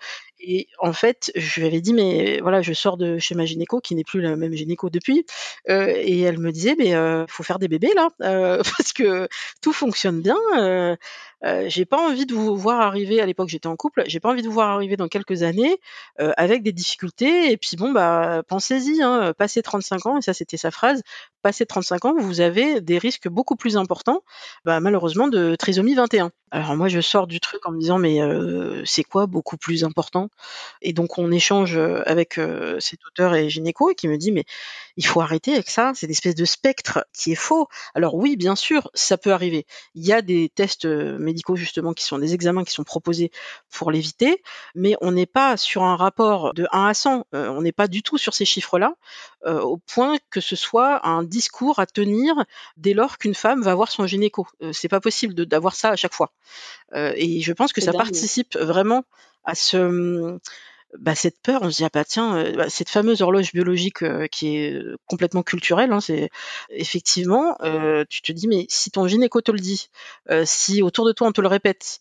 Et 0.46 0.68
en 0.80 0.92
fait, 0.92 1.32
je 1.36 1.60
lui 1.60 1.66
avais 1.66 1.80
dit: 1.80 1.94
«Mais 1.94 2.40
voilà, 2.40 2.62
je 2.62 2.72
sors 2.72 2.96
de 2.96 3.18
chez 3.18 3.34
ma 3.34 3.46
gynéco 3.46 3.80
qui 3.80 3.94
n'est 3.94 4.04
plus 4.04 4.20
la 4.20 4.36
même 4.36 4.52
gynéco 4.54 4.90
depuis», 4.90 5.24
heu 5.70 5.88
et 5.96 6.20
elle 6.20 6.38
me 6.38 6.52
disait: 6.52 6.74
«Mais 6.78 6.94
heu, 6.94 7.24
faut 7.28 7.42
faire 7.42 7.58
des 7.58 7.68
bébés 7.68 7.92
là, 7.96 8.08
heu, 8.22 8.62
parce 8.78 8.92
que 8.92 9.28
tout 9.62 9.72
fonctionne 9.72 10.20
bien, 10.22 10.36
heu 10.58 10.96
heu, 11.44 11.68
j'ai 11.68 11.84
pas 11.84 11.98
envie 11.98 12.26
de 12.26 12.34
vous 12.34 12.56
voir 12.56 12.80
arriver» 12.80 13.20
à 13.20 13.26
l'époque 13.26 13.48
j'étais 13.48 13.66
en 13.68 13.76
couple, 13.76 14.02
«j'ai 14.06 14.20
pas 14.20 14.30
envie 14.30 14.42
de 14.42 14.48
vous 14.48 14.54
voir 14.54 14.70
arriver 14.70 14.96
dans 14.96 15.08
quelques 15.08 15.42
années, 15.42 15.78
heu, 16.20 16.32
avec 16.36 16.62
des 16.62 16.72
difficultés 16.72 17.50
et 17.52 17.56
puis 17.56 17.76
bon 17.76 17.92
bah, 17.92 18.42
pensez-y, 18.48 19.02
hein, 19.02 19.32
passé 19.38 19.62
35 19.62 20.06
ans» 20.06 20.18
et 20.18 20.22
ça 20.22 20.32
c'était 20.34 20.56
sa 20.56 20.70
phrase, 20.70 21.02
«passé 21.42 21.66
35 21.66 22.04
ans, 22.04 22.14
vous 22.18 22.40
avez 22.40 22.80
des 22.80 22.98
risques 22.98 23.28
beaucoup 23.28 23.56
plus 23.56 23.76
importants, 23.76 24.22
bah, 24.64 24.80
malheureusement 24.80 25.28
de 25.28 25.54
trisomie 25.56 25.94
21». 25.94 26.30
Alors 26.50 26.76
moi 26.76 26.88
je 26.88 27.00
sors 27.00 27.26
du 27.26 27.40
truc 27.40 27.66
en 27.66 27.72
me 27.72 27.80
disant: 27.80 27.98
«Mais 27.98 28.18
c'est 28.84 29.04
quoi 29.04 29.26
beaucoup 29.26 29.56
plus 29.56 29.84
important?» 29.84 30.28
Et 30.82 30.92
donc 30.92 31.18
on 31.18 31.30
échange, 31.30 31.76
avec, 32.06 32.40
cet 32.78 33.04
auteur 33.06 33.34
et 33.34 33.48
gynéco 33.48 33.90
et 33.90 33.94
qui 33.94 34.08
me 34.08 34.16
dit: 34.18 34.32
«Mais 34.32 34.44
il 34.96 35.06
faut 35.06 35.20
arrêter 35.20 35.54
avec 35.54 35.70
ça, 35.70 35.92
c'est 35.94 36.06
une 36.06 36.12
espèce 36.12 36.34
de 36.34 36.44
spectre 36.44 37.06
qui 37.12 37.32
est 37.32 37.36
faux». 37.36 37.68
Alors 37.94 38.14
oui, 38.14 38.36
bien 38.36 38.56
sûr, 38.56 38.90
ça 38.94 39.18
peut 39.18 39.32
arriver. 39.32 39.66
Il 39.94 40.04
y 40.04 40.12
a 40.12 40.22
des 40.22 40.50
tests, 40.54 40.86
médicaux 40.86 41.56
justement 41.56 41.92
qui 41.92 42.04
sont 42.04 42.18
des 42.18 42.34
examens 42.34 42.64
qui 42.64 42.72
sont 42.72 42.84
proposés 42.84 43.30
pour 43.70 43.90
l'éviter, 43.90 44.42
mais 44.74 44.96
on 45.00 45.12
n'est 45.12 45.26
pas 45.26 45.56
sur 45.56 45.82
un 45.82 45.96
rapport 45.96 46.54
de 46.54 46.66
1 46.72 46.86
à 46.86 46.94
100, 46.94 47.26
heu, 47.34 47.50
on 47.50 47.62
n'est 47.62 47.72
pas 47.72 47.88
du 47.88 48.02
tout 48.02 48.18
sur 48.18 48.34
ces 48.34 48.44
chiffres-là, 48.44 48.94
au 49.46 49.76
point 49.76 50.16
que 50.30 50.40
ce 50.40 50.56
soit 50.56 51.06
un 51.06 51.22
discours 51.22 51.78
à 51.78 51.86
tenir 51.86 52.34
dès 52.76 52.94
lors 52.94 53.18
qu'une 53.18 53.34
femme 53.34 53.62
va 53.62 53.74
voir 53.74 53.90
son 53.90 54.06
gynéco. 54.06 54.46
C'est 54.72 54.88
pas 54.88 55.00
possible 55.00 55.34
d'avoir 55.34 55.74
ça 55.74 55.90
à 55.90 55.96
chaque 55.96 56.14
fois. 56.14 56.32
Et 56.94 57.40
je 57.40 57.52
pense 57.52 57.72
que 57.72 57.80
ça 57.80 57.92
participe 57.92 58.56
vraiment 58.56 59.04
à 59.44 59.54
bah, 60.98 61.14
cette 61.14 61.40
peur, 61.42 61.62
on 61.62 61.70
se 61.70 61.78
dit: 61.78 61.84
«Ah 61.84 61.90
bah 61.92 62.04
tiens», 62.04 62.36
heu, 62.38 62.52
bah, 62.56 62.70
cette 62.70 62.88
fameuse 62.90 63.22
horloge 63.22 63.52
biologique, 63.52 64.02
heu, 64.02 64.26
qui 64.30 64.56
est, 64.58 64.72
heu, 64.74 64.96
complètement 65.06 65.42
culturelle, 65.42 65.92
hein, 65.92 66.00
c'est 66.00 66.30
effectivement, 66.70 67.56
tu 68.10 68.22
te 68.22 68.32
dis: 68.32 68.48
«Mais 68.48 68.66
si 68.70 68.90
ton 68.90 69.06
gynéco 69.08 69.40
te 69.40 69.50
le 69.52 69.58
dit, 69.60 69.88
si 70.44 70.82
autour 70.82 71.06
de 71.06 71.12
toi 71.12 71.28
on 71.28 71.32
te 71.32 71.40
le 71.40 71.48
répète, 71.48 72.00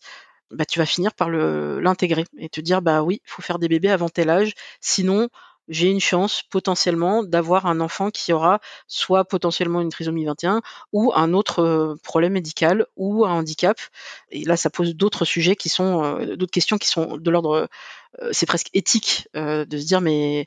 bah, 0.50 0.64
tu 0.66 0.78
vas 0.78 0.86
finir 0.86 1.14
par 1.14 1.30
l'intégrer 1.30 2.24
et 2.38 2.48
te 2.48 2.60
dire: 2.60 2.82
"Bah 2.82 3.02
oui, 3.02 3.22
faut 3.26 3.42
faire 3.42 3.58
des 3.58 3.68
bébés 3.68 3.90
avant 3.90 4.08
tel 4.08 4.30
âge, 4.30 4.54
sinon 4.80 5.28
j'ai 5.68 5.90
une 5.90 6.00
chance 6.00 6.42
potentiellement 6.50 7.22
d'avoir 7.22 7.66
un 7.66 7.80
enfant 7.80 8.10
qui 8.10 8.32
aura 8.32 8.60
soit 8.88 9.24
potentiellement 9.24 9.80
une 9.80 9.88
trisomie 9.90 10.24
21 10.24 10.62
ou 10.92 11.12
un 11.14 11.32
autre, 11.34 11.62
heu, 11.62 11.96
problème 12.02 12.34
médical 12.34 12.86
ou 12.96 13.24
un 13.26 13.32
handicap» 13.32 13.78
et 14.30 14.44
là 14.44 14.56
ça 14.56 14.70
pose 14.70 14.94
d'autres 14.96 15.24
sujets 15.24 15.56
qui 15.56 15.68
sont, 15.68 16.04
heu, 16.20 16.36
d'autres 16.36 16.52
questions 16.52 16.78
qui 16.78 16.88
sont 16.88 17.16
de 17.18 17.30
l'ordre, 17.30 17.68
c'est 18.32 18.46
presque 18.46 18.68
éthique, 18.74 19.28
heu, 19.36 19.66
de 19.66 19.78
se 19.78 19.84
dire: 19.86 20.00
«Mais 20.00 20.46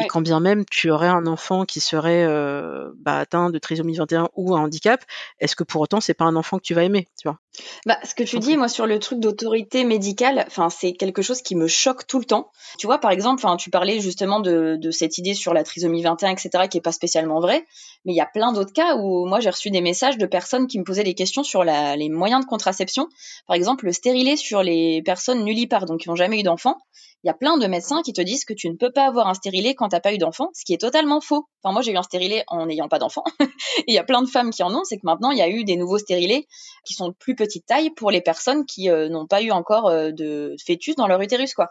et 0.00 0.06
quand 0.08 0.20
bien 0.20 0.40
même 0.40 0.64
tu 0.70 0.90
aurais 0.90 1.08
un 1.08 1.26
enfant 1.26 1.64
qui 1.64 1.80
serait, 1.80 2.24
heu, 2.24 2.94
bah, 2.98 3.18
atteint 3.18 3.50
de 3.50 3.58
trisomie 3.58 3.96
21 3.96 4.28
ou 4.36 4.54
un 4.54 4.60
handicap, 4.60 5.04
est-ce 5.40 5.56
que 5.56 5.64
pour 5.64 5.80
autant 5.80 6.00
c'est 6.00 6.14
pas 6.14 6.24
un 6.24 6.36
enfant 6.36 6.58
que 6.58 6.64
tu 6.64 6.74
vas 6.74 6.84
aimer?» 6.84 7.08
tu 7.20 7.28
vois? 7.28 7.38
Bah, 7.86 7.98
ce 8.04 8.14
que 8.14 8.22
tu 8.22 8.38
dis, 8.38 8.56
moi, 8.56 8.68
sur 8.68 8.86
le 8.86 8.98
truc 8.98 9.18
d'autorité 9.20 9.84
médicale, 9.84 10.44
enfin, 10.46 10.70
c'est 10.70 10.92
quelque 10.92 11.22
chose 11.22 11.42
qui 11.42 11.56
me 11.56 11.66
choque 11.66 12.06
tout 12.06 12.18
le 12.18 12.24
temps. 12.24 12.50
Tu 12.78 12.86
vois, 12.86 12.98
par 12.98 13.10
exemple, 13.10 13.42
enfin, 13.44 13.56
tu 13.56 13.70
parlais 13.70 14.00
justement 14.00 14.40
de, 14.40 14.76
de 14.76 14.90
cette 14.90 15.18
idée 15.18 15.34
sur 15.34 15.54
la 15.54 15.64
trisomie 15.64 16.02
21, 16.02 16.30
etc., 16.30 16.68
qui 16.68 16.78
est 16.78 16.82
pas 16.82 16.92
spécialement 16.92 17.40
vraie, 17.40 17.64
mais 18.04 18.12
il 18.12 18.16
y 18.16 18.20
a 18.20 18.26
plein 18.26 18.52
d'autres 18.52 18.72
cas 18.72 18.96
où 18.96 19.26
moi 19.26 19.40
j'ai 19.40 19.50
reçu 19.50 19.70
des 19.70 19.80
messages 19.80 20.18
de 20.18 20.26
personnes 20.26 20.66
qui 20.66 20.78
me 20.78 20.84
posaient 20.84 21.04
des 21.04 21.14
questions 21.14 21.42
sur 21.42 21.64
la, 21.64 21.96
les 21.96 22.08
moyens 22.08 22.44
de 22.44 22.48
contraception. 22.48 23.08
Par 23.46 23.56
exemple, 23.56 23.86
le 23.86 23.92
stérilet 23.92 24.36
sur 24.36 24.62
les 24.62 25.02
personnes 25.02 25.44
nullipares, 25.44 25.86
donc 25.86 26.00
qui 26.00 26.08
n'ont 26.08 26.16
jamais 26.16 26.40
eu 26.40 26.42
d'enfant. 26.42 26.78
Il 27.24 27.26
y 27.26 27.30
a 27.30 27.34
plein 27.34 27.58
de 27.58 27.66
médecins 27.66 28.02
qui 28.02 28.12
te 28.12 28.20
disent 28.20 28.44
que 28.44 28.54
tu 28.54 28.70
ne 28.70 28.76
peux 28.76 28.92
pas 28.92 29.04
avoir 29.04 29.26
un 29.26 29.34
stérilet 29.34 29.74
quand 29.74 29.88
t'as 29.88 29.98
pas 30.00 30.14
eu 30.14 30.18
d'enfant, 30.18 30.50
ce 30.54 30.64
qui 30.64 30.72
est 30.72 30.78
totalement 30.78 31.20
faux. 31.20 31.48
Enfin, 31.62 31.72
moi, 31.72 31.82
j'ai 31.82 31.92
eu 31.92 31.96
un 31.96 32.02
stérilet 32.02 32.44
en 32.46 32.66
n'ayant 32.66 32.88
pas 32.88 33.00
d'enfant. 33.00 33.24
Il 33.88 33.94
y 33.94 33.98
a 33.98 34.04
plein 34.04 34.22
de 34.22 34.28
femmes 34.28 34.50
qui 34.50 34.62
en 34.62 34.72
ont, 34.72 34.84
c'est 34.84 34.98
que 34.98 35.04
maintenant, 35.04 35.32
il 35.32 35.38
y 35.38 35.42
a 35.42 35.48
eu 35.48 35.64
des 35.64 35.76
nouveaux 35.76 35.98
stérilets 35.98 36.46
qui 36.84 36.94
sont 36.94 37.08
de 37.08 37.14
plus 37.14 37.34
petite 37.34 37.66
taille 37.66 37.90
pour 37.90 38.10
les 38.10 38.20
personnes 38.20 38.64
qui 38.66 38.88
euh, 38.88 39.08
n'ont 39.08 39.26
pas 39.26 39.42
eu 39.42 39.50
encore 39.50 39.88
euh, 39.88 40.12
de 40.12 40.54
fœtus 40.64 40.94
dans 40.94 41.06
leur 41.06 41.20
utérus, 41.20 41.54
quoi. 41.54 41.68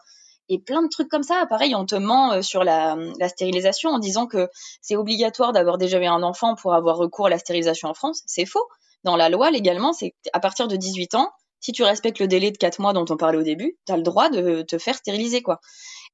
Et 0.49 0.59
plein 0.59 0.81
de 0.81 0.87
trucs 0.87 1.09
comme 1.09 1.23
ça. 1.23 1.45
Pareil, 1.49 1.75
on 1.75 1.85
te 1.85 1.95
ment 1.95 2.33
euh, 2.33 2.41
sur 2.41 2.63
la, 2.63 2.97
la 3.19 3.29
stérilisation 3.29 3.89
en 3.89 3.99
disant 3.99 4.27
que 4.27 4.49
c'est 4.81 4.95
obligatoire 4.95 5.53
d'avoir 5.53 5.77
déjà 5.77 5.99
eu 5.99 6.05
un 6.05 6.23
enfant 6.23 6.55
pour 6.55 6.73
avoir 6.73 6.97
recours 6.97 7.27
à 7.27 7.29
la 7.29 7.39
stérilisation 7.39 7.89
en 7.89 7.93
France. 7.93 8.21
C'est 8.25 8.45
faux. 8.45 8.65
Dans 9.03 9.15
la 9.15 9.29
loi, 9.29 9.51
légalement, 9.51 9.93
c'est 9.93 10.13
à 10.33 10.39
partir 10.39 10.67
de 10.67 10.75
18 10.75 11.15
ans, 11.15 11.31
si 11.59 11.71
tu 11.71 11.83
respectes 11.83 12.19
le 12.19 12.27
délai 12.27 12.51
de 12.51 12.57
4 12.57 12.79
mois 12.79 12.93
dont 12.93 13.05
on 13.09 13.17
parlait 13.17 13.37
au 13.37 13.43
début, 13.43 13.77
tu 13.85 13.93
as 13.93 13.97
le 13.97 14.03
droit 14.03 14.29
de 14.29 14.61
te 14.61 14.77
faire 14.77 14.95
stériliser, 14.95 15.41
quoi. 15.41 15.59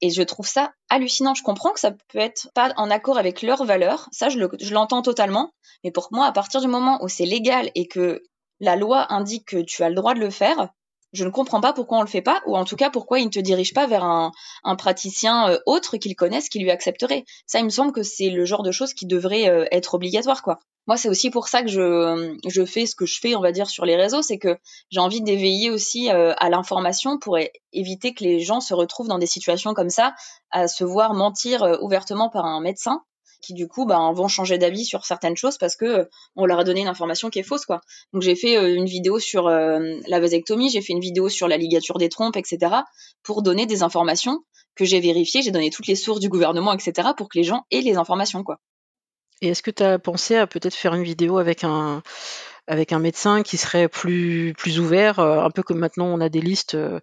Et 0.01 0.09
je 0.09 0.23
trouve 0.23 0.47
ça 0.47 0.71
hallucinant. 0.89 1.33
Je 1.33 1.43
comprends 1.43 1.71
que 1.71 1.79
ça 1.79 1.91
peut 1.91 2.19
être 2.19 2.49
pas 2.53 2.73
en 2.77 2.89
accord 2.89 3.17
avec 3.17 3.41
leurs 3.41 3.63
valeurs. 3.63 4.09
Ça, 4.11 4.29
je, 4.29 4.37
le, 4.37 4.49
je 4.59 4.73
l'entends 4.73 5.01
totalement. 5.01 5.53
Mais 5.83 5.91
pour 5.91 6.09
moi, 6.11 6.25
à 6.25 6.31
partir 6.31 6.61
du 6.61 6.67
moment 6.67 7.03
où 7.03 7.07
c'est 7.07 7.25
légal 7.25 7.71
et 7.75 7.87
que 7.87 8.21
la 8.59 8.75
loi 8.75 9.11
indique 9.13 9.47
que 9.47 9.61
tu 9.61 9.83
as 9.83 9.89
le 9.89 9.95
droit 9.95 10.13
de 10.13 10.19
le 10.19 10.29
faire, 10.29 10.69
je 11.13 11.23
ne 11.23 11.29
comprends 11.29 11.61
pas 11.61 11.73
pourquoi 11.73 11.99
on 11.99 12.01
le 12.01 12.07
fait 12.07 12.21
pas, 12.21 12.41
ou 12.45 12.57
en 12.57 12.65
tout 12.65 12.75
cas 12.75 12.89
pourquoi 12.89 13.19
il 13.19 13.25
ne 13.25 13.29
te 13.29 13.39
dirige 13.39 13.73
pas 13.73 13.87
vers 13.87 14.03
un, 14.03 14.31
praticien 14.77 15.49
euh, 15.49 15.59
autre 15.65 15.97
qu'il 15.97 16.15
connaisse 16.15 16.49
qui 16.49 16.59
lui 16.59 16.71
accepterait. 16.71 17.23
Ça, 17.45 17.59
il 17.59 17.65
me 17.65 17.69
semble 17.69 17.91
que 17.91 18.03
c'est 18.03 18.29
le 18.29 18.45
genre 18.45 18.63
de 18.63 18.71
choses 18.71 18.93
qui 18.93 19.05
devrait 19.05 19.47
euh, 19.49 19.65
être 19.71 19.93
obligatoire, 19.93 20.41
quoi. 20.41 20.59
Moi, 20.85 20.97
c'est 20.97 21.07
aussi 21.07 21.29
pour 21.29 21.47
ça 21.47 21.61
que 21.61 21.69
je, 21.69 22.37
je 22.45 22.65
fais 22.65 22.85
ce 22.85 22.95
que 22.95 23.05
je 23.05 23.17
fais, 23.19 23.35
on 23.35 23.41
va 23.41 23.53
dire, 23.53 23.69
sur 23.69 23.85
les 23.85 23.95
réseaux, 23.95 24.21
c'est 24.21 24.37
que 24.37 24.57
j'ai 24.89 24.99
envie 24.99 25.21
d'éveiller 25.21 25.69
aussi 25.69 26.11
euh, 26.11 26.33
à 26.37 26.49
l'information 26.49 27.17
pour 27.19 27.37
éviter 27.71 28.13
que 28.13 28.23
les 28.23 28.41
gens 28.41 28.59
se 28.59 28.73
retrouvent 28.73 29.07
dans 29.07 29.17
des 29.17 29.27
situations 29.27 29.73
comme 29.73 29.89
ça, 29.89 30.13
à 30.51 30.67
se 30.67 30.83
voir 30.83 31.13
mentir 31.13 31.63
euh, 31.63 31.77
ouvertement 31.81 32.29
par 32.29 32.45
un 32.45 32.59
médecin 32.59 33.01
qui 33.43 33.53
du 33.53 33.67
coup 33.67 33.85
bah, 33.85 34.11
vont 34.15 34.27
changer 34.27 34.57
d'avis 34.57 34.85
sur 34.85 35.05
certaines 35.05 35.35
choses 35.35 35.57
parce 35.57 35.75
que 35.75 35.85
euh, 35.85 36.05
on 36.35 36.45
leur 36.45 36.59
a 36.59 36.63
donné 36.63 36.81
une 36.81 36.87
information 36.87 37.29
qui 37.29 37.39
est 37.39 37.43
fausse 37.43 37.65
quoi. 37.65 37.81
Donc 38.13 38.23
j'ai 38.23 38.35
fait 38.35 38.57
euh, 38.57 38.73
une 38.73 38.85
vidéo 38.85 39.19
sur 39.19 39.47
euh, 39.47 39.79
la 40.07 40.19
vasectomie, 40.19 40.69
j'ai 40.69 40.81
fait 40.81 40.93
une 40.93 41.01
vidéo 41.01 41.29
sur 41.29 41.47
la 41.47 41.57
ligature 41.57 41.99
des 41.99 42.09
trompes, 42.09 42.37
etc. 42.37 42.73
pour 43.21 43.43
donner 43.43 43.65
des 43.65 43.83
informations 43.83 44.39
que 44.75 44.85
j'ai 44.85 44.99
vérifiées, 44.99 45.43
j'ai 45.43 45.51
donné 45.51 45.69
toutes 45.69 45.87
les 45.87 45.95
sources 45.95 46.19
du 46.19 46.29
gouvernement, 46.29 46.73
etc. 46.73 47.09
pour 47.15 47.29
que 47.29 47.37
les 47.37 47.43
gens 47.43 47.63
aient 47.69 47.81
les 47.81 47.97
informations 47.97 48.43
quoi. 48.43 48.57
Et 49.41 49.49
est-ce 49.49 49.61
que 49.61 49.71
tu 49.71 49.83
as 49.83 49.99
pensé 49.99 50.37
à 50.37 50.47
peut-être 50.47 50.75
faire 50.75 50.93
une 50.95 51.03
vidéo 51.03 51.37
avec 51.37 51.65
un 51.65 52.01
avec 52.67 52.93
un 52.93 52.99
médecin 52.99 53.43
qui 53.43 53.57
serait 53.57 53.87
plus 53.89 54.53
plus 54.57 54.79
ouvert, 54.79 55.19
heu, 55.19 55.39
un 55.39 55.49
peu 55.51 55.63
comme 55.63 55.79
maintenant 55.79 56.05
on 56.07 56.21
a 56.21 56.29
des 56.29 56.41
listes, 56.41 56.75
heu, 56.75 57.01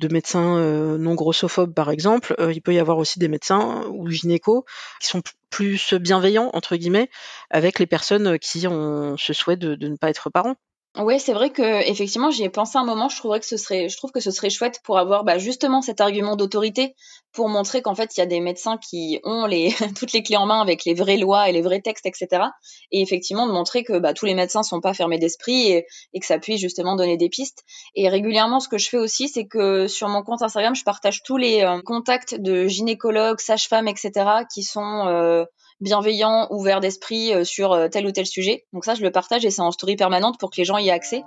de 0.00 0.08
médecins, 0.12 0.58
heu, 0.58 0.98
non 0.98 1.14
grossophobes 1.14 1.74
par 1.74 1.90
exemple, 1.90 2.34
il 2.52 2.62
peut 2.62 2.74
y 2.74 2.78
avoir 2.78 2.98
aussi 2.98 3.18
des 3.18 3.28
médecins 3.28 3.84
ou 3.90 4.08
gynécos 4.10 4.64
qui 5.00 5.08
sont 5.08 5.22
plus 5.50 5.94
«bienveillants» 5.94 6.50
entre 6.54 6.76
guillemets 6.76 7.10
avec 7.50 7.78
les 7.80 7.86
personnes, 7.86 8.38
qui 8.38 8.66
ont 8.68 9.16
ce 9.18 9.32
souhait 9.32 9.56
de 9.56 9.74
de 9.76 9.88
ne 9.88 9.96
pas 9.96 10.10
être 10.10 10.30
parents? 10.30 10.56
Ouais, 10.96 11.20
c'est 11.20 11.32
vrai 11.32 11.50
que 11.50 11.88
effectivement, 11.88 12.32
j'y 12.32 12.42
ai 12.42 12.48
pensé 12.48 12.76
un 12.76 12.84
moment. 12.84 13.08
Je 13.08 13.16
trouverais 13.16 13.38
que 13.38 13.46
ce 13.46 13.56
serait, 13.56 13.88
je 13.88 13.96
trouve 13.96 14.10
que 14.10 14.18
ce 14.18 14.32
serait 14.32 14.50
chouette 14.50 14.80
pour 14.82 14.98
avoir 14.98 15.22
bah, 15.22 15.38
justement 15.38 15.82
cet 15.82 16.00
argument 16.00 16.34
d'autorité, 16.34 16.96
pour 17.32 17.48
montrer 17.48 17.80
qu'en 17.80 17.94
fait, 17.94 18.16
il 18.16 18.20
y 18.20 18.22
a 18.24 18.26
des 18.26 18.40
médecins 18.40 18.76
qui 18.76 19.20
ont 19.22 19.46
les 19.46 19.72
toutes 19.96 20.12
les 20.12 20.24
clés 20.24 20.36
en 20.36 20.46
main 20.46 20.60
avec 20.60 20.84
les 20.84 20.94
vraies 20.94 21.16
lois 21.16 21.48
et 21.48 21.52
les 21.52 21.62
vrais 21.62 21.80
textes, 21.80 22.06
etc. 22.06 22.42
Et 22.90 23.02
effectivement, 23.02 23.46
de 23.46 23.52
montrer 23.52 23.84
que 23.84 23.98
bah, 24.00 24.14
tous 24.14 24.26
les 24.26 24.34
médecins 24.34 24.64
sont 24.64 24.80
pas 24.80 24.92
fermés 24.92 25.18
d'esprit 25.18 25.70
et, 25.70 25.86
que 26.20 26.26
ça 26.26 26.40
puisse 26.40 26.60
justement 26.60 26.96
donner 26.96 27.16
des 27.16 27.28
pistes. 27.28 27.62
Et 27.94 28.08
régulièrement, 28.08 28.58
ce 28.58 28.68
que 28.68 28.76
je 28.76 28.88
fais 28.88 28.98
aussi, 28.98 29.28
c'est 29.28 29.46
que 29.46 29.86
sur 29.86 30.08
mon 30.08 30.24
compte 30.24 30.42
Instagram, 30.42 30.74
je 30.74 30.82
partage 30.82 31.22
tous 31.22 31.36
les 31.36 31.62
euh, 31.62 31.80
contacts 31.82 32.34
de 32.34 32.66
gynécologues, 32.66 33.38
sages-femmes, 33.38 33.86
etc. 33.86 34.10
qui 34.52 34.64
sont 34.64 35.06
euh, 35.06 35.44
bienveillant, 35.80 36.46
ouvert 36.50 36.80
d'esprit 36.80 37.34
euh, 37.34 37.44
sur 37.44 37.72
euh, 37.72 37.88
tel 37.88 38.06
ou 38.06 38.12
tel 38.12 38.26
sujet. 38.26 38.64
Donc 38.72 38.84
ça, 38.84 38.94
je 38.94 39.02
le 39.02 39.10
partage 39.10 39.44
et 39.44 39.50
c'est 39.50 39.62
en 39.62 39.70
story 39.70 39.96
permanente 39.96 40.38
pour 40.38 40.50
que 40.50 40.56
les 40.56 40.64
gens 40.64 40.78
y 40.78 40.88
aient 40.88 40.92
accès. 40.92 41.22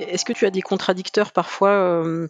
Est-ce 0.00 0.24
que 0.24 0.32
tu 0.32 0.46
as 0.46 0.50
des 0.50 0.62
contradicteurs 0.62 1.32
parfois, 1.32 2.00
hem, 2.04 2.28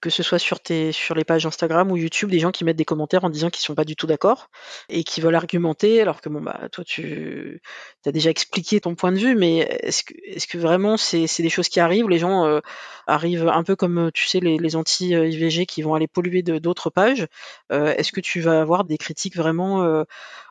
que 0.00 0.10
ce 0.10 0.22
soit 0.22 0.38
sur 0.38 0.60
tes 0.60 0.92
sur 0.92 1.14
les 1.14 1.24
pages 1.24 1.46
Instagram 1.46 1.90
ou 1.92 1.96
YouTube, 1.96 2.30
des 2.30 2.38
gens 2.40 2.50
qui 2.50 2.64
mettent 2.64 2.76
des 2.76 2.84
commentaires 2.84 3.24
en 3.24 3.30
disant 3.30 3.50
qu'ils 3.50 3.62
sont 3.64 3.74
pas 3.74 3.84
du 3.84 3.96
tout 3.96 4.06
d'accord 4.06 4.48
et 4.88 5.04
qui 5.04 5.20
veulent 5.20 5.34
argumenter 5.36 6.00
alors 6.02 6.20
que 6.20 6.28
bon, 6.28 6.40
bah, 6.40 6.68
toi 6.72 6.84
tu 6.84 7.60
as 8.06 8.12
déjà 8.12 8.30
expliqué 8.30 8.80
ton 8.80 8.94
point 8.94 9.12
de 9.12 9.18
vue, 9.18 9.34
mais 9.36 9.58
est-ce 9.82 10.02
que 10.04 10.14
est-ce 10.24 10.46
que 10.46 10.58
vraiment 10.58 10.96
c'est 10.96 11.26
des 11.42 11.50
choses 11.50 11.68
qui 11.68 11.80
arrivent? 11.80 12.08
Les 12.08 12.18
gens, 12.18 12.46
heu, 12.46 12.60
arrivent 13.06 13.48
un 13.48 13.62
peu 13.64 13.76
comme, 13.76 14.10
tu 14.12 14.26
sais 14.26 14.40
les 14.40 14.58
les 14.58 14.76
anti, 14.76 15.14
heu, 15.14 15.28
IVG 15.28 15.66
qui 15.66 15.82
vont 15.82 15.94
aller 15.94 16.08
polluer 16.08 16.42
d'autres 16.42 16.90
pages. 16.90 17.26
Est-ce 17.70 18.12
que 18.12 18.20
tu 18.20 18.40
vas 18.40 18.60
avoir 18.60 18.84
des 18.84 18.98
critiques 18.98 19.36
vraiment, 19.36 20.02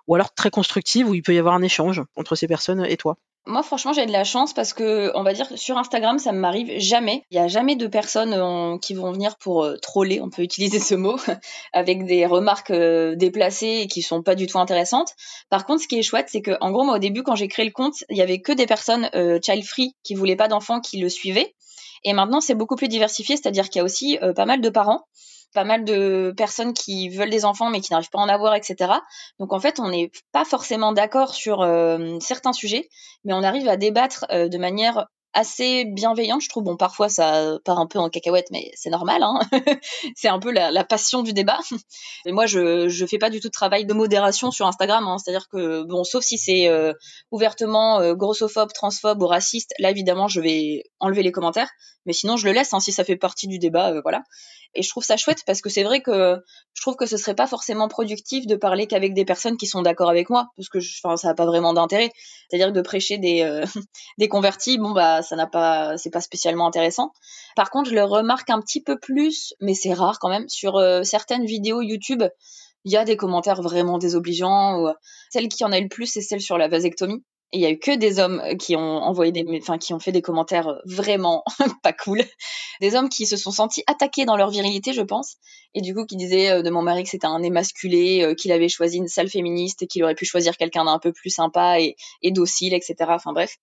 ou 0.07 0.15
alors 0.15 0.33
très 0.35 0.51
constructives 0.51 1.07
où 1.09 1.15
il 1.15 1.23
peut 1.23 1.33
y 1.35 1.39
avoir 1.39 1.55
un 1.55 1.63
échange 1.63 2.03
entre 2.15 2.35
ces 2.35 2.47
personnes 2.47 2.85
et 2.85 2.97
toi? 2.97 3.17
Moi, 3.47 3.63
franchement, 3.63 3.91
j'ai 3.91 4.05
de 4.05 4.11
la 4.11 4.23
chance 4.23 4.53
parce 4.53 4.71
que, 4.73 5.11
on 5.15 5.23
va 5.23 5.33
dire, 5.33 5.47
sur 5.55 5.77
Instagram, 5.77 6.19
ça 6.19 6.31
ne 6.31 6.37
m'arrive 6.37 6.79
jamais. 6.79 7.25
Il 7.31 7.39
n'y 7.39 7.43
a 7.43 7.47
jamais 7.47 7.75
de 7.75 7.87
personnes 7.87 8.33
euh, 8.33 8.77
qui 8.77 8.93
vont 8.93 9.11
venir 9.11 9.35
pour 9.37 9.63
euh, 9.63 9.77
troller, 9.77 10.21
on 10.21 10.29
peut 10.29 10.41
utiliser 10.43 10.79
ce 10.79 10.93
mot, 10.93 11.17
avec 11.73 12.05
des 12.05 12.27
remarques 12.27 12.69
euh, 12.69 13.15
déplacées 13.15 13.81
et 13.81 13.87
qui 13.87 14.03
sont 14.03 14.21
pas 14.21 14.35
du 14.35 14.45
tout 14.45 14.59
intéressantes. 14.59 15.15
Par 15.49 15.65
contre, 15.65 15.81
ce 15.81 15.87
qui 15.87 15.97
est 15.97 16.03
chouette, 16.03 16.27
c'est 16.29 16.41
que, 16.41 16.55
en 16.61 16.71
gros, 16.71 16.83
moi, 16.83 16.95
au 16.95 16.99
début, 16.99 17.23
quand 17.23 17.35
j'ai 17.35 17.47
créé 17.47 17.65
le 17.65 17.71
compte, 17.71 18.03
il 18.09 18.17
y 18.17 18.21
avait 18.21 18.41
que 18.41 18.51
des 18.51 18.67
personnes 18.67 19.09
child 19.43 19.65
free 19.65 19.95
qui 20.03 20.13
voulaient 20.13 20.35
pas 20.35 20.47
d'enfants 20.47 20.79
qui 20.79 20.99
le 20.99 21.09
suivaient. 21.09 21.55
Et 22.03 22.13
maintenant, 22.13 22.41
c'est 22.41 22.55
beaucoup 22.55 22.75
plus 22.75 22.87
diversifié, 22.87 23.37
c'est-à-dire 23.37 23.69
qu'il 23.69 23.79
y 23.79 23.81
a 23.81 23.83
aussi 23.83 24.17
pas 24.35 24.45
mal 24.45 24.61
de 24.61 24.69
parents 24.69 25.05
pas 25.53 25.63
mal 25.63 25.83
de 25.83 26.33
personnes 26.35 26.73
qui 26.73 27.09
veulent 27.09 27.29
des 27.29 27.45
enfants 27.45 27.69
mais 27.69 27.81
qui 27.81 27.91
n'arrivent 27.91 28.09
pas 28.09 28.19
à 28.19 28.23
en 28.23 28.29
avoir, 28.29 28.55
etc. 28.55 28.93
Donc 29.39 29.53
en 29.53 29.59
fait, 29.59 29.79
on 29.79 29.89
n'est 29.89 30.11
pas 30.31 30.45
forcément 30.45 30.91
d'accord 30.91 31.33
sur 31.33 31.61
euh, 31.61 32.17
certains 32.19 32.53
sujets, 32.53 32.89
mais 33.23 33.33
on 33.33 33.43
arrive 33.43 33.67
à 33.67 33.77
débattre 33.77 34.25
euh, 34.31 34.47
de 34.47 34.57
manière 34.57 35.07
assez 35.33 35.85
bienveillante, 35.85 36.41
je 36.41 36.49
trouve. 36.49 36.63
Bon, 36.63 36.77
parfois 36.77 37.09
ça 37.09 37.57
part 37.63 37.79
un 37.79 37.87
peu 37.87 37.99
en 37.99 38.09
cacahuète, 38.09 38.47
mais 38.51 38.71
c'est 38.75 38.89
normal. 38.89 39.23
Hein 39.23 39.39
c'est 40.15 40.27
un 40.27 40.39
peu 40.39 40.51
la, 40.51 40.83
passion 40.83 41.23
du 41.23 41.33
débat. 41.33 41.59
Et 42.25 42.31
moi, 42.31 42.45
je 42.45 42.89
je 42.89 43.05
fais 43.05 43.17
pas 43.17 43.29
du 43.29 43.39
tout 43.39 43.47
de 43.47 43.53
travail 43.53 43.85
de 43.85 43.93
modération 43.93 44.51
sur 44.51 44.67
Instagram. 44.67 45.07
Hein. 45.07 45.17
C'est-à-dire 45.17 45.47
que 45.49 45.83
bon, 45.83 46.03
sauf 46.03 46.23
si 46.23 46.37
c'est 46.37 46.67
euh, 46.67 46.93
ouvertement 47.31 48.13
grossophobe, 48.13 48.73
transphobe 48.73 49.21
ou 49.21 49.27
raciste, 49.27 49.73
là 49.79 49.91
évidemment, 49.91 50.27
je 50.27 50.41
vais 50.41 50.83
enlever 50.99 51.23
les 51.23 51.31
commentaires. 51.31 51.69
Mais 52.05 52.13
sinon, 52.13 52.35
je 52.35 52.47
le 52.47 52.53
laisse 52.53 52.73
hein, 52.73 52.79
si 52.79 52.91
ça 52.91 53.03
fait 53.03 53.15
partie 53.15 53.47
du 53.47 53.59
débat, 53.59 54.01
voilà. 54.01 54.23
Et 54.73 54.83
je 54.83 54.89
trouve 54.89 55.03
ça 55.03 55.17
chouette 55.17 55.43
parce 55.45 55.61
que 55.61 55.69
c'est 55.69 55.83
vrai 55.83 56.01
que 56.01 56.37
je 56.73 56.81
trouve 56.81 56.95
que 56.95 57.05
ce 57.05 57.17
serait 57.17 57.35
pas 57.35 57.47
forcément 57.47 57.89
productif 57.89 58.47
de 58.47 58.55
parler 58.55 58.87
qu'avec 58.87 59.13
des 59.13 59.25
personnes 59.25 59.57
qui 59.57 59.67
sont 59.67 59.81
d'accord 59.81 60.09
avec 60.09 60.29
moi, 60.29 60.47
parce 60.55 60.69
que 60.69 60.79
ça 60.79 61.15
n'a 61.23 61.33
pas 61.33 61.45
vraiment 61.45 61.73
d'intérêt. 61.73 62.11
C'est-à-dire 62.49 62.71
de 62.71 62.81
prêcher 62.81 63.17
des, 63.17 63.41
euh, 63.41 63.65
des 64.17 64.29
convertis, 64.29 64.77
bon 64.77 64.91
bah 64.91 65.20
ça 65.21 65.35
n'a 65.35 65.47
pas, 65.47 65.97
c'est 65.97 66.09
pas 66.09 66.21
spécialement 66.21 66.67
intéressant. 66.67 67.11
Par 67.55 67.69
contre, 67.69 67.89
je 67.89 67.95
le 67.95 68.03
remarque 68.03 68.49
un 68.49 68.59
petit 68.61 68.81
peu 68.81 68.99
plus, 68.99 69.53
mais 69.59 69.73
c'est 69.73 69.93
rare 69.93 70.19
quand 70.19 70.29
même, 70.29 70.47
sur 70.49 70.77
euh, 70.77 71.03
certaines 71.03 71.45
vidéos 71.45 71.81
YouTube. 71.81 72.23
Il 72.83 72.91
y 72.91 72.97
a 72.97 73.05
des 73.05 73.17
commentaires 73.17 73.61
vraiment 73.61 73.97
désobligeants. 73.97 74.79
Ou... 74.79 74.89
Celle 75.29 75.47
qui 75.47 75.63
en 75.63 75.71
a 75.71 75.79
eu 75.79 75.83
le 75.83 75.89
plus, 75.89 76.07
c'est 76.07 76.21
celle 76.21 76.41
sur 76.41 76.57
la 76.57 76.67
vasectomie 76.67 77.23
il 77.53 77.59
y 77.59 77.65
a 77.65 77.69
eu 77.69 77.79
que 77.79 77.95
des 77.95 78.19
hommes 78.19 78.41
qui 78.57 78.75
ont 78.75 78.97
envoyé 78.97 79.31
des, 79.31 79.45
enfin, 79.61 79.77
qui 79.77 79.93
ont 79.93 79.99
fait 79.99 80.11
des 80.11 80.21
commentaires 80.21 80.81
vraiment 80.85 81.43
pas 81.83 81.93
cool. 81.93 82.23
Des 82.79 82.95
hommes 82.95 83.09
qui 83.09 83.25
se 83.25 83.35
sont 83.35 83.51
sentis 83.51 83.83
attaqués 83.87 84.25
dans 84.25 84.37
leur 84.37 84.49
virilité, 84.49 84.93
je 84.93 85.01
pense. 85.01 85.35
Et 85.73 85.81
du 85.81 85.93
coup, 85.93 86.05
qui 86.05 86.15
disaient 86.15 86.51
euh, 86.51 86.61
de 86.61 86.69
mon 86.69 86.81
mari 86.81 87.03
que 87.03 87.09
c'était 87.09 87.27
un 87.27 87.43
émasculé, 87.43 88.23
euh, 88.23 88.35
qu'il 88.35 88.51
avait 88.51 88.69
choisi 88.69 88.97
une 88.97 89.07
salle 89.07 89.29
féministe, 89.29 89.87
qu'il 89.87 90.03
aurait 90.03 90.15
pu 90.15 90.25
choisir 90.25 90.55
quelqu'un 90.55 90.85
d'un 90.85 90.99
peu 90.99 91.11
plus 91.11 91.29
sympa 91.29 91.79
et, 91.79 91.95
et 92.21 92.31
docile, 92.31 92.73
etc. 92.73 92.95
Enfin 93.09 93.33
bref. 93.33 93.57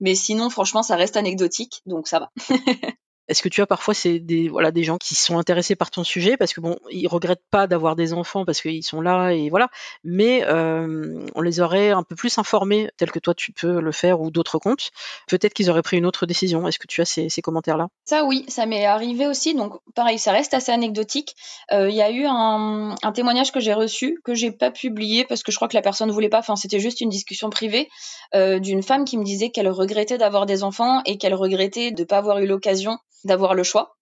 Mais 0.00 0.14
sinon, 0.14 0.50
franchement, 0.50 0.82
ça 0.82 0.96
reste 0.96 1.16
anecdotique, 1.16 1.82
donc 1.86 2.08
ça 2.08 2.20
va. 2.20 2.30
Est-ce 3.26 3.42
que 3.42 3.48
tu 3.48 3.62
as 3.62 3.66
parfois 3.66 3.94
c'est 3.94 4.18
des 4.18 4.48
voilà 4.48 4.70
des 4.70 4.84
gens 4.84 4.98
qui 4.98 5.14
sont 5.14 5.38
intéressés 5.38 5.76
par 5.76 5.90
ton 5.90 6.04
sujet 6.04 6.36
parce 6.36 6.52
que 6.52 6.60
bon 6.60 6.76
ils 6.90 7.06
regrettent 7.06 7.44
pas 7.50 7.66
d'avoir 7.66 7.96
des 7.96 8.12
enfants 8.12 8.44
parce 8.44 8.60
qu'ils 8.60 8.82
sont 8.82 9.00
là 9.00 9.30
et 9.30 9.48
voilà 9.48 9.70
mais 10.02 10.44
euh, 10.44 11.24
on 11.34 11.40
les 11.40 11.60
aurait 11.60 11.90
un 11.90 12.02
peu 12.02 12.16
plus 12.16 12.36
informés 12.36 12.90
tel 12.98 13.10
que 13.10 13.18
toi 13.18 13.32
tu 13.32 13.52
peux 13.52 13.80
le 13.80 13.92
faire 13.92 14.20
ou 14.20 14.30
d'autres 14.30 14.58
comptes. 14.58 14.90
Peut-être 15.26 15.54
qu'ils 15.54 15.70
auraient 15.70 15.82
pris 15.82 15.96
une 15.96 16.04
autre 16.04 16.26
décision. 16.26 16.68
Est-ce 16.68 16.78
que 16.78 16.86
tu 16.86 17.00
as 17.00 17.06
ces, 17.06 17.30
commentaires 17.42 17.78
là 17.78 17.88
ça 18.04 18.24
oui 18.24 18.44
ça 18.48 18.66
m'est 18.66 18.84
arrivé 18.84 19.26
aussi. 19.26 19.54
Donc 19.54 19.74
pareil 19.94 20.18
ça 20.18 20.32
reste 20.32 20.52
assez 20.52 20.72
anecdotique. 20.72 21.34
Euh, 21.72 21.88
il 21.88 21.96
y 21.96 22.02
a 22.02 22.10
eu 22.10 22.26
un, 22.26 22.94
témoignage 23.14 23.52
que 23.52 23.60
j'ai 23.60 23.74
reçu 23.74 24.20
que 24.24 24.34
j'ai 24.34 24.50
pas 24.50 24.70
publié 24.70 25.24
parce 25.24 25.42
que 25.42 25.50
je 25.50 25.56
crois 25.56 25.68
que 25.68 25.76
la 25.76 25.82
personne 25.82 26.10
voulait 26.10 26.28
pas. 26.28 26.40
Enfin 26.40 26.56
c'était 26.56 26.80
juste 26.80 27.00
une 27.00 27.08
discussion 27.08 27.48
privée 27.48 27.88
euh, 28.34 28.58
d'une 28.58 28.82
femme 28.82 29.06
qui 29.06 29.16
me 29.16 29.24
disait 29.24 29.48
qu'elle 29.48 29.68
regrettait 29.68 30.18
d'avoir 30.18 30.44
des 30.44 30.62
enfants 30.62 31.00
et 31.06 31.16
qu'elle 31.16 31.34
regrettait 31.34 31.90
de 31.90 32.04
pas 32.04 32.18
avoir 32.18 32.38
eu 32.38 32.46
l'occasion 32.46 32.98
d'avoir 33.24 33.54
le 33.54 33.62
choix. 33.62 33.96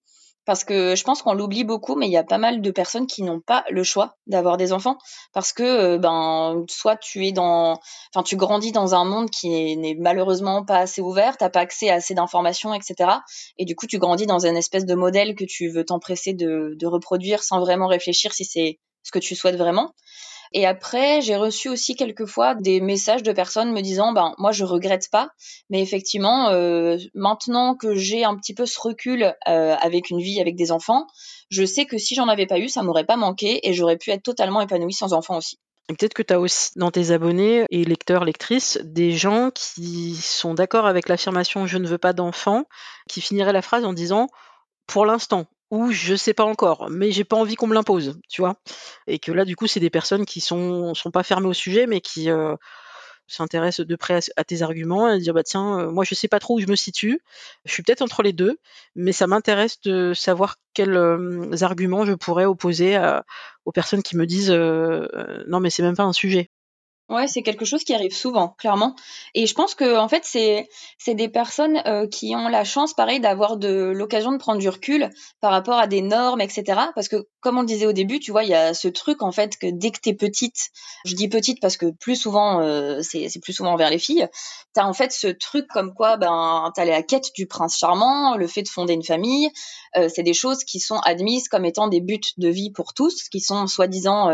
Parce 0.44 0.64
que 0.64 0.96
je 0.96 1.04
pense 1.04 1.22
qu'on 1.22 1.34
l'oublie 1.34 1.62
beaucoup, 1.62 1.94
mais 1.94 2.08
il 2.08 2.12
y 2.12 2.16
a 2.16 2.24
pas 2.24 2.38
mal 2.38 2.62
de 2.62 2.70
personnes 2.72 3.06
qui 3.06 3.22
n'ont 3.22 3.40
pas 3.40 3.64
le 3.70 3.84
choix 3.84 4.16
d'avoir 4.26 4.56
des 4.56 4.72
enfants. 4.72 4.98
Parce 5.32 5.52
que, 5.52 5.62
euh, 5.62 5.98
ben, 5.98 6.64
soit 6.68 6.96
tu 6.96 7.26
es 7.26 7.32
dans, 7.32 7.78
enfin, 8.12 8.24
tu 8.24 8.36
grandis 8.36 8.72
dans 8.72 8.96
un 8.96 9.04
monde 9.04 9.30
qui 9.30 9.76
n'est 9.76 9.94
malheureusement 9.94 10.64
pas 10.64 10.78
assez 10.78 11.00
ouvert, 11.00 11.36
t'as 11.36 11.48
pas 11.48 11.60
accès 11.60 11.90
à 11.90 11.94
assez 11.94 12.14
d'informations, 12.14 12.74
etc. 12.74 13.10
Et 13.56 13.64
du 13.64 13.76
coup, 13.76 13.86
tu 13.86 13.98
grandis 13.98 14.26
dans 14.26 14.44
un 14.44 14.56
espèce 14.56 14.84
de 14.84 14.94
modèle 14.96 15.36
que 15.36 15.44
tu 15.44 15.68
veux 15.68 15.84
t'empresser 15.84 16.32
de, 16.32 16.74
de 16.76 16.86
reproduire 16.88 17.44
sans 17.44 17.60
vraiment 17.60 17.86
réfléchir 17.86 18.32
si 18.32 18.44
c'est 18.44 18.80
ce 19.04 19.12
que 19.12 19.20
tu 19.20 19.36
souhaites 19.36 19.56
vraiment. 19.56 19.94
Et 20.55 20.66
après, 20.66 21.20
j'ai 21.20 21.36
reçu 21.36 21.68
aussi 21.68 21.94
quelquefois 21.94 22.55
des 22.55 22.80
messages 22.80 23.22
de 23.22 23.32
personnes 23.32 23.72
me 23.72 23.80
disant, 23.80 24.12
ben 24.12 24.34
moi 24.38 24.53
je 24.53 24.64
regrette 24.64 25.09
pas, 25.11 25.30
mais 25.70 25.80
effectivement, 25.82 26.50
euh, 26.50 26.96
maintenant 27.14 27.74
que 27.74 27.94
j'ai 27.94 28.24
un 28.24 28.36
petit 28.36 28.55
peu 28.55 28.66
ce 28.66 28.80
recul 28.80 29.34
euh, 29.48 29.74
avec 29.80 30.11
une 30.11 30.20
vie 30.20 30.40
avec 30.40 30.57
des 30.57 30.72
enfants, 30.72 31.07
je 31.50 31.64
sais 31.64 31.86
que 31.86 31.98
si 31.98 32.14
j'en 32.14 32.28
avais 32.28 32.46
pas 32.46 32.59
eu, 32.59 32.68
ça 32.68 32.82
m'aurait 32.82 33.07
pas 33.07 33.16
manqué 33.16 33.66
et 33.66 33.72
j'aurais 33.72 33.96
pu 33.96 34.11
être 34.11 34.22
totalement 34.22 34.61
épanouie 34.61 34.92
sans 34.92 35.12
enfants 35.12 35.36
aussi. 35.36 35.59
Peut-être 35.88 36.14
que 36.14 36.22
tu 36.22 36.32
as 36.32 36.40
aussi 36.40 36.70
dans 36.76 36.90
tes 36.90 37.11
abonnés 37.11 37.66
et 37.70 37.84
lecteurs, 37.84 38.24
lectrices, 38.24 38.78
des 38.84 39.12
gens 39.12 39.50
qui 39.53 40.14
sont 40.14 40.55
d'accord 40.55 40.86
avec 40.86 41.09
l'affirmation 41.09 41.66
je 41.66 41.78
ne 41.78 41.88
veux 41.88 41.98
pas 41.98 42.12
d'enfants, 42.12 42.64
qui 43.09 43.20
finiraient 43.20 43.53
la 43.53 43.62
phrase 43.62 43.84
en 43.84 43.92
disant 43.92 44.28
pour 44.86 45.07
l'instant, 45.07 45.46
ou 45.72 45.90
je 45.90 46.14
sais 46.14 46.34
pas 46.34 46.44
encore, 46.44 46.90
mais 46.90 47.12
j'ai 47.12 47.24
pas 47.24 47.36
envie 47.36 47.56
qu'on 47.56 47.66
me 47.66 47.74
l'impose, 47.74 48.20
tu 48.28 48.42
vois. 48.42 48.56
Et 49.06 49.18
que 49.18 49.32
là, 49.32 49.46
du 49.46 49.56
coup, 49.56 49.66
c'est 49.66 49.80
des 49.80 49.90
personnes 49.90 50.26
qui 50.26 50.40
sont 50.42 50.92
sont 50.94 51.10
pas 51.10 51.22
fermées 51.22 51.48
au 51.48 51.54
sujet, 51.54 51.86
mais 51.86 52.02
qui 52.02 52.30
euh, 52.30 52.54
s'intéressent 53.26 53.86
de 53.86 53.96
près 53.96 54.20
à, 54.36 54.44
tes 54.44 54.60
arguments 54.62 55.10
et 55.10 55.18
dire 55.18 55.32
bah 55.34 55.42
tiens, 55.42 55.80
euh, 55.80 55.90
moi 55.90 56.04
je 56.04 56.14
sais 56.14 56.28
pas 56.28 56.40
trop 56.40 56.56
où 56.56 56.60
je 56.60 56.66
me 56.66 56.76
situe, 56.76 57.20
je 57.64 57.72
suis 57.72 57.82
peut-être 57.82 58.02
entre 58.02 58.22
les 58.22 58.34
deux, 58.34 58.58
mais 58.96 59.12
ça 59.12 59.26
m'intéresse 59.26 59.80
de 59.80 60.12
savoir 60.14 60.56
quels 60.74 60.96
euh, 60.96 61.50
arguments 61.62 62.04
je 62.04 62.12
pourrais 62.12 62.44
opposer 62.44 62.98
aux 63.64 63.72
personnes 63.72 64.02
qui 64.02 64.16
me 64.18 64.26
disent 64.26 64.52
non 64.52 65.60
mais 65.60 65.70
c'est 65.70 65.82
même 65.82 65.96
pas 65.96 66.04
un 66.04 66.12
sujet. 66.12 66.50
Ouais, 67.09 67.26
c'est 67.26 67.42
quelque 67.42 67.66
chose 67.66 67.84
qui 67.84 67.92
arrive 67.92 68.14
souvent, 68.14 68.55
clairement. 68.57 68.94
Et 69.34 69.46
je 69.46 69.53
pense 69.55 69.74
que 69.74 69.98
en 69.98 70.09
fait, 70.09 70.24
c'est 70.24 70.66
des 71.14 71.28
personnes 71.28 71.82
euh, 71.84 72.07
qui 72.07 72.34
ont 72.34 72.48
la 72.48 72.64
chance, 72.64 72.94
pareil, 72.94 73.20
d'avoir 73.20 73.59
de 73.59 73.92
l'occasion 73.94 74.32
de 74.32 74.38
prendre 74.38 74.61
du 74.61 74.68
recul 74.68 75.11
par 75.40 75.50
rapport 75.50 75.78
à 75.78 75.86
des 75.86 76.00
normes, 76.00 76.40
etc. 76.40 76.80
Parce 76.94 77.09
que 77.09 77.26
comme 77.40 77.59
on 77.59 77.62
le 77.62 77.66
disait 77.66 77.84
au 77.86 77.92
début, 77.92 78.18
tu 78.18 78.30
vois, 78.30 78.44
il 78.44 78.50
y 78.50 78.55
a 78.55 78.72
ce 78.72 78.88
truc 78.88 79.20
en 79.22 79.30
fait 79.30 79.59
que 79.59 79.66
dès 79.66 79.90
que 79.90 80.00
t'es 80.00 80.14
petite, 80.14 80.70
je 81.05 81.14
dis 81.14 81.28
petite 81.28 81.61
parce 81.61 81.76
que 81.76 81.90
plus 81.90 82.16
souvent, 82.16 82.61
euh, 82.61 83.00
c'est 83.03 83.40
plus 83.42 83.53
souvent 83.53 83.76
vers 83.76 83.90
les 83.90 83.98
filles, 83.98 84.26
t'as 84.72 84.84
en 84.84 84.94
fait 84.94 85.12
ce 85.12 85.26
truc 85.26 85.66
comme 85.68 85.92
quoi, 85.92 86.16
ben, 86.16 86.70
t'as 86.74 86.86
la 86.86 87.03
quête 87.03 87.30
du 87.34 87.46
prince 87.46 87.76
charmant, 87.76 88.36
le 88.36 88.46
fait 88.46 88.62
de 88.62 88.68
fonder 88.68 88.94
une 88.94 89.05
famille, 89.05 89.50
euh, 89.96 90.09
c'est 90.09 90.22
des 90.22 90.34
choses 90.34 90.64
qui 90.64 90.80
sont 90.80 90.98
admises 91.00 91.48
comme 91.48 91.66
étant 91.66 91.88
des 91.88 92.00
buts 92.00 92.20
de 92.38 92.48
vie 92.48 92.70
pour 92.70 92.94
tous, 92.94 93.28
qui 93.28 93.40
sont 93.40 93.66
soi-disant 93.66 94.28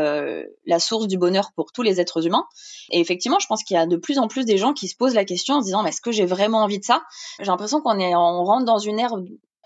la 0.66 0.79
source 0.79 1.09
du 1.09 1.19
bonheur 1.19 1.51
pour 1.57 1.73
tous 1.73 1.83
les 1.83 2.01
êtres 2.01 2.25
humains. 2.25 2.45
Et 2.91 3.01
effectivement, 3.01 3.39
je 3.39 3.47
pense 3.47 3.63
qu'il 3.65 3.75
y 3.75 3.79
a 3.79 3.87
de 3.87 3.97
plus 3.97 4.19
en 4.19 4.29
plus 4.29 4.45
des 4.45 4.59
gens 4.59 4.73
qui 4.73 4.89
se 4.89 4.97
posent 4.97 5.15
la 5.15 5.25
question 5.25 5.57
en 5.57 5.61
se 5.61 5.67
disant, 5.67 5.83
mais 5.83 5.91
est-ce 5.91 6.01
que 6.01 6.13
j'ai 6.13 6.27
vraiment 6.27 6.63
envie 6.63 6.79
de 6.79 6.85
ça? 6.85 7.03
J'ai 7.39 7.47
l'impression 7.47 7.81
qu'on 7.81 7.99
est, 7.99 8.15
on 8.15 8.45
rentre 8.45 8.65
dans 8.65 8.79
une 8.79 8.99
ère 8.99 9.15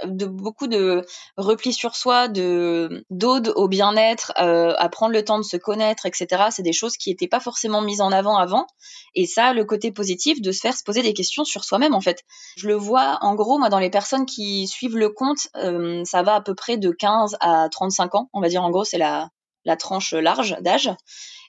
de 0.05 0.27
beaucoup 0.27 0.67
de 0.67 1.05
repli 1.37 1.73
sur 1.73 1.95
soi, 1.97 2.29
de 2.29 3.05
d'ode 3.11 3.53
au 3.57 3.69
bien-être, 3.69 4.33
euh, 4.41 4.75
à 4.79 4.89
prendre 4.89 5.13
le 5.13 5.25
temps 5.25 5.39
de 5.39 5.45
se 5.45 5.57
connaître, 5.57 6.07
etc. 6.07 6.45
C'est 6.51 6.63
des 6.63 6.73
choses 6.73 6.97
qui 6.97 7.11
n'étaient 7.11 7.29
pas 7.29 7.41
forcément 7.41 7.83
mises 7.83 8.01
en 8.01 8.13
avant 8.13 8.37
avant. 8.37 8.67
Et 9.15 9.27
ça, 9.27 9.53
le 9.53 9.65
côté 9.65 9.93
positif 9.93 10.41
de 10.41 10.53
se 10.53 10.61
faire 10.61 10.77
se 10.77 10.83
poser 10.83 11.03
des 11.03 11.15
questions 11.15 11.45
sur 11.45 11.65
soi-même, 11.65 11.95
en 11.95 12.01
fait. 12.01 12.23
Je 12.57 12.69
le 12.69 12.75
vois, 12.75 13.19
en 13.21 13.35
gros, 13.35 13.59
moi, 13.59 13.69
dans 13.69 13.79
les 13.79 13.91
personnes 13.91 14.27
qui 14.27 14.67
suivent 14.67 14.97
le 14.97 15.11
compte, 15.11 15.49
euh, 15.57 16.03
ça 16.05 16.23
va 16.23 16.37
à 16.37 16.41
peu 16.41 16.55
près 16.55 16.77
de 16.77 16.91
15 16.91 17.37
à 17.41 17.69
35 17.71 18.15
ans. 18.15 18.29
On 18.33 18.41
va 18.41 18.49
dire, 18.49 18.63
en 18.63 18.71
gros, 18.71 18.85
c'est 18.85 18.99
la, 18.99 19.29
la 19.65 19.77
tranche 19.77 20.13
large 20.13 20.57
d'âge. 20.61 20.91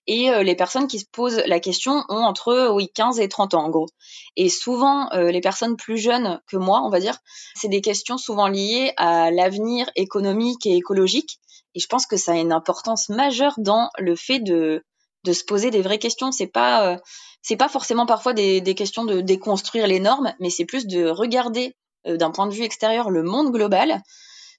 Et 0.08 0.30
euh, 0.30 0.44
les 0.44 0.56
personnes 0.56 0.88
qui 0.88 1.00
se 1.00 1.06
posent 1.12 1.42
la 1.46 1.60
question 1.60 2.04
ont 2.10 2.24
entre 2.24 2.70
oui 2.74 2.90
15 2.94 3.20
et 3.20 3.30
30 3.30 3.54
ans 3.54 3.66
en 3.66 3.70
gros. 3.70 3.88
Et 4.36 4.50
souvent 4.50 5.10
euh, 5.14 5.32
les 5.32 5.42
personnes 5.42 5.78
plus 5.78 5.98
jeunes 5.98 6.42
que 6.48 6.58
moi, 6.58 6.82
on 6.84 6.90
va 6.90 7.00
dire, 7.00 7.18
c'est 7.56 7.70
des 7.70 7.82
questions 7.82 8.18
souvent 8.18 8.48
liées 8.48 8.94
à 8.98 9.32
l'avenir 9.32 9.90
économique 9.96 10.66
et 10.66 10.76
écologique. 10.76 11.40
Et 11.76 11.80
je 11.80 11.88
pense 11.88 12.06
que 12.06 12.18
ça 12.18 12.34
a 12.34 12.36
une 12.36 12.52
importance 12.52 13.10
majeure 13.10 13.56
dans 13.58 13.90
le 13.98 14.16
fait 14.16 14.40
de 14.40 14.84
de 15.24 15.32
se 15.32 15.46
poser 15.46 15.72
des 15.72 15.82
vraies 15.82 16.00
questions. 16.00 16.34
C'est 16.34 16.48
pas 16.48 16.92
euh, 16.92 16.98
c'est 17.42 17.56
pas 17.56 17.70
forcément 17.70 18.06
parfois 18.06 18.34
des, 18.34 18.60
des 18.60 18.76
questions 18.76 19.06
de 19.06 19.22
déconstruire 19.22 19.88
les 19.88 20.00
normes, 20.00 20.34
mais 20.40 20.50
c'est 20.50 20.66
plus 20.66 20.86
de 20.86 21.08
regarder 21.08 21.76
d'un 22.06 22.32
point 22.32 22.48
de 22.48 22.54
vue 22.54 22.64
extérieur 22.64 23.10
le 23.10 23.24
monde 23.24 23.54
global 23.54 24.02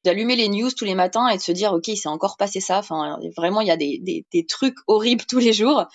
d'allumer 0.04 0.36
les 0.36 0.48
news 0.48 0.70
tous 0.70 0.84
les 0.84 0.94
matins 0.94 1.28
et 1.28 1.36
de 1.36 1.42
se 1.42 1.52
dire 1.52 1.72
ok 1.72 1.90
c'est 1.96 2.08
encore 2.08 2.36
passé 2.36 2.60
ça. 2.60 2.78
Enfin 2.78 3.18
vraiment 3.36 3.60
il 3.60 3.68
y 3.68 3.70
a 3.70 3.76
des, 3.76 3.98
des, 4.02 4.26
des, 4.32 4.46
trucs 4.46 4.76
horribles 4.86 5.24
tous 5.28 5.38
les 5.38 5.52
jours. 5.52 5.86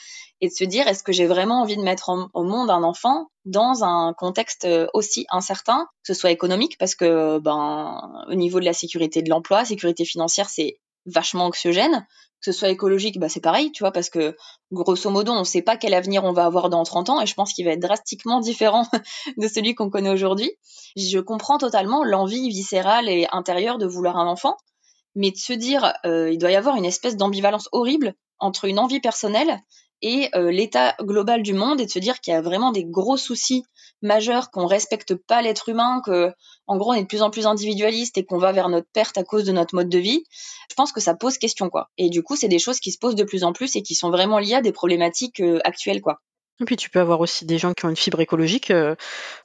Et 0.41 0.47
de 0.47 0.53
se 0.53 0.64
dire 0.64 0.88
est-ce 0.88 1.03
que 1.03 1.12
j'ai 1.12 1.28
vraiment 1.28 1.62
envie 1.62 1.76
de 1.76 1.82
mettre 1.82 2.10
au 2.34 2.43
monde 2.43 2.70
un 2.70 2.84
enfant 2.84 3.30
dans 3.45 3.84
un 3.84 4.14
contexte 4.14 4.66
euh, 4.66 4.88
aussi 4.93 5.26
incertain 5.32 5.88
que 6.03 6.14
ce 6.14 6.20
soit 6.20 6.32
économique 6.32 6.78
parce 6.78 6.95
que 6.95 7.39
ben 7.39 8.26
au 8.30 8.36
niveau 8.36 8.60
de 8.60 8.66
la 8.66 8.74
sécurité 8.74 9.22
de 9.22 9.30
l'emploi 9.30 9.66
sécurité 9.66 10.05
financière 10.05 10.49
c'est 10.49 10.80
vachement 11.05 11.45
anxiogène 11.45 12.05
que 12.42 12.52
ce 12.52 12.58
soit 12.58 12.70
écologique, 12.70 13.20
bah 13.20 13.30
c'est 13.30 13.42
pareil, 13.42 13.72
tu 13.72 13.84
vois, 13.84 13.92
parce 13.92 14.10
que 14.10 14.36
grosso 14.72 15.10
modo, 15.10 15.32
on 15.34 15.40
ne 15.40 15.44
sait 15.44 15.62
pas 15.62 15.78
quel 15.78 15.94
avenir 15.94 16.24
on 16.24 16.32
va 16.32 16.46
avoir 16.46 16.70
dans 16.70 16.84
30 16.84 17.10
ans, 17.10 17.22
et 17.22 17.26
je 17.26 17.34
pense 17.34 17.54
qu'il 17.54 17.66
va 17.66 17.72
être 17.72 17.82
drastiquement 17.82 18.40
différent 18.40 18.88
de 19.38 19.48
celui 19.48 19.76
qu'on 19.76 19.90
connaît 19.90 20.10
aujourd'hui. 20.10 20.52
Je 20.96 21.20
comprends 21.20 21.58
totalement 21.58 22.04
l'envie 22.04 22.50
viscérale 22.50 23.10
et 23.10 23.28
intérieure 23.32 23.78
de 23.78 23.86
vouloir 23.86 24.18
un 24.18 24.28
enfant, 24.28 24.58
mais 25.16 25.32
de 25.32 25.38
se 25.38 25.54
dire, 25.54 25.94
euh, 26.06 26.32
il 26.32 26.38
doit 26.38 26.52
y 26.52 26.56
avoir 26.56 26.76
une 26.76 26.86
espèce 26.86 27.18
d'ambivalence 27.18 27.68
horrible 27.72 28.14
entre 28.40 28.66
une 28.66 28.80
envie 28.80 29.02
personnelle 29.02 29.60
et 30.02 30.30
euh, 30.36 30.52
l'état 30.52 30.96
global 31.02 31.44
du 31.44 31.54
monde 31.54 31.82
et 31.82 31.86
de 31.86 31.92
se 31.92 32.00
dire 32.00 32.22
qu'il 32.22 32.34
y 32.34 32.38
a 32.38 32.42
vraiment 32.42 32.72
des 32.72 32.86
gros 32.86 33.18
soucis 33.18 33.66
majeurs, 34.02 34.52
qu'on 34.52 34.66
respecte 34.66 35.16
pas 35.16 35.41
l'être 35.41 35.70
humain, 35.70 36.02
que 36.06 36.32
en 36.68 36.78
gros 36.78 36.91
on 36.91 36.95
est 36.95 37.02
de 37.02 37.08
plus 37.08 37.22
en 37.22 37.30
plus 37.30 37.45
individualiste 37.45 38.18
et 38.18 38.26
qu'on 38.26 38.38
va 38.38 38.52
vers 38.52 38.70
notre 38.70 38.88
perte 38.93 39.18
à 39.18 39.24
cause 39.24 39.43
de 39.43 39.52
notre 39.52 39.76
mode 39.76 39.89
de 39.89 40.00
vie. 40.00 40.24
Je 40.70 40.76
pense 40.76 40.91
que 40.91 41.02
ça 41.02 41.16
pose 41.16 41.38
question 41.38 41.70
quoi. 41.70 41.89
Et 41.97 42.10
du 42.10 42.24
coup, 42.24 42.36
c'est 42.36 42.47
des 42.47 42.60
choses 42.60 42.80
qui 42.80 42.91
se 42.91 42.97
posent 42.97 43.16
de 43.16 43.24
plus 43.24 43.43
en 43.43 43.54
plus 43.54 43.76
et 43.76 43.82
qui 43.82 43.95
sont 43.95 44.12
vraiment 44.12 44.39
liées 44.39 44.56
à 44.56 44.62
des 44.62 44.72
problématiques 44.72 45.39
euh, 45.39 45.60
actuelles 45.64 46.02
quoi. 46.02 46.22
Et 46.62 46.66
puis 46.66 46.76
tu 46.76 46.89
peux 46.89 47.00
avoir 47.00 47.22
aussi 47.22 47.45
des 47.45 47.58
gens 47.58 47.74
qui 47.74 47.86
ont 47.86 47.89
une 47.89 47.95
fibre 47.95 48.20
écologique 48.20 48.70
euh, 48.70 48.95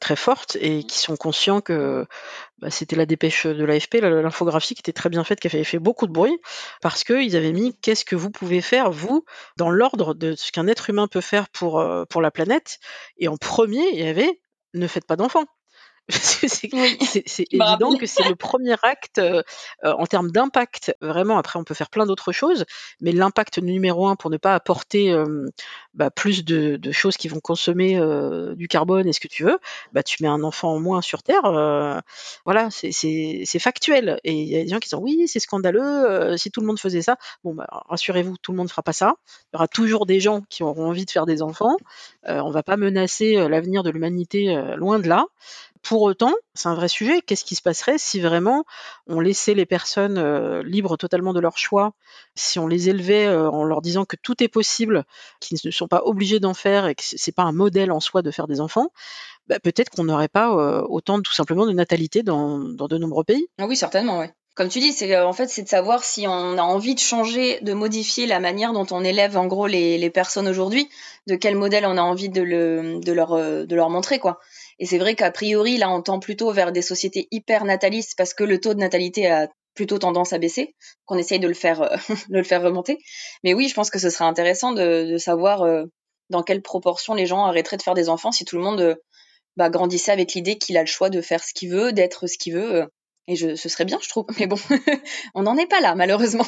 très 0.01 0.17
forte 0.17 0.57
et 0.61 0.83
qui 0.83 0.99
sont 0.99 1.17
conscients 1.17 1.61
que 1.61 2.07
bah, 2.59 2.71
c'était 2.71 2.97
la 2.97 3.07
dépêche 3.07 3.47
de 3.47 3.65
l'AFP, 3.65 4.01
l'infographie 4.01 4.75
qui 4.75 4.81
était 4.81 4.93
très 4.93 5.11
bien 5.11 5.23
faite, 5.23 5.39
qui 5.39 5.47
avait 5.47 5.63
fait 5.63 5.79
beaucoup 5.79 6.09
de 6.09 6.13
bruit, 6.13 6.37
parce 6.83 7.05
qu'ils 7.05 7.37
avaient 7.37 7.53
mis 7.53 7.77
qu'est-ce 7.83 8.05
que 8.05 8.17
vous 8.17 8.31
pouvez 8.31 8.61
faire, 8.61 8.91
vous, 8.91 9.25
dans 9.57 9.71
l'ordre 9.71 10.15
de 10.15 10.35
ce 10.35 10.51
qu'un 10.51 10.67
être 10.67 10.91
humain 10.91 11.07
peut 11.07 11.21
faire 11.21 11.49
pour, 11.51 11.79
euh, 11.79 12.05
pour 12.05 12.21
la 12.21 12.33
planète? 12.33 12.81
Et 13.19 13.29
en 13.29 13.37
premier, 13.37 13.85
il 13.93 14.01
y 14.01 14.09
avait 14.09 14.41
ne 14.75 14.87
faites 14.89 15.07
pas 15.07 15.17
d'enfants. 15.17 15.47
c'est 16.11 17.47
évident 17.51 17.97
que 17.97 18.05
c'est 18.05 18.29
le 18.29 18.35
premier 18.37 18.77
acte 18.83 19.19
euh, 19.19 19.43
euh, 19.85 19.93
en 19.93 20.05
termes 20.07 20.31
d'impact. 20.31 20.95
Vraiment, 21.01 21.39
après, 21.39 21.59
on 21.59 21.65
peut 21.65 21.73
faire 21.73 21.89
plein 21.89 22.05
d'autres 22.05 22.31
choses, 22.31 22.67
mais 23.01 23.11
l'impact 23.11 23.59
numéro 23.59 24.07
un 24.07 24.15
pour 24.15 24.31
ne 24.31 24.37
pas 24.37 24.55
apporter 24.55 25.11
euh, 25.11 25.49
bah, 25.95 26.11
plus 26.11 26.45
de, 26.45 26.79
choses 26.93 27.17
qui 27.17 27.29
vont 27.29 27.41
consommer 27.41 27.99
du 28.57 28.69
carbone 28.69 29.09
et 29.09 29.13
ce 29.13 29.21
que 29.21 29.29
tu 29.29 29.45
veux, 29.45 29.59
bah, 29.93 30.03
tu 30.03 30.23
mets 30.23 30.29
un 30.29 30.43
enfant 30.43 30.75
en 30.75 30.81
moins 30.81 31.01
sur 31.01 31.23
Terre. 31.23 32.03
voilà, 32.45 32.69
c'est 32.71 33.59
factuel. 33.59 34.21
Et 34.25 34.33
il 34.35 34.49
y 34.49 34.57
a 34.57 34.63
des 34.63 34.69
gens 34.69 34.79
qui 34.81 34.91
disent 34.91 34.99
oui, 35.01 35.27
c'est 35.27 35.41
scandaleux. 35.41 36.37
si 36.37 36.51
tout 36.51 36.61
le 36.61 36.67
monde 36.67 36.79
faisait 36.79 37.03
ça, 37.03 37.17
bon, 37.45 37.55
bah, 37.55 37.67
rassurez-vous, 37.89 38.37
tout 38.37 38.53
le 38.53 38.59
monde 38.59 38.67
ne 38.67 38.71
fera 38.71 38.83
pas 38.83 38.93
ça. 38.93 39.15
Il 39.53 39.55
y 39.55 39.57
aura 39.57 39.69
toujours 39.69 40.05
des 40.05 40.21
gens 40.21 40.43
qui 40.51 40.63
auront 40.63 40.89
envie 40.89 41.07
de 41.07 41.11
faire 41.11 41.25
des 41.25 41.41
enfants. 41.41 41.77
on 42.27 42.51
va 42.51 42.63
pas 42.63 42.77
menacer 42.77 43.37
l'avenir 43.49 43.83
de 43.83 43.91
l'humanité 43.91 44.55
loin 44.77 44.99
de 44.99 45.09
là. 45.09 45.27
Pour 45.85 46.01
autant, 46.01 46.33
c'est 46.55 46.71
un 46.71 46.75
vrai 46.75 46.89
sujet. 46.89 47.21
Qu'est-ce 47.21 47.45
qui 47.45 47.55
se 47.55 47.61
passerait 47.61 47.99
si 47.99 48.19
vraiment 48.19 48.65
on 49.07 49.21
laissait 49.21 49.53
les 49.53 49.67
personnes 49.67 50.17
euh, 50.17 50.63
libres 50.63 50.97
totalement 50.97 51.35
de 51.35 51.41
leur 51.41 51.59
choix, 51.59 51.93
si 52.35 52.59
on 52.59 52.67
les 52.67 52.89
élevait 52.89 53.27
euh, 53.27 53.51
en 53.51 53.65
leur 53.65 53.83
disant 53.83 54.07
que 54.07 54.17
tout 54.17 54.43
est 54.43 54.49
possible, 54.49 55.05
qu'ils 55.41 55.59
ne 55.63 55.71
sont 55.71 55.87
pas 55.87 56.01
obligés 56.07 56.41
d'en 56.41 56.55
faire 56.55 56.87
et 56.87 56.95
que 56.95 57.03
c'est 57.05 57.35
pas 57.35 57.43
un 57.43 57.53
modèle 57.53 57.93
en 57.93 58.01
soi 58.01 58.23
de 58.23 58.31
faire 58.31 58.47
des 58.47 58.63
enfants, 58.63 58.89
bah, 59.47 59.61
peut-être 59.61 59.91
qu'on 59.91 60.05
n'aurait 60.05 60.29
pas 60.29 60.55
euh, 60.57 60.83
autant 60.89 61.21
tout 61.21 61.35
simplement 61.35 61.67
de 61.67 61.73
natalité 61.73 62.23
dans, 62.23 62.61
de 62.61 62.99
nombreux 62.99 63.25
pays. 63.25 63.47
Ah 63.59 63.67
oui, 63.67 63.77
certainement, 63.77 64.21
oui 64.21 64.27
comme 64.57 64.69
tu 64.69 64.79
dis, 64.79 64.93
c'est 64.93 65.19
en 65.19 65.33
fait 65.33 65.49
c'est 65.49 65.65
de 65.65 65.69
savoir 65.69 66.05
si 66.05 66.29
on 66.29 66.59
a 66.59 66.63
envie 66.63 66.95
de 66.95 67.01
changer, 67.01 67.59
de 67.63 67.73
modifier 67.73 68.25
la 68.25 68.39
manière 68.39 68.73
dont 68.73 68.87
on 68.93 69.03
élève 69.03 69.37
en 69.37 69.49
gros 69.49 69.67
les, 69.67 70.11
personnes 70.11 70.47
aujourd'hui, 70.47 70.89
de 71.27 71.35
quel 71.35 71.57
modèle 71.57 71.85
on 71.87 71.97
a 71.97 72.03
envie 72.03 72.29
de, 72.29 72.41
leur, 72.41 73.35
de 73.35 73.75
leur 73.75 73.91
montrer 73.91 74.21
quoi. 74.21 74.39
Et 74.79 74.87
c'est 74.87 74.99
vrai 74.99 75.15
qu'a 75.15 75.31
priori, 75.31 75.77
là, 75.77 75.91
on 75.91 76.03
tend 76.03 76.19
plutôt 76.19 76.53
vers 76.53 76.73
des 76.73 76.83
sociétés 76.83 77.29
hyper 77.31 77.65
natalistes 77.65 78.15
parce 78.17 78.35
que 78.35 78.45
le 78.45 78.61
taux 78.61 78.75
de 78.75 78.81
natalité 78.81 79.31
a 79.31 79.49
plutôt 79.75 79.99
tendance 79.99 80.33
à 80.33 80.39
baisser, 80.39 80.75
qu'on 81.05 81.19
essaye 81.19 81.41
de 81.41 81.49
le 81.49 81.55
faire, 81.55 81.83
euh, 81.83 81.97
de 82.29 82.39
le 82.39 82.45
faire 82.45 82.63
remonter. 82.63 82.99
Mais 83.43 83.55
oui, 83.55 83.69
je 83.69 83.75
pense 83.75 83.91
que 83.91 83.99
ce 83.99 84.11
serait 84.11 84.25
intéressant 84.25 84.73
de, 84.73 85.17
savoir 85.19 85.63
euh, 85.63 85.85
dans 86.31 86.43
quelle 86.43 86.63
proportion 86.63 87.15
les 87.15 87.27
gens 87.27 87.45
arrêteraient 87.45 87.77
de 87.77 87.83
faire 87.83 87.95
des 87.95 88.09
enfants 88.09 88.33
si 88.33 88.45
tout 88.45 88.57
le 88.57 88.63
monde 88.63 88.81
euh, 88.81 88.95
bah, 89.57 89.71
grandissait 89.71 90.13
avec 90.13 90.35
l'idée 90.35 90.59
qu'il 90.59 90.77
a 90.77 90.81
le 90.81 90.87
choix 90.87 91.11
de 91.11 91.21
faire 91.21 91.43
ce 91.43 91.53
qu'il 91.53 91.71
veut, 91.71 91.93
d'être 91.93 92.27
ce 92.27 92.39
qu'il 92.39 92.55
veut. 92.55 92.87
Et 93.27 93.37
je, 93.37 93.57
ce 93.57 93.69
serait 93.69 93.85
bien, 93.85 93.99
je 94.03 94.09
trouve. 94.09 94.27
Mais 94.39 94.47
bon, 94.47 94.59
on 95.35 95.43
n'en 95.43 95.57
est 95.57 95.67
pas 95.67 95.81
là, 95.81 95.95
malheureusement. 95.95 96.47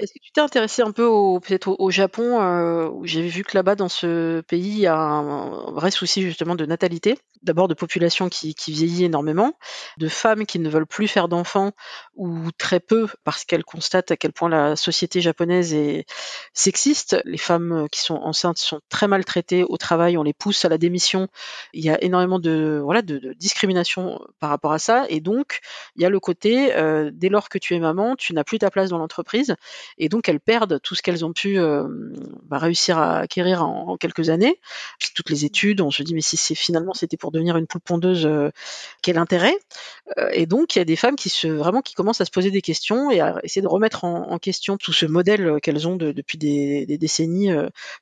Est-ce 0.00 0.12
que 0.12 0.18
tu 0.18 0.32
t'es 0.32 0.40
intéressé 0.40 0.82
un 0.82 0.90
peu 0.90 1.04
au, 1.04 1.38
peut-être 1.38 1.76
au, 1.78 1.90
Japon, 1.90 2.40
euh, 2.42 2.88
où 2.88 3.06
j'ai 3.06 3.28
vu 3.28 3.44
que 3.44 3.56
là-bas, 3.56 3.76
dans 3.76 3.88
ce 3.88 4.40
pays, 4.40 4.70
il 4.70 4.78
y 4.80 4.88
a 4.88 4.96
un, 4.96 5.70
vrai 5.70 5.92
souci 5.92 6.22
justement 6.22 6.56
de 6.56 6.66
natalité? 6.66 7.16
D'abord 7.42 7.68
de 7.68 7.74
population 7.74 8.28
qui, 8.28 8.56
qui, 8.56 8.72
vieillit 8.72 9.04
énormément, 9.04 9.52
de 9.98 10.08
femmes 10.08 10.46
qui 10.46 10.58
ne 10.58 10.68
veulent 10.68 10.86
plus 10.86 11.06
faire 11.06 11.28
d'enfants 11.28 11.72
ou 12.16 12.50
très 12.58 12.80
peu 12.80 13.06
parce 13.22 13.44
qu'elles 13.44 13.64
constatent 13.64 14.10
à 14.10 14.16
quel 14.16 14.32
point 14.32 14.48
la 14.48 14.74
société 14.74 15.20
japonaise 15.20 15.74
est 15.74 16.06
sexiste. 16.54 17.20
Les 17.24 17.38
femmes 17.38 17.86
qui 17.92 18.00
sont 18.00 18.16
enceintes 18.16 18.58
sont 18.58 18.80
très 18.88 19.06
maltraitées 19.06 19.62
au 19.62 19.76
travail, 19.76 20.16
on 20.16 20.22
les 20.24 20.32
pousse 20.32 20.64
à 20.64 20.68
la 20.68 20.78
démission. 20.78 21.28
Il 21.72 21.84
y 21.84 21.90
a 21.90 22.02
énormément 22.02 22.40
de 22.40 22.80
voilà 22.82 23.02
de, 23.02 23.18
de 23.18 23.32
discrimination 23.34 24.18
par 24.40 24.50
rapport 24.50 24.72
à 24.72 24.78
ça, 24.80 25.04
et 25.08 25.20
donc 25.20 25.60
il 25.96 26.02
y 26.02 26.06
a 26.06 26.08
le 26.08 26.18
côté 26.18 26.74
euh, 26.74 27.10
dès 27.12 27.28
lors 27.28 27.48
que 27.48 27.58
tu 27.58 27.74
es 27.74 27.78
maman, 27.78 28.16
tu 28.16 28.32
n'as 28.32 28.44
plus 28.44 28.58
ta 28.58 28.70
place 28.70 28.90
dans 28.90 28.98
l'entreprise 28.98 29.54
et 29.98 30.08
donc 30.08 30.28
elles 30.28 30.40
perdent 30.40 30.80
tout 30.82 30.94
ce 30.94 31.02
qu'elles 31.02 31.24
ont 31.24 31.32
pu 31.32 31.58
euh, 31.58 31.86
bah, 32.44 32.58
réussir 32.58 32.98
à 32.98 33.18
acquérir 33.18 33.64
en, 33.64 33.96
quelques 33.96 34.30
années. 34.30 34.60
Toutes 35.14 35.30
les 35.30 35.44
études, 35.44 35.80
on 35.80 35.90
se 35.90 36.02
dit 36.02 36.14
mais 36.14 36.20
si 36.20 36.36
c'est 36.36 36.54
finalement 36.54 36.94
c'était 36.94 37.16
pour 37.16 37.30
devenir 37.30 37.56
une 37.56 37.66
poule 37.66 37.80
pondeuse, 37.80 38.26
euh, 38.26 38.50
quel 39.02 39.18
intérêt? 39.18 39.56
Euh, 40.18 40.28
Et 40.32 40.46
donc 40.46 40.76
il 40.76 40.78
y 40.78 40.82
a 40.82 40.84
des 40.84 40.96
femmes 40.96 41.16
qui 41.16 41.28
se 41.28 41.48
vraiment 41.48 41.82
qui 41.82 41.94
commencent 41.94 42.20
à 42.20 42.24
se 42.24 42.30
poser 42.30 42.50
des 42.50 42.62
questions 42.62 43.10
et 43.10 43.20
à 43.20 43.38
essayer 43.42 43.62
de 43.62 43.68
remettre 43.68 44.04
en, 44.04 44.38
question 44.38 44.76
tout 44.76 44.92
ce 44.92 45.06
modèle 45.06 45.60
qu'elles 45.62 45.88
ont 45.88 45.96
depuis 45.96 46.38
des, 46.38 46.86
décennies. 46.98 47.50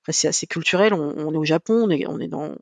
c'est 0.09 0.28
assez 0.28 0.47
culturel. 0.47 0.93
On, 0.95 1.33
est 1.33 1.37
au 1.37 1.45
Japon, 1.45 1.85
on 1.85 1.91
est, 1.91 2.07
on 2.07 2.18
est 2.18 2.26
dans, 2.26 2.57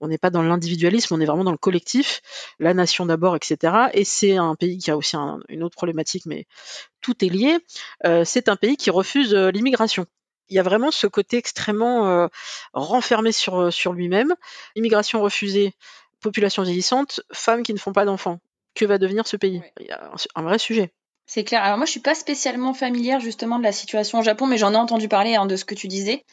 on 0.00 0.08
n'est 0.08 0.16
pas 0.16 0.30
dans 0.30 0.42
l'individualisme, 0.42 1.12
on 1.14 1.20
est 1.20 1.26
vraiment 1.26 1.44
dans 1.44 1.50
le 1.50 1.58
collectif, 1.58 2.22
la 2.60 2.72
nation 2.72 3.04
d'abord, 3.04 3.36
etc. 3.36 3.88
Et 3.92 4.04
c'est 4.04 4.36
un 4.36 4.54
pays 4.54 4.78
qui 4.78 4.90
a 4.90 4.96
aussi 4.96 5.16
une 5.48 5.62
autre 5.64 5.76
problématique, 5.76 6.24
mais 6.24 6.46
tout 7.00 7.24
est 7.24 7.28
lié, 7.28 7.58
c'est 8.24 8.48
un 8.48 8.56
qui 8.74 8.90
refuse 8.90 9.34
euh, 9.34 9.52
l'immigration. 9.52 10.06
Il 10.48 10.56
y 10.56 10.58
a 10.58 10.64
vraiment 10.64 10.90
ce 10.90 11.06
côté 11.06 11.36
extrêmement 11.36 12.08
euh, 12.08 12.26
renfermé 12.72 13.30
sur, 13.30 13.72
sur 13.72 13.92
lui-même. 13.92 14.34
Immigration 14.74 15.22
refusée, 15.22 15.74
population 16.20 16.64
vieillissante, 16.64 17.20
femmes 17.32 17.62
qui 17.62 17.72
ne 17.72 17.78
font 17.78 17.92
pas 17.92 18.04
d'enfants. 18.04 18.40
Que 18.74 18.84
va 18.84 18.98
devenir 18.98 19.26
ce 19.26 19.36
pays? 19.36 19.62
Il 19.80 19.86
y 19.86 19.90
a 19.90 20.10
un 20.34 20.42
vrai 20.42 20.58
sujet. 20.58 20.92
C'est 21.28 21.42
clair. 21.42 21.64
Alors 21.64 21.76
moi, 21.76 21.86
je 21.86 21.90
suis 21.90 22.00
pas 22.00 22.14
spécialement 22.14 22.72
familière 22.72 23.18
justement 23.18 23.58
de 23.58 23.64
la 23.64 23.72
situation 23.72 24.20
au 24.20 24.22
Japon, 24.22 24.46
mais 24.46 24.58
j'en 24.58 24.72
ai 24.72 24.76
entendu 24.76 25.08
parler 25.08 25.34
hein, 25.34 25.46
de 25.46 25.56
ce 25.56 25.64
que 25.64 25.74
tu 25.74 25.88
disais. 25.88 26.24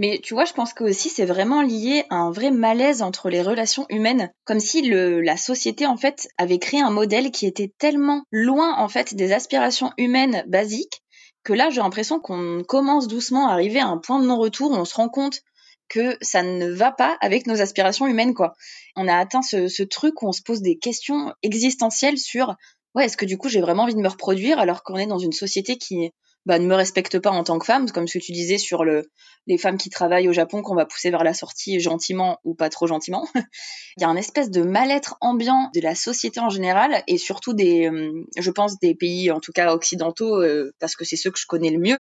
Mais 0.00 0.18
tu 0.20 0.34
vois, 0.34 0.44
je 0.44 0.52
pense 0.52 0.72
que 0.72 0.82
aussi 0.82 1.08
c'est 1.08 1.24
vraiment 1.24 1.62
lié 1.62 2.04
à 2.10 2.16
un 2.16 2.32
vrai 2.32 2.50
malaise 2.50 3.02
entre 3.02 3.30
les 3.30 3.42
relations 3.42 3.86
humaines, 3.90 4.32
comme 4.44 4.58
si 4.58 4.82
le, 4.82 5.20
la 5.20 5.36
société 5.36 5.86
en 5.86 5.96
fait 5.96 6.28
avait 6.36 6.58
créé 6.58 6.80
un 6.80 6.90
modèle 6.90 7.30
qui 7.30 7.46
était 7.46 7.72
tellement 7.78 8.24
loin 8.32 8.76
en 8.76 8.88
fait 8.88 9.14
des 9.14 9.32
aspirations 9.32 9.92
humaines 9.98 10.42
basiques 10.48 11.00
que 11.42 11.52
là, 11.52 11.70
j'ai 11.70 11.80
l'impression 11.80 12.20
qu'on 12.20 12.62
commence 12.66 13.08
doucement 13.08 13.48
à 13.48 13.52
arriver 13.52 13.80
à 13.80 13.86
un 13.86 13.98
point 13.98 14.20
de 14.20 14.26
non-retour 14.26 14.70
où 14.70 14.74
on 14.74 14.84
se 14.84 14.94
rend 14.94 15.08
compte 15.08 15.40
que 15.88 16.16
ça 16.20 16.42
ne 16.42 16.70
va 16.70 16.92
pas 16.92 17.16
avec 17.20 17.46
nos 17.46 17.60
aspirations 17.60 18.06
humaines, 18.06 18.34
quoi. 18.34 18.54
On 18.96 19.08
a 19.08 19.16
atteint 19.16 19.42
ce, 19.42 19.68
ce 19.68 19.82
truc 19.82 20.22
où 20.22 20.28
on 20.28 20.32
se 20.32 20.42
pose 20.42 20.62
des 20.62 20.78
questions 20.78 21.34
existentielles 21.42 22.18
sur 22.18 22.54
ouais, 22.94 23.06
est-ce 23.06 23.16
que 23.16 23.24
du 23.24 23.38
coup 23.38 23.48
j'ai 23.48 23.60
vraiment 23.60 23.84
envie 23.84 23.94
de 23.94 24.00
me 24.00 24.08
reproduire 24.08 24.58
alors 24.58 24.82
qu'on 24.82 24.96
est 24.96 25.06
dans 25.06 25.18
une 25.18 25.32
société 25.32 25.78
qui 25.78 26.12
bah, 26.46 26.58
ne 26.58 26.66
me 26.66 26.74
respecte 26.74 27.18
pas 27.18 27.30
en 27.30 27.44
tant 27.44 27.58
que 27.58 27.66
femme, 27.66 27.90
comme 27.90 28.08
ce 28.08 28.18
que 28.18 28.24
tu 28.24 28.32
disais 28.32 28.58
sur 28.58 28.84
le, 28.84 29.10
les 29.46 29.58
femmes 29.58 29.76
qui 29.76 29.90
travaillent 29.90 30.28
au 30.28 30.32
Japon 30.32 30.62
qu'on 30.62 30.74
va 30.74 30.86
pousser 30.86 31.10
vers 31.10 31.24
la 31.24 31.34
sortie 31.34 31.80
gentiment 31.80 32.38
ou 32.44 32.54
pas 32.54 32.70
trop 32.70 32.86
gentiment. 32.86 33.28
Il 33.96 34.02
y 34.02 34.04
a 34.04 34.08
un 34.08 34.16
espèce 34.16 34.50
de 34.50 34.62
mal-être 34.62 35.16
ambiant 35.20 35.70
de 35.74 35.80
la 35.80 35.94
société 35.94 36.40
en 36.40 36.48
général 36.48 37.02
et 37.06 37.18
surtout 37.18 37.52
des, 37.52 37.88
euh, 37.88 38.24
je 38.36 38.50
pense, 38.50 38.78
des 38.80 38.94
pays 38.94 39.30
en 39.30 39.40
tout 39.40 39.52
cas 39.52 39.72
occidentaux 39.74 40.42
euh, 40.42 40.72
parce 40.80 40.96
que 40.96 41.04
c'est 41.04 41.16
ceux 41.16 41.30
que 41.30 41.38
je 41.38 41.46
connais 41.46 41.70
le 41.70 41.78
mieux. 41.78 41.98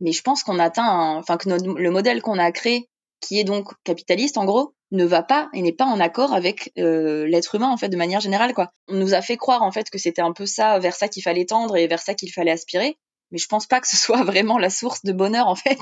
Mais 0.00 0.12
je 0.12 0.22
pense 0.22 0.42
qu'on 0.42 0.58
atteint, 0.58 1.16
enfin 1.16 1.36
que 1.36 1.48
le 1.48 1.90
modèle 1.90 2.22
qu'on 2.22 2.38
a 2.38 2.52
créé 2.52 2.88
qui 3.20 3.38
est 3.38 3.44
donc 3.44 3.72
capitaliste 3.84 4.38
en 4.38 4.44
gros, 4.44 4.74
ne 4.90 5.04
va 5.04 5.22
pas 5.22 5.50
et 5.52 5.60
n'est 5.60 5.72
pas 5.72 5.84
en 5.84 6.00
accord 6.00 6.32
avec 6.32 6.72
euh, 6.78 7.26
l'être 7.26 7.54
humain 7.54 7.68
en 7.68 7.76
fait 7.76 7.88
de 7.88 7.96
manière 7.96 8.20
générale 8.20 8.54
quoi. 8.54 8.70
On 8.88 8.94
nous 8.94 9.14
a 9.14 9.20
fait 9.20 9.36
croire 9.36 9.62
en 9.62 9.70
fait 9.70 9.90
que 9.90 9.98
c'était 9.98 10.22
un 10.22 10.32
peu 10.32 10.46
ça 10.46 10.78
vers 10.78 10.94
ça 10.94 11.08
qu'il 11.08 11.22
fallait 11.22 11.44
tendre 11.44 11.76
et 11.76 11.86
vers 11.86 12.00
ça 12.00 12.14
qu'il 12.14 12.32
fallait 12.32 12.52
aspirer, 12.52 12.96
mais 13.30 13.38
je 13.38 13.46
pense 13.46 13.66
pas 13.66 13.80
que 13.80 13.88
ce 13.88 13.96
soit 13.96 14.22
vraiment 14.24 14.58
la 14.58 14.70
source 14.70 15.04
de 15.04 15.12
bonheur 15.12 15.48
en 15.48 15.54
fait 15.54 15.78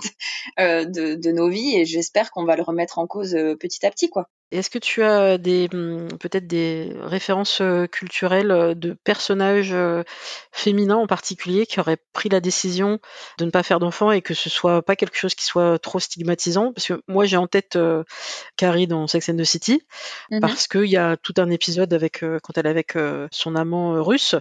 euh, 0.59 0.85
de, 0.85 1.15
de, 1.15 1.33
nos 1.33 1.49
vies 1.49 1.77
et 1.77 1.85
j'espère 1.85 2.31
qu'on 2.31 2.45
va 2.45 2.57
le 2.57 2.63
remettre 2.63 2.99
en 2.99 3.07
cause 3.07 3.35
euh, 3.35 3.57
petit 3.57 3.85
à 3.87 3.91
petit 3.91 4.11
quoi. 4.11 4.29
Est-ce 4.53 4.71
que 4.71 4.79
tu 4.79 5.03
as 5.03 5.39
des 5.39 5.69
mmh, 5.73 6.19
peut-être 6.21 6.47
des 6.47 6.93
références 7.03 7.61
culturelles 7.91 8.79
de 8.79 8.93
personnages 8.93 9.75
féminins 10.53 10.99
en 10.99 11.09
particulier 11.09 11.67
qui 11.67 11.81
auraient 11.81 11.99
pris 12.13 12.29
la 12.29 12.39
décision 12.39 13.01
de 13.39 13.45
ne 13.45 13.51
pas 13.51 13.65
faire 13.65 13.81
d'enfants 13.81 14.13
et 14.13 14.23
que 14.23 14.35
ce 14.35 14.49
soit 14.49 14.83
pas 14.83 14.95
quelque 14.95 15.19
chose 15.19 15.35
qui 15.35 15.45
soit 15.45 15.81
trop 15.81 15.99
stigmatisant? 15.99 16.73
Parce 16.73 16.87
que 16.87 17.03
moi 17.09 17.25
j'ai 17.25 17.37
en 17.37 17.49
tête 17.49 17.77
Carrie 18.57 18.87
dans 18.87 19.09
Sex 19.09 19.29
and 19.31 19.37
the 19.37 19.43
City 19.43 19.83
mmh 20.31 20.39
parce 20.39 20.69
qu'il 20.69 20.87
y 20.87 20.97
a 20.97 21.17
tout 21.17 21.35
un 21.39 21.51
épisode 21.51 21.93
avec 21.93 22.21
quand 22.21 22.57
elle 22.57 22.67
est 22.67 22.71
avec 22.71 22.95
son 23.33 23.57
amant 23.57 24.01
russe 24.01 24.37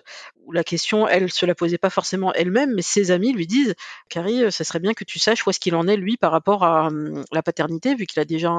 la 0.52 0.64
question, 0.64 1.08
elle 1.08 1.32
se 1.32 1.46
la 1.46 1.56
posait 1.56 1.78
pas 1.78 1.89
forcément 1.89 2.34
elle-même, 2.34 2.74
mais 2.74 2.82
ses 2.82 3.12
amis 3.12 3.34
lui 3.34 3.48
disent 3.48 3.76
Carrie, 4.10 4.52
ça 4.52 4.64
serait 4.64 4.80
bien 4.80 4.93
que 4.93 5.04
tu 5.04 5.20
saches 5.20 5.46
où 5.46 5.50
est-ce 5.50 5.60
qu'il 5.60 5.76
en 5.76 5.88
est 5.88 5.98
lui 5.98 6.18
par 6.18 6.32
rapport 6.32 6.64
à 6.64 6.88
hum, 6.88 7.24
la 7.32 7.43
paternité, 7.43 7.96
vu 7.96 8.06
qu'il 8.06 8.20
a 8.22 8.26
déjà 8.26 8.52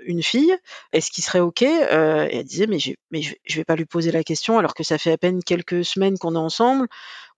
une 0.00 0.22
fille. 0.22 0.54
Est-ce 0.92 1.10
qu'il 1.10 1.24
serait 1.24 1.40
ok? 1.40 1.62
Euh, 1.62 2.26
Et 2.30 2.38
elle 2.38 2.44
disait 2.44 2.66
mais 2.66 2.78
je, 2.78 2.92
je, 3.12 3.56
vais 3.56 3.64
pas 3.64 3.76
lui 3.76 3.86
poser 3.86 4.10
la 4.12 4.24
question 4.24 4.58
alors 4.58 4.74
que 4.74 4.82
ça 4.82 4.98
fait 4.98 5.12
à 5.12 5.18
peine 5.18 5.42
quelques 5.42 5.84
semaines 5.84 6.18
qu'on 6.18 6.34
est 6.34 6.38
ensemble. 6.38 6.88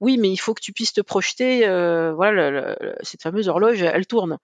Oui, 0.00 0.16
mais 0.16 0.30
il 0.30 0.36
faut 0.36 0.54
que 0.54 0.60
tu 0.60 0.72
puisses 0.72 0.92
te 0.92 1.00
projeter. 1.00 1.66
Euh, 1.66 2.12
voilà, 2.14 2.76
cette 3.02 3.22
fameuse 3.22 3.48
horloge, 3.48 3.82
elle 3.82 4.06
tourne. 4.06 4.38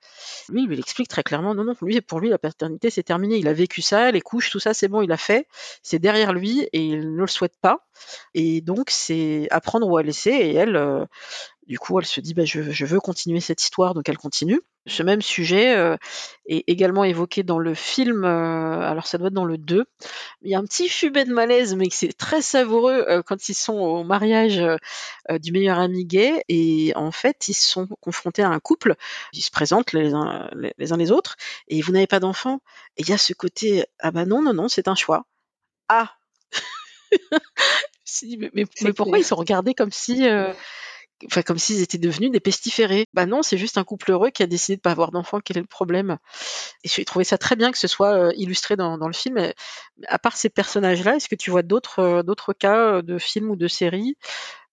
Lui, 0.48 0.62
il 0.62 0.68
lui 0.68 0.78
explique 0.78 1.09
très 1.09 1.22
clairement 1.22 1.55
non, 1.55 1.64
non, 1.64 1.74
lui, 1.82 2.00
pour 2.00 2.20
lui, 2.20 2.28
la 2.28 2.38
paternité, 2.38 2.90
c'est 2.90 3.02
terminé. 3.05 3.36
Il 3.36 3.46
a 3.46 3.52
vécu 3.52 3.80
ça, 3.82 4.11
les 4.11 4.20
couches, 4.20 4.50
tout 4.50 4.59
ça, 4.59 4.74
c'est 4.74 4.88
bon, 4.88 5.02
il 5.02 5.12
a 5.12 5.16
fait. 5.16 5.46
C'est 5.82 5.98
derrière 5.98 6.32
lui 6.32 6.62
et 6.72 6.80
il 6.80 7.14
ne 7.14 7.20
le 7.20 7.26
souhaite 7.26 7.57
pas. 7.61 7.86
Et 8.34 8.61
donc, 8.61 8.90
c'est 8.90 9.46
apprendre 9.50 9.88
ou 9.88 9.96
à 9.96 10.02
laisser. 10.02 10.30
Et 10.30 10.55
elle, 10.55 10.76
euh, 10.76 11.05
du 11.66 11.78
coup, 11.78 11.98
elle 11.98 12.06
se 12.06 12.20
dit 12.20 12.34
bah, 12.34 12.44
je, 12.44 12.84
veux 12.84 13.00
continuer 13.00 13.40
cette 13.40 13.62
histoire, 13.62 13.94
donc 13.94 14.08
elle 14.08 14.18
continue. 14.18 14.60
Ce 14.86 15.02
même 15.02 15.22
sujet 15.22 15.74
euh, 15.76 15.96
est 16.46 16.64
également 16.66 17.04
évoqué 17.04 17.42
dans 17.42 17.58
le 17.58 17.74
film, 17.74 18.24
euh, 18.24 18.80
alors 18.80 19.06
ça 19.06 19.16
doit 19.16 19.28
être 19.28 19.34
dans 19.34 19.46
le 19.46 19.56
2. 19.56 19.86
Il 20.42 20.50
y 20.50 20.54
a 20.54 20.58
un 20.58 20.64
petit 20.64 20.88
fubet 20.88 21.24
de 21.24 21.32
malaise, 21.32 21.74
mais 21.74 21.88
c'est 21.90 22.12
très 22.12 22.42
savoureux 22.42 23.04
euh, 23.08 23.22
quand 23.22 23.48
ils 23.48 23.54
sont 23.54 23.78
au 23.78 24.04
mariage 24.04 24.62
du 25.40 25.52
meilleur 25.52 25.78
ami 25.78 26.04
gay. 26.04 26.44
Et 26.48 26.92
en 26.96 27.12
fait, 27.12 27.48
ils 27.48 27.54
sont 27.54 27.86
confrontés 28.00 28.42
à 28.42 28.50
un 28.50 28.60
couple. 28.60 28.96
Ils 29.32 29.42
se 29.42 29.50
présentent 29.50 29.92
les 29.92 30.12
uns 30.12 30.50
les, 30.78 30.92
uns 30.92 30.96
les 30.98 31.10
autres. 31.10 31.36
Et 31.68 31.80
vous 31.80 31.92
n'avez 31.92 32.06
pas 32.06 32.20
d'enfant. 32.20 32.60
Et 32.98 33.02
il 33.02 33.08
y 33.08 33.12
a 33.12 33.18
ce 33.18 33.32
côté 33.32 33.86
ah 34.00 34.10
bah 34.10 34.26
non, 34.26 34.42
non, 34.42 34.52
non, 34.52 34.68
c'est 34.68 34.88
un 34.88 34.94
choix. 34.94 35.24
Ah 35.88 36.12
mais, 38.38 38.66
mais, 38.82 38.92
pourquoi 38.92 39.18
ils 39.18 39.24
sont 39.24 39.36
regardés 39.36 39.74
comme 39.74 39.92
si 39.92 40.26
enfin 41.26 41.42
comme 41.42 41.58
s'ils 41.58 41.82
étaient 41.82 41.98
devenus 41.98 42.30
des 42.30 42.40
pestiférés. 42.40 43.06
Bah 43.14 43.26
non, 43.26 43.42
c'est 43.42 43.58
juste 43.58 43.78
un 43.78 43.84
couple 43.84 44.10
heureux 44.12 44.30
qui 44.30 44.42
a 44.42 44.46
décidé 44.46 44.76
de 44.76 44.80
pas 44.80 44.90
avoir 44.90 45.10
d'enfant. 45.10 45.40
Quel 45.44 45.58
est 45.58 45.60
le 45.60 45.66
problème? 45.66 46.18
Et 46.84 46.88
j'ai 46.88 47.04
trouvé 47.04 47.24
ça 47.24 47.38
très 47.38 47.56
bien 47.56 47.72
que 47.72 47.78
ce 47.78 47.88
soit 47.88 48.14
euh, 48.14 48.32
illustré 48.36 48.76
dans, 48.76 48.96
le 48.96 49.12
film. 49.12 49.38
à 50.08 50.18
part 50.18 50.36
ces 50.36 50.50
personnages-là, 50.50 51.16
est-ce 51.16 51.28
que 51.28 51.36
tu 51.36 51.50
vois 51.50 51.62
d'autres 51.62 52.00
euh, 52.00 52.22
d'autres 52.22 52.52
cas 52.52 52.96
euh, 52.96 53.02
de 53.02 53.18
films 53.18 53.50
ou 53.50 53.56
de 53.56 53.68
séries 53.68 54.16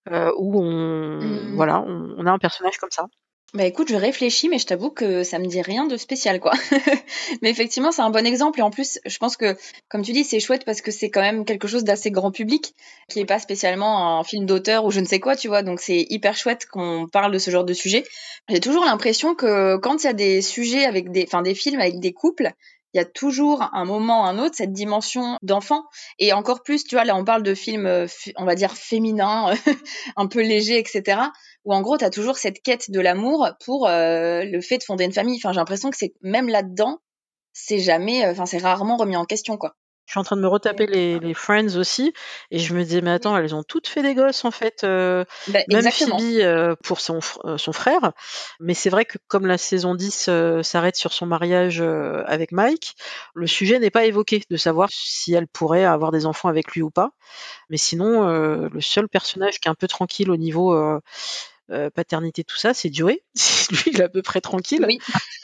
où 0.09 0.59
on 0.59 1.21
mmh. 1.21 1.55
voilà 1.55 1.79
on 1.85 2.25
a 2.25 2.31
un 2.31 2.39
personnage 2.39 2.77
comme 2.79 2.89
ça? 2.89 3.05
Bah 3.53 3.65
écoute, 3.65 3.89
je 3.89 3.95
réfléchis, 3.95 4.47
mais 4.47 4.59
je 4.59 4.65
t'avoue 4.65 4.91
que 4.91 5.23
ça 5.23 5.37
me 5.37 5.45
dit 5.45 5.61
rien 5.61 5.85
de 5.85 5.97
spécial, 5.97 6.39
quoi. 6.39 6.53
mais 7.41 7.49
effectivement, 7.49 7.91
c'est 7.91 8.01
un 8.01 8.09
bon 8.09 8.25
exemple. 8.25 8.59
Et 8.59 8.61
en 8.61 8.69
plus, 8.69 8.99
je 9.05 9.17
pense 9.17 9.35
que, 9.35 9.57
comme 9.89 10.03
tu 10.03 10.13
dis, 10.13 10.23
c'est 10.23 10.39
chouette 10.39 10.63
parce 10.63 10.79
que 10.79 10.89
c'est 10.89 11.09
quand 11.09 11.19
même 11.19 11.43
quelque 11.43 11.67
chose 11.67 11.83
d'assez 11.83 12.11
grand 12.11 12.31
public, 12.31 12.73
qui 13.09 13.19
est 13.19 13.25
pas 13.25 13.39
spécialement 13.39 14.19
un 14.19 14.23
film 14.23 14.45
d'auteur 14.45 14.85
ou 14.85 14.91
je 14.91 15.01
ne 15.01 15.05
sais 15.05 15.19
quoi, 15.19 15.35
tu 15.35 15.49
vois. 15.49 15.63
Donc 15.63 15.81
c'est 15.81 16.05
hyper 16.09 16.37
chouette 16.37 16.65
qu'on 16.65 17.07
parle 17.11 17.33
de 17.33 17.39
ce 17.39 17.51
genre 17.51 17.65
de 17.65 17.73
sujet. 17.73 18.05
J'ai 18.47 18.61
toujours 18.61 18.85
l'impression 18.85 19.35
que 19.35 19.75
quand 19.77 20.01
il 20.01 20.07
y 20.07 20.09
a 20.09 20.13
des 20.13 20.41
sujets 20.41 20.85
avec 20.85 21.11
des, 21.11 21.25
enfin 21.27 21.41
des 21.41 21.53
films 21.53 21.81
avec 21.81 21.99
des 21.99 22.13
couples, 22.13 22.53
il 22.93 22.97
y 22.97 23.01
a 23.01 23.05
toujours 23.05 23.69
un 23.73 23.85
moment, 23.85 24.25
un 24.25 24.37
autre, 24.37 24.55
cette 24.55 24.73
dimension 24.73 25.37
d'enfant. 25.41 25.85
Et 26.19 26.33
encore 26.33 26.61
plus, 26.63 26.83
tu 26.83 26.95
vois, 26.95 27.05
là, 27.05 27.15
on 27.15 27.23
parle 27.23 27.43
de 27.43 27.53
films, 27.53 27.85
euh, 27.85 28.07
on 28.35 28.45
va 28.45 28.55
dire, 28.55 28.73
féminins, 28.73 29.53
un 30.17 30.27
peu 30.27 30.41
légers, 30.41 30.77
etc. 30.77 31.21
Où 31.65 31.73
en 31.73 31.81
gros, 31.81 31.97
tu 31.97 32.05
as 32.05 32.09
toujours 32.09 32.37
cette 32.37 32.61
quête 32.61 32.89
de 32.89 32.99
l'amour 32.99 33.49
pour 33.63 33.87
euh, 33.87 34.43
le 34.43 34.61
fait 34.61 34.79
de 34.79 34.83
fonder 34.83 35.05
une 35.05 35.13
famille. 35.13 35.37
Enfin, 35.37 35.53
j'ai 35.53 35.59
l'impression 35.59 35.89
que 35.89 35.97
c'est 35.97 36.13
même 36.21 36.49
là-dedans, 36.49 36.99
c'est 37.53 37.79
jamais, 37.79 38.25
euh, 38.25 38.31
enfin, 38.31 38.45
c'est 38.45 38.59
rarement 38.59 38.97
remis 38.97 39.15
en 39.15 39.25
question, 39.25 39.57
quoi. 39.57 39.75
Je 40.07 40.13
suis 40.13 40.19
en 40.19 40.23
train 40.23 40.35
de 40.35 40.41
me 40.41 40.47
retaper 40.47 40.87
les, 40.87 41.33
Friends 41.33 41.77
aussi, 41.77 42.11
et 42.49 42.59
je 42.59 42.73
me 42.73 42.83
disais, 42.83 42.99
mais 42.99 43.11
attends, 43.11 43.37
elles 43.37 43.55
ont 43.55 43.63
toutes 43.63 43.87
fait 43.87 44.01
des 44.01 44.13
gosses 44.13 44.43
en 44.43 44.51
fait, 44.51 44.83
euh, 44.83 45.23
bah, 45.47 45.59
même 45.69 45.89
Phoebe 45.89 46.19
euh, 46.19 46.75
pour 46.83 46.99
son, 46.99 47.19
son 47.21 47.71
frère. 47.71 48.11
Mais 48.59 48.73
c'est 48.73 48.89
vrai 48.89 49.05
que 49.05 49.19
comme 49.29 49.45
la 49.45 49.57
saison 49.57 49.95
10 49.95 50.29
s'arrête 50.63 50.97
sur 50.97 51.13
son 51.13 51.27
mariage 51.27 51.81
avec 52.25 52.51
Mike, 52.51 52.95
le 53.35 53.47
sujet 53.47 53.79
n'est 53.79 53.91
pas 53.91 54.03
évoqué 54.03 54.43
de 54.49 54.57
savoir 54.57 54.89
si 54.91 55.33
elle 55.33 55.47
pourrait 55.47 55.85
avoir 55.85 56.11
des 56.11 56.25
enfants 56.25 56.49
avec 56.49 56.73
lui 56.73 56.81
ou 56.81 56.89
pas. 56.89 57.11
Mais 57.69 57.77
sinon, 57.77 58.27
le 58.27 58.81
seul 58.81 59.07
personnage 59.07 59.61
qui 59.61 59.69
est 59.69 59.71
un 59.71 59.75
peu 59.75 59.87
tranquille 59.87 60.29
au 60.29 60.35
niveau 60.37 60.99
paternité, 61.93 62.43
tout 62.43 62.57
ça, 62.57 62.73
c'est 62.73 62.93
Joey. 62.93 63.23
lui, 63.71 63.83
il 63.87 64.01
est 64.01 64.03
à 64.03 64.09
peu 64.09 64.21
près 64.21 64.41
tranquille. 64.41 64.85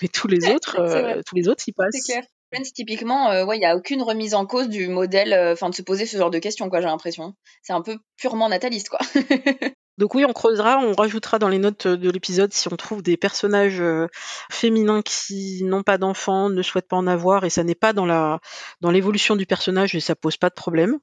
Mais 0.02 0.08
tous 0.08 0.28
les 0.28 0.40
autres, 0.52 1.24
tous 1.26 1.36
les 1.36 1.48
autres, 1.48 1.64
ils 1.68 1.74
passent. 1.74 2.04
Clair. 2.06 2.24
Friends, 2.54 2.72
typiquement, 2.74 3.30
euh, 3.32 3.46
ouais, 3.46 3.58
il 3.58 3.62
y 3.62 3.66
a 3.66 3.76
aucune 3.76 4.02
remise 4.02 4.34
en 4.34 4.46
cause 4.46 4.70
du 4.70 4.88
modèle, 4.88 5.34
euh, 5.34 5.52
enfin 5.54 5.70
de 5.70 5.76
se 5.76 5.82
poser 5.82 6.06
ce 6.06 6.16
genre 6.16 6.30
de 6.30 6.40
questions, 6.40 6.70
quoi. 6.70 6.80
J'ai 6.80 6.88
l'impression. 6.88 7.34
C'est 7.62 7.74
un 7.74 7.82
peu 7.82 7.98
purement 8.16 8.48
nataliste, 8.48 8.90
quoi. 8.90 9.00
Donc 9.98 10.14
oui, 10.14 10.26
on 10.26 10.34
creusera, 10.34 10.78
on 10.78 10.94
rajoutera 10.94 11.40
dans 11.40 11.48
les 11.48 11.58
notes 11.58 11.88
de 11.88 12.10
l'épisode 12.12 12.54
si 12.54 12.68
on 12.72 12.76
trouve 12.76 13.02
des 13.02 13.18
personnages 13.18 13.82
euh, 13.82 14.08
féminins 14.52 15.02
qui 15.02 15.64
n'ont 15.64 15.82
pas 15.82 15.98
d'enfants, 15.98 16.50
ne 16.50 16.62
souhaitent 16.62 16.88
pas 16.88 16.98
en 16.98 17.08
avoir, 17.08 17.46
et 17.46 17.50
ça 17.50 17.64
n'est 17.64 17.74
pas 17.74 17.94
dans 17.94 18.06
la 18.06 18.40
dans 18.82 18.92
l'évolution 18.92 19.36
du 19.36 19.48
personnage 19.48 19.96
et 19.96 20.00
ça 20.00 20.16
pose 20.16 20.38
pas 20.38 20.50
de 20.50 20.54
problème. 20.54 21.00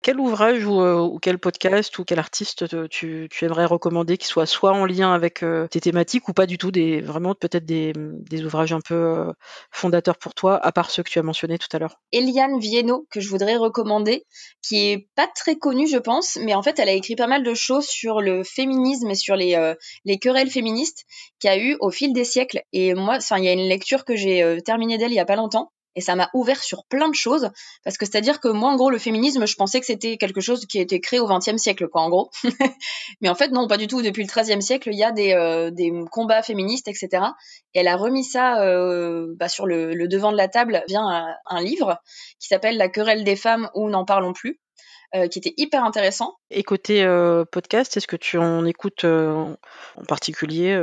Quel 0.00 0.20
ouvrage 0.20 0.64
ou, 0.64 0.80
euh, 0.80 1.18
quel 1.20 1.40
podcast 1.40 1.98
ou 1.98 2.04
quel 2.04 2.20
artiste 2.20 2.88
tu, 2.88 3.28
aimerais 3.42 3.64
recommander 3.64 4.16
qui 4.16 4.28
soit 4.28 4.46
soit 4.46 4.72
en 4.72 4.84
lien 4.84 5.12
avec 5.12 5.42
euh, 5.42 5.66
tes 5.66 5.80
thématiques 5.80 6.28
ou 6.28 6.32
pas 6.32 6.46
du 6.46 6.56
tout, 6.56 6.70
des 6.70 7.00
vraiment 7.00 7.34
peut-être 7.34 7.66
des, 7.66 7.92
ouvrages 8.44 8.72
un 8.72 8.80
peu 8.80 9.32
fondateurs 9.72 10.18
pour 10.18 10.34
toi, 10.34 10.64
à 10.64 10.70
part 10.70 10.90
ceux 10.90 11.02
que 11.02 11.10
tu 11.10 11.18
as 11.18 11.22
mentionnés 11.24 11.58
tout 11.58 11.68
à 11.72 11.80
l'heure? 11.80 11.98
Eliane 12.12 12.60
Vieno 12.60 13.08
que 13.10 13.20
je 13.20 13.28
voudrais 13.28 13.56
recommander, 13.56 14.24
qui 14.62 14.88
est 14.88 15.08
pas 15.16 15.26
très 15.26 15.56
connue 15.56 15.88
je 15.88 15.98
pense, 15.98 16.36
mais 16.36 16.54
en 16.54 16.62
fait 16.62 16.78
elle 16.78 16.88
a 16.88 16.92
écrit 16.92 17.16
pas 17.16 17.26
mal 17.26 17.42
de 17.42 17.54
choses 17.54 17.86
sur 17.86 18.20
le 18.20 18.35
féminisme 18.44 19.10
et 19.10 19.14
sur 19.14 19.36
les, 19.36 19.54
euh, 19.54 19.74
les 20.04 20.18
querelles 20.18 20.50
féministes 20.50 21.04
qu'il 21.38 21.50
y 21.50 21.52
a 21.52 21.58
eu 21.58 21.76
au 21.80 21.90
fil 21.90 22.12
des 22.12 22.24
siècles. 22.24 22.62
Et 22.72 22.94
moi, 22.94 23.18
il 23.36 23.44
y 23.44 23.48
a 23.48 23.52
une 23.52 23.68
lecture 23.68 24.04
que 24.04 24.16
j'ai 24.16 24.42
euh, 24.42 24.60
terminée 24.60 24.98
d'elle 24.98 25.12
il 25.12 25.16
y 25.16 25.20
a 25.20 25.24
pas 25.24 25.36
longtemps. 25.36 25.72
Et 25.98 26.02
ça 26.02 26.14
m'a 26.14 26.28
ouvert 26.34 26.62
sur 26.62 26.84
plein 26.90 27.08
de 27.08 27.14
choses, 27.14 27.48
parce 27.82 27.96
que 27.96 28.04
c'est-à-dire 28.04 28.38
que 28.38 28.48
moi, 28.48 28.70
en 28.70 28.76
gros, 28.76 28.90
le 28.90 28.98
féminisme, 28.98 29.46
je 29.46 29.54
pensais 29.54 29.80
que 29.80 29.86
c'était 29.86 30.18
quelque 30.18 30.42
chose 30.42 30.66
qui 30.66 30.78
a 30.78 30.82
été 30.82 31.00
créé 31.00 31.20
au 31.20 31.26
XXe 31.26 31.56
siècle, 31.56 31.88
quoi, 31.88 32.02
en 32.02 32.10
gros. 32.10 32.28
Mais 33.22 33.30
en 33.30 33.34
fait, 33.34 33.48
non, 33.48 33.66
pas 33.66 33.78
du 33.78 33.86
tout. 33.86 34.02
Depuis 34.02 34.22
le 34.22 34.28
XIIIe 34.28 34.60
siècle, 34.60 34.90
il 34.92 34.98
y 34.98 35.04
a 35.04 35.10
des, 35.10 35.32
euh, 35.32 35.70
des 35.70 35.90
combats 36.10 36.42
féministes, 36.42 36.88
etc. 36.88 37.22
Et 37.72 37.80
elle 37.80 37.88
a 37.88 37.96
remis 37.96 38.24
ça 38.24 38.56
bah, 39.38 39.48
sur 39.48 39.64
le, 39.64 40.06
devant 40.06 40.32
de 40.32 40.36
la 40.36 40.48
table 40.48 40.84
via 40.86 41.00
un, 41.00 41.34
un 41.46 41.62
livre 41.62 41.98
qui 42.40 42.48
s'appelle 42.48 42.76
La 42.76 42.90
querelle 42.90 43.24
des 43.24 43.36
femmes 43.36 43.70
ou 43.74 43.88
n'en 43.88 44.04
parlons 44.04 44.34
plus, 44.34 44.60
euh, 45.14 45.28
qui 45.28 45.38
était 45.38 45.54
hyper 45.56 45.84
intéressant. 45.84 46.34
Et 46.50 46.62
côté 46.62 47.04
euh, 47.04 47.44
podcast, 47.44 47.96
est-ce 47.96 48.06
que 48.06 48.16
tu 48.16 48.38
en 48.38 48.64
écoutes 48.64 49.04
euh, 49.04 49.54
en 49.96 50.04
particulier, 50.04 50.76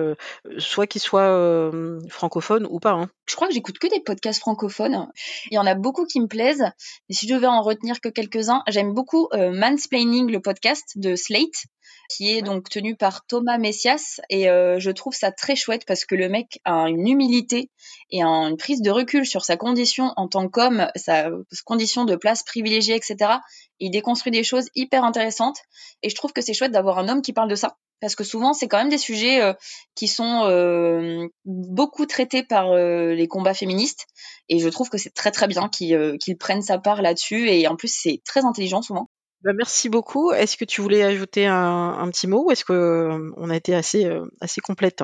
soit 0.57 0.87
qu'ils 0.87 1.01
soient 1.01 1.71
francophones 2.09 2.67
ou 2.69 2.79
pas 2.79 2.91
hein? 2.91 3.09
Je 3.25 3.35
crois 3.35 3.47
que 3.47 3.53
j'écoute 3.53 3.79
que 3.79 3.87
des 3.87 3.99
podcasts 3.99 4.39
francophones. 4.39 5.11
Il 5.51 5.55
y 5.55 5.57
en 5.57 5.65
a 5.65 5.75
beaucoup 5.75 6.05
qui 6.05 6.19
me 6.19 6.27
plaisent, 6.27 6.65
mais 7.09 7.15
si 7.15 7.27
je 7.27 7.33
devais 7.33 7.47
en 7.47 7.61
retenir 7.61 8.01
que 8.01 8.09
quelques-uns, 8.09 8.63
j'aime 8.67 8.93
beaucoup 8.93 9.27
Mansplaining, 9.33 10.31
le 10.31 10.39
podcast 10.39 10.93
de 10.95 11.15
Slate 11.15 11.65
qui 12.09 12.31
est 12.31 12.41
donc 12.41 12.69
tenu 12.69 12.95
par 12.95 13.25
Thomas 13.25 13.57
Messias. 13.57 14.19
Et 14.29 14.45
je 14.45 14.91
trouve 14.91 15.13
ça 15.13 15.31
très 15.31 15.55
chouette 15.55 15.85
parce 15.85 16.05
que 16.05 16.15
le 16.15 16.29
mec 16.29 16.59
a 16.65 16.89
une 16.89 17.07
humilité 17.07 17.69
et 18.09 18.21
une 18.21 18.57
prise 18.57 18.81
de 18.81 18.91
recul 18.91 19.25
sur 19.25 19.43
sa 19.45 19.57
condition 19.57 20.13
en 20.17 20.27
tant 20.27 20.47
qu'homme, 20.49 20.87
sa 20.95 21.29
condition 21.65 22.05
de 22.05 22.15
place 22.15 22.43
privilégiée, 22.43 22.95
etc. 22.95 23.31
Il 23.79 23.91
déconstruit 23.91 24.31
des 24.31 24.43
choses 24.43 24.69
hyper 24.75 25.03
intéressantes 25.03 25.57
et 26.01 26.09
je 26.09 26.15
trouve 26.15 26.33
que 26.33 26.41
c'est 26.41 26.53
chouette 26.53 26.71
d'avoir 26.71 26.99
un 26.99 27.09
homme 27.09 27.21
qui 27.21 27.33
parle 27.33 27.49
de 27.49 27.55
ça. 27.55 27.77
Parce 28.03 28.15
que 28.15 28.25
souvent 28.25 28.53
c'est 28.53 28.67
quand 28.67 28.79
même 28.79 28.89
des 28.89 28.97
sujets 28.97 29.41
euh, 29.41 29.53
qui 29.95 30.09
sont 30.09 30.43
euh, 30.43 31.25
beaucoup 31.45 32.05
traités 32.05 32.43
par 32.43 32.71
euh, 32.71 33.13
les 33.13 33.29
combats 33.29 33.53
féministes. 33.53 34.07
Et 34.49 34.59
je 34.59 34.67
trouve 34.67 34.89
que 34.89 34.97
c'est 34.97 35.13
très 35.13 35.31
très 35.31 35.47
bien 35.47 35.69
qu'il 35.69 36.37
prenne 36.37 36.61
sa 36.61 36.77
part 36.77 37.01
là-dessus. 37.01 37.49
Et 37.49 37.65
en 37.67 37.77
plus 37.77 37.93
c'est 37.93 38.21
très 38.25 38.43
intelligent 38.43 38.81
souvent. 38.81 39.09
Bah, 39.43 39.51
merci 39.53 39.89
beaucoup. 39.89 40.31
Est-ce 40.31 40.57
que 40.57 40.65
tu 40.65 40.81
voulais 40.81 41.03
ajouter 41.03 41.45
un, 41.45 42.07
petit 42.09 42.27
mot 42.27 42.45
ou 42.45 42.51
est-ce 42.51 42.65
qu'on 42.65 43.49
a 43.49 43.55
été 43.55 43.75
assez, 43.75 44.09
assez 44.41 44.61
complète? 44.61 45.03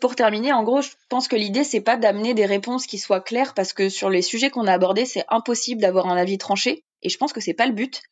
Pour 0.00 0.16
terminer, 0.16 0.52
en 0.52 0.64
gros, 0.64 0.82
je 0.82 0.90
pense 1.08 1.28
que 1.28 1.36
l'idée 1.36 1.64
c'est 1.64 1.80
pas 1.80 1.96
d'amener 1.96 2.34
des 2.34 2.46
réponses 2.46 2.86
qui 2.86 2.98
soient 2.98 3.20
claires 3.20 3.54
parce 3.54 3.72
que 3.72 3.88
sur 3.88 4.10
les 4.10 4.22
sujets 4.22 4.50
qu'on 4.50 4.66
a 4.66 4.72
abordés, 4.72 5.06
c'est 5.06 5.24
impossible 5.28 5.80
d'avoir 5.80 6.08
un 6.08 6.16
avis 6.16 6.36
tranché. 6.36 6.84
Et 7.02 7.08
je 7.08 7.16
pense 7.16 7.32
que 7.32 7.40
c'est 7.40 7.54
pas 7.54 7.66
le 7.66 7.72
but. 7.72 8.02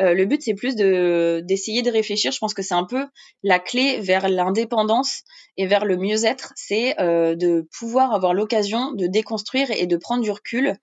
Euh, 0.00 0.14
le 0.14 0.24
but 0.24 0.40
c'est 0.42 0.54
plus 0.54 0.76
de 0.76 1.42
d'essayer 1.44 1.82
de 1.82 1.90
réfléchir. 1.90 2.32
Je 2.32 2.38
pense 2.38 2.54
que 2.54 2.62
c'est 2.62 2.74
un 2.74 2.84
peu 2.84 3.06
la 3.42 3.58
clé 3.58 3.98
vers 4.00 4.28
l'indépendance 4.28 5.24
et 5.56 5.66
vers 5.66 5.84
le 5.84 5.96
mieux-être, 5.96 6.52
c'est 6.56 6.98
euh, 7.00 7.34
de 7.34 7.68
pouvoir 7.78 8.14
avoir 8.14 8.34
l'occasion 8.34 8.92
de 8.92 9.06
déconstruire 9.06 9.70
et 9.70 9.86
de 9.86 9.96
prendre 9.96 10.22
du 10.22 10.30
recul 10.30 10.76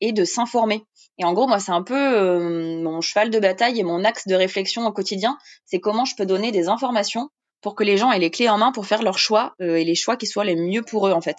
et 0.00 0.12
de 0.12 0.24
s'informer. 0.24 0.82
Et 1.18 1.24
en 1.24 1.32
gros, 1.32 1.46
moi, 1.46 1.58
c'est 1.58 1.72
un 1.72 1.82
peu 1.82 1.94
euh, 1.94 2.82
mon 2.82 3.00
cheval 3.00 3.30
de 3.30 3.38
bataille 3.38 3.80
et 3.80 3.82
mon 3.82 4.04
axe 4.04 4.26
de 4.26 4.34
réflexion 4.34 4.86
au 4.86 4.92
quotidien. 4.92 5.38
C'est 5.64 5.80
comment 5.80 6.04
je 6.04 6.14
peux 6.14 6.26
donner 6.26 6.52
des 6.52 6.68
informations 6.68 7.30
pour 7.62 7.74
que 7.74 7.84
les 7.84 7.96
gens 7.96 8.12
aient 8.12 8.18
les 8.18 8.30
clés 8.30 8.48
en 8.48 8.58
main 8.58 8.72
pour 8.72 8.86
faire 8.86 9.02
leurs 9.02 9.18
choix 9.18 9.54
euh, 9.60 9.76
et 9.76 9.84
les 9.84 9.94
choix 9.94 10.16
qui 10.16 10.26
soient 10.26 10.44
les 10.44 10.56
mieux 10.56 10.82
pour 10.82 11.08
eux 11.08 11.12
en 11.12 11.20
fait. 11.20 11.38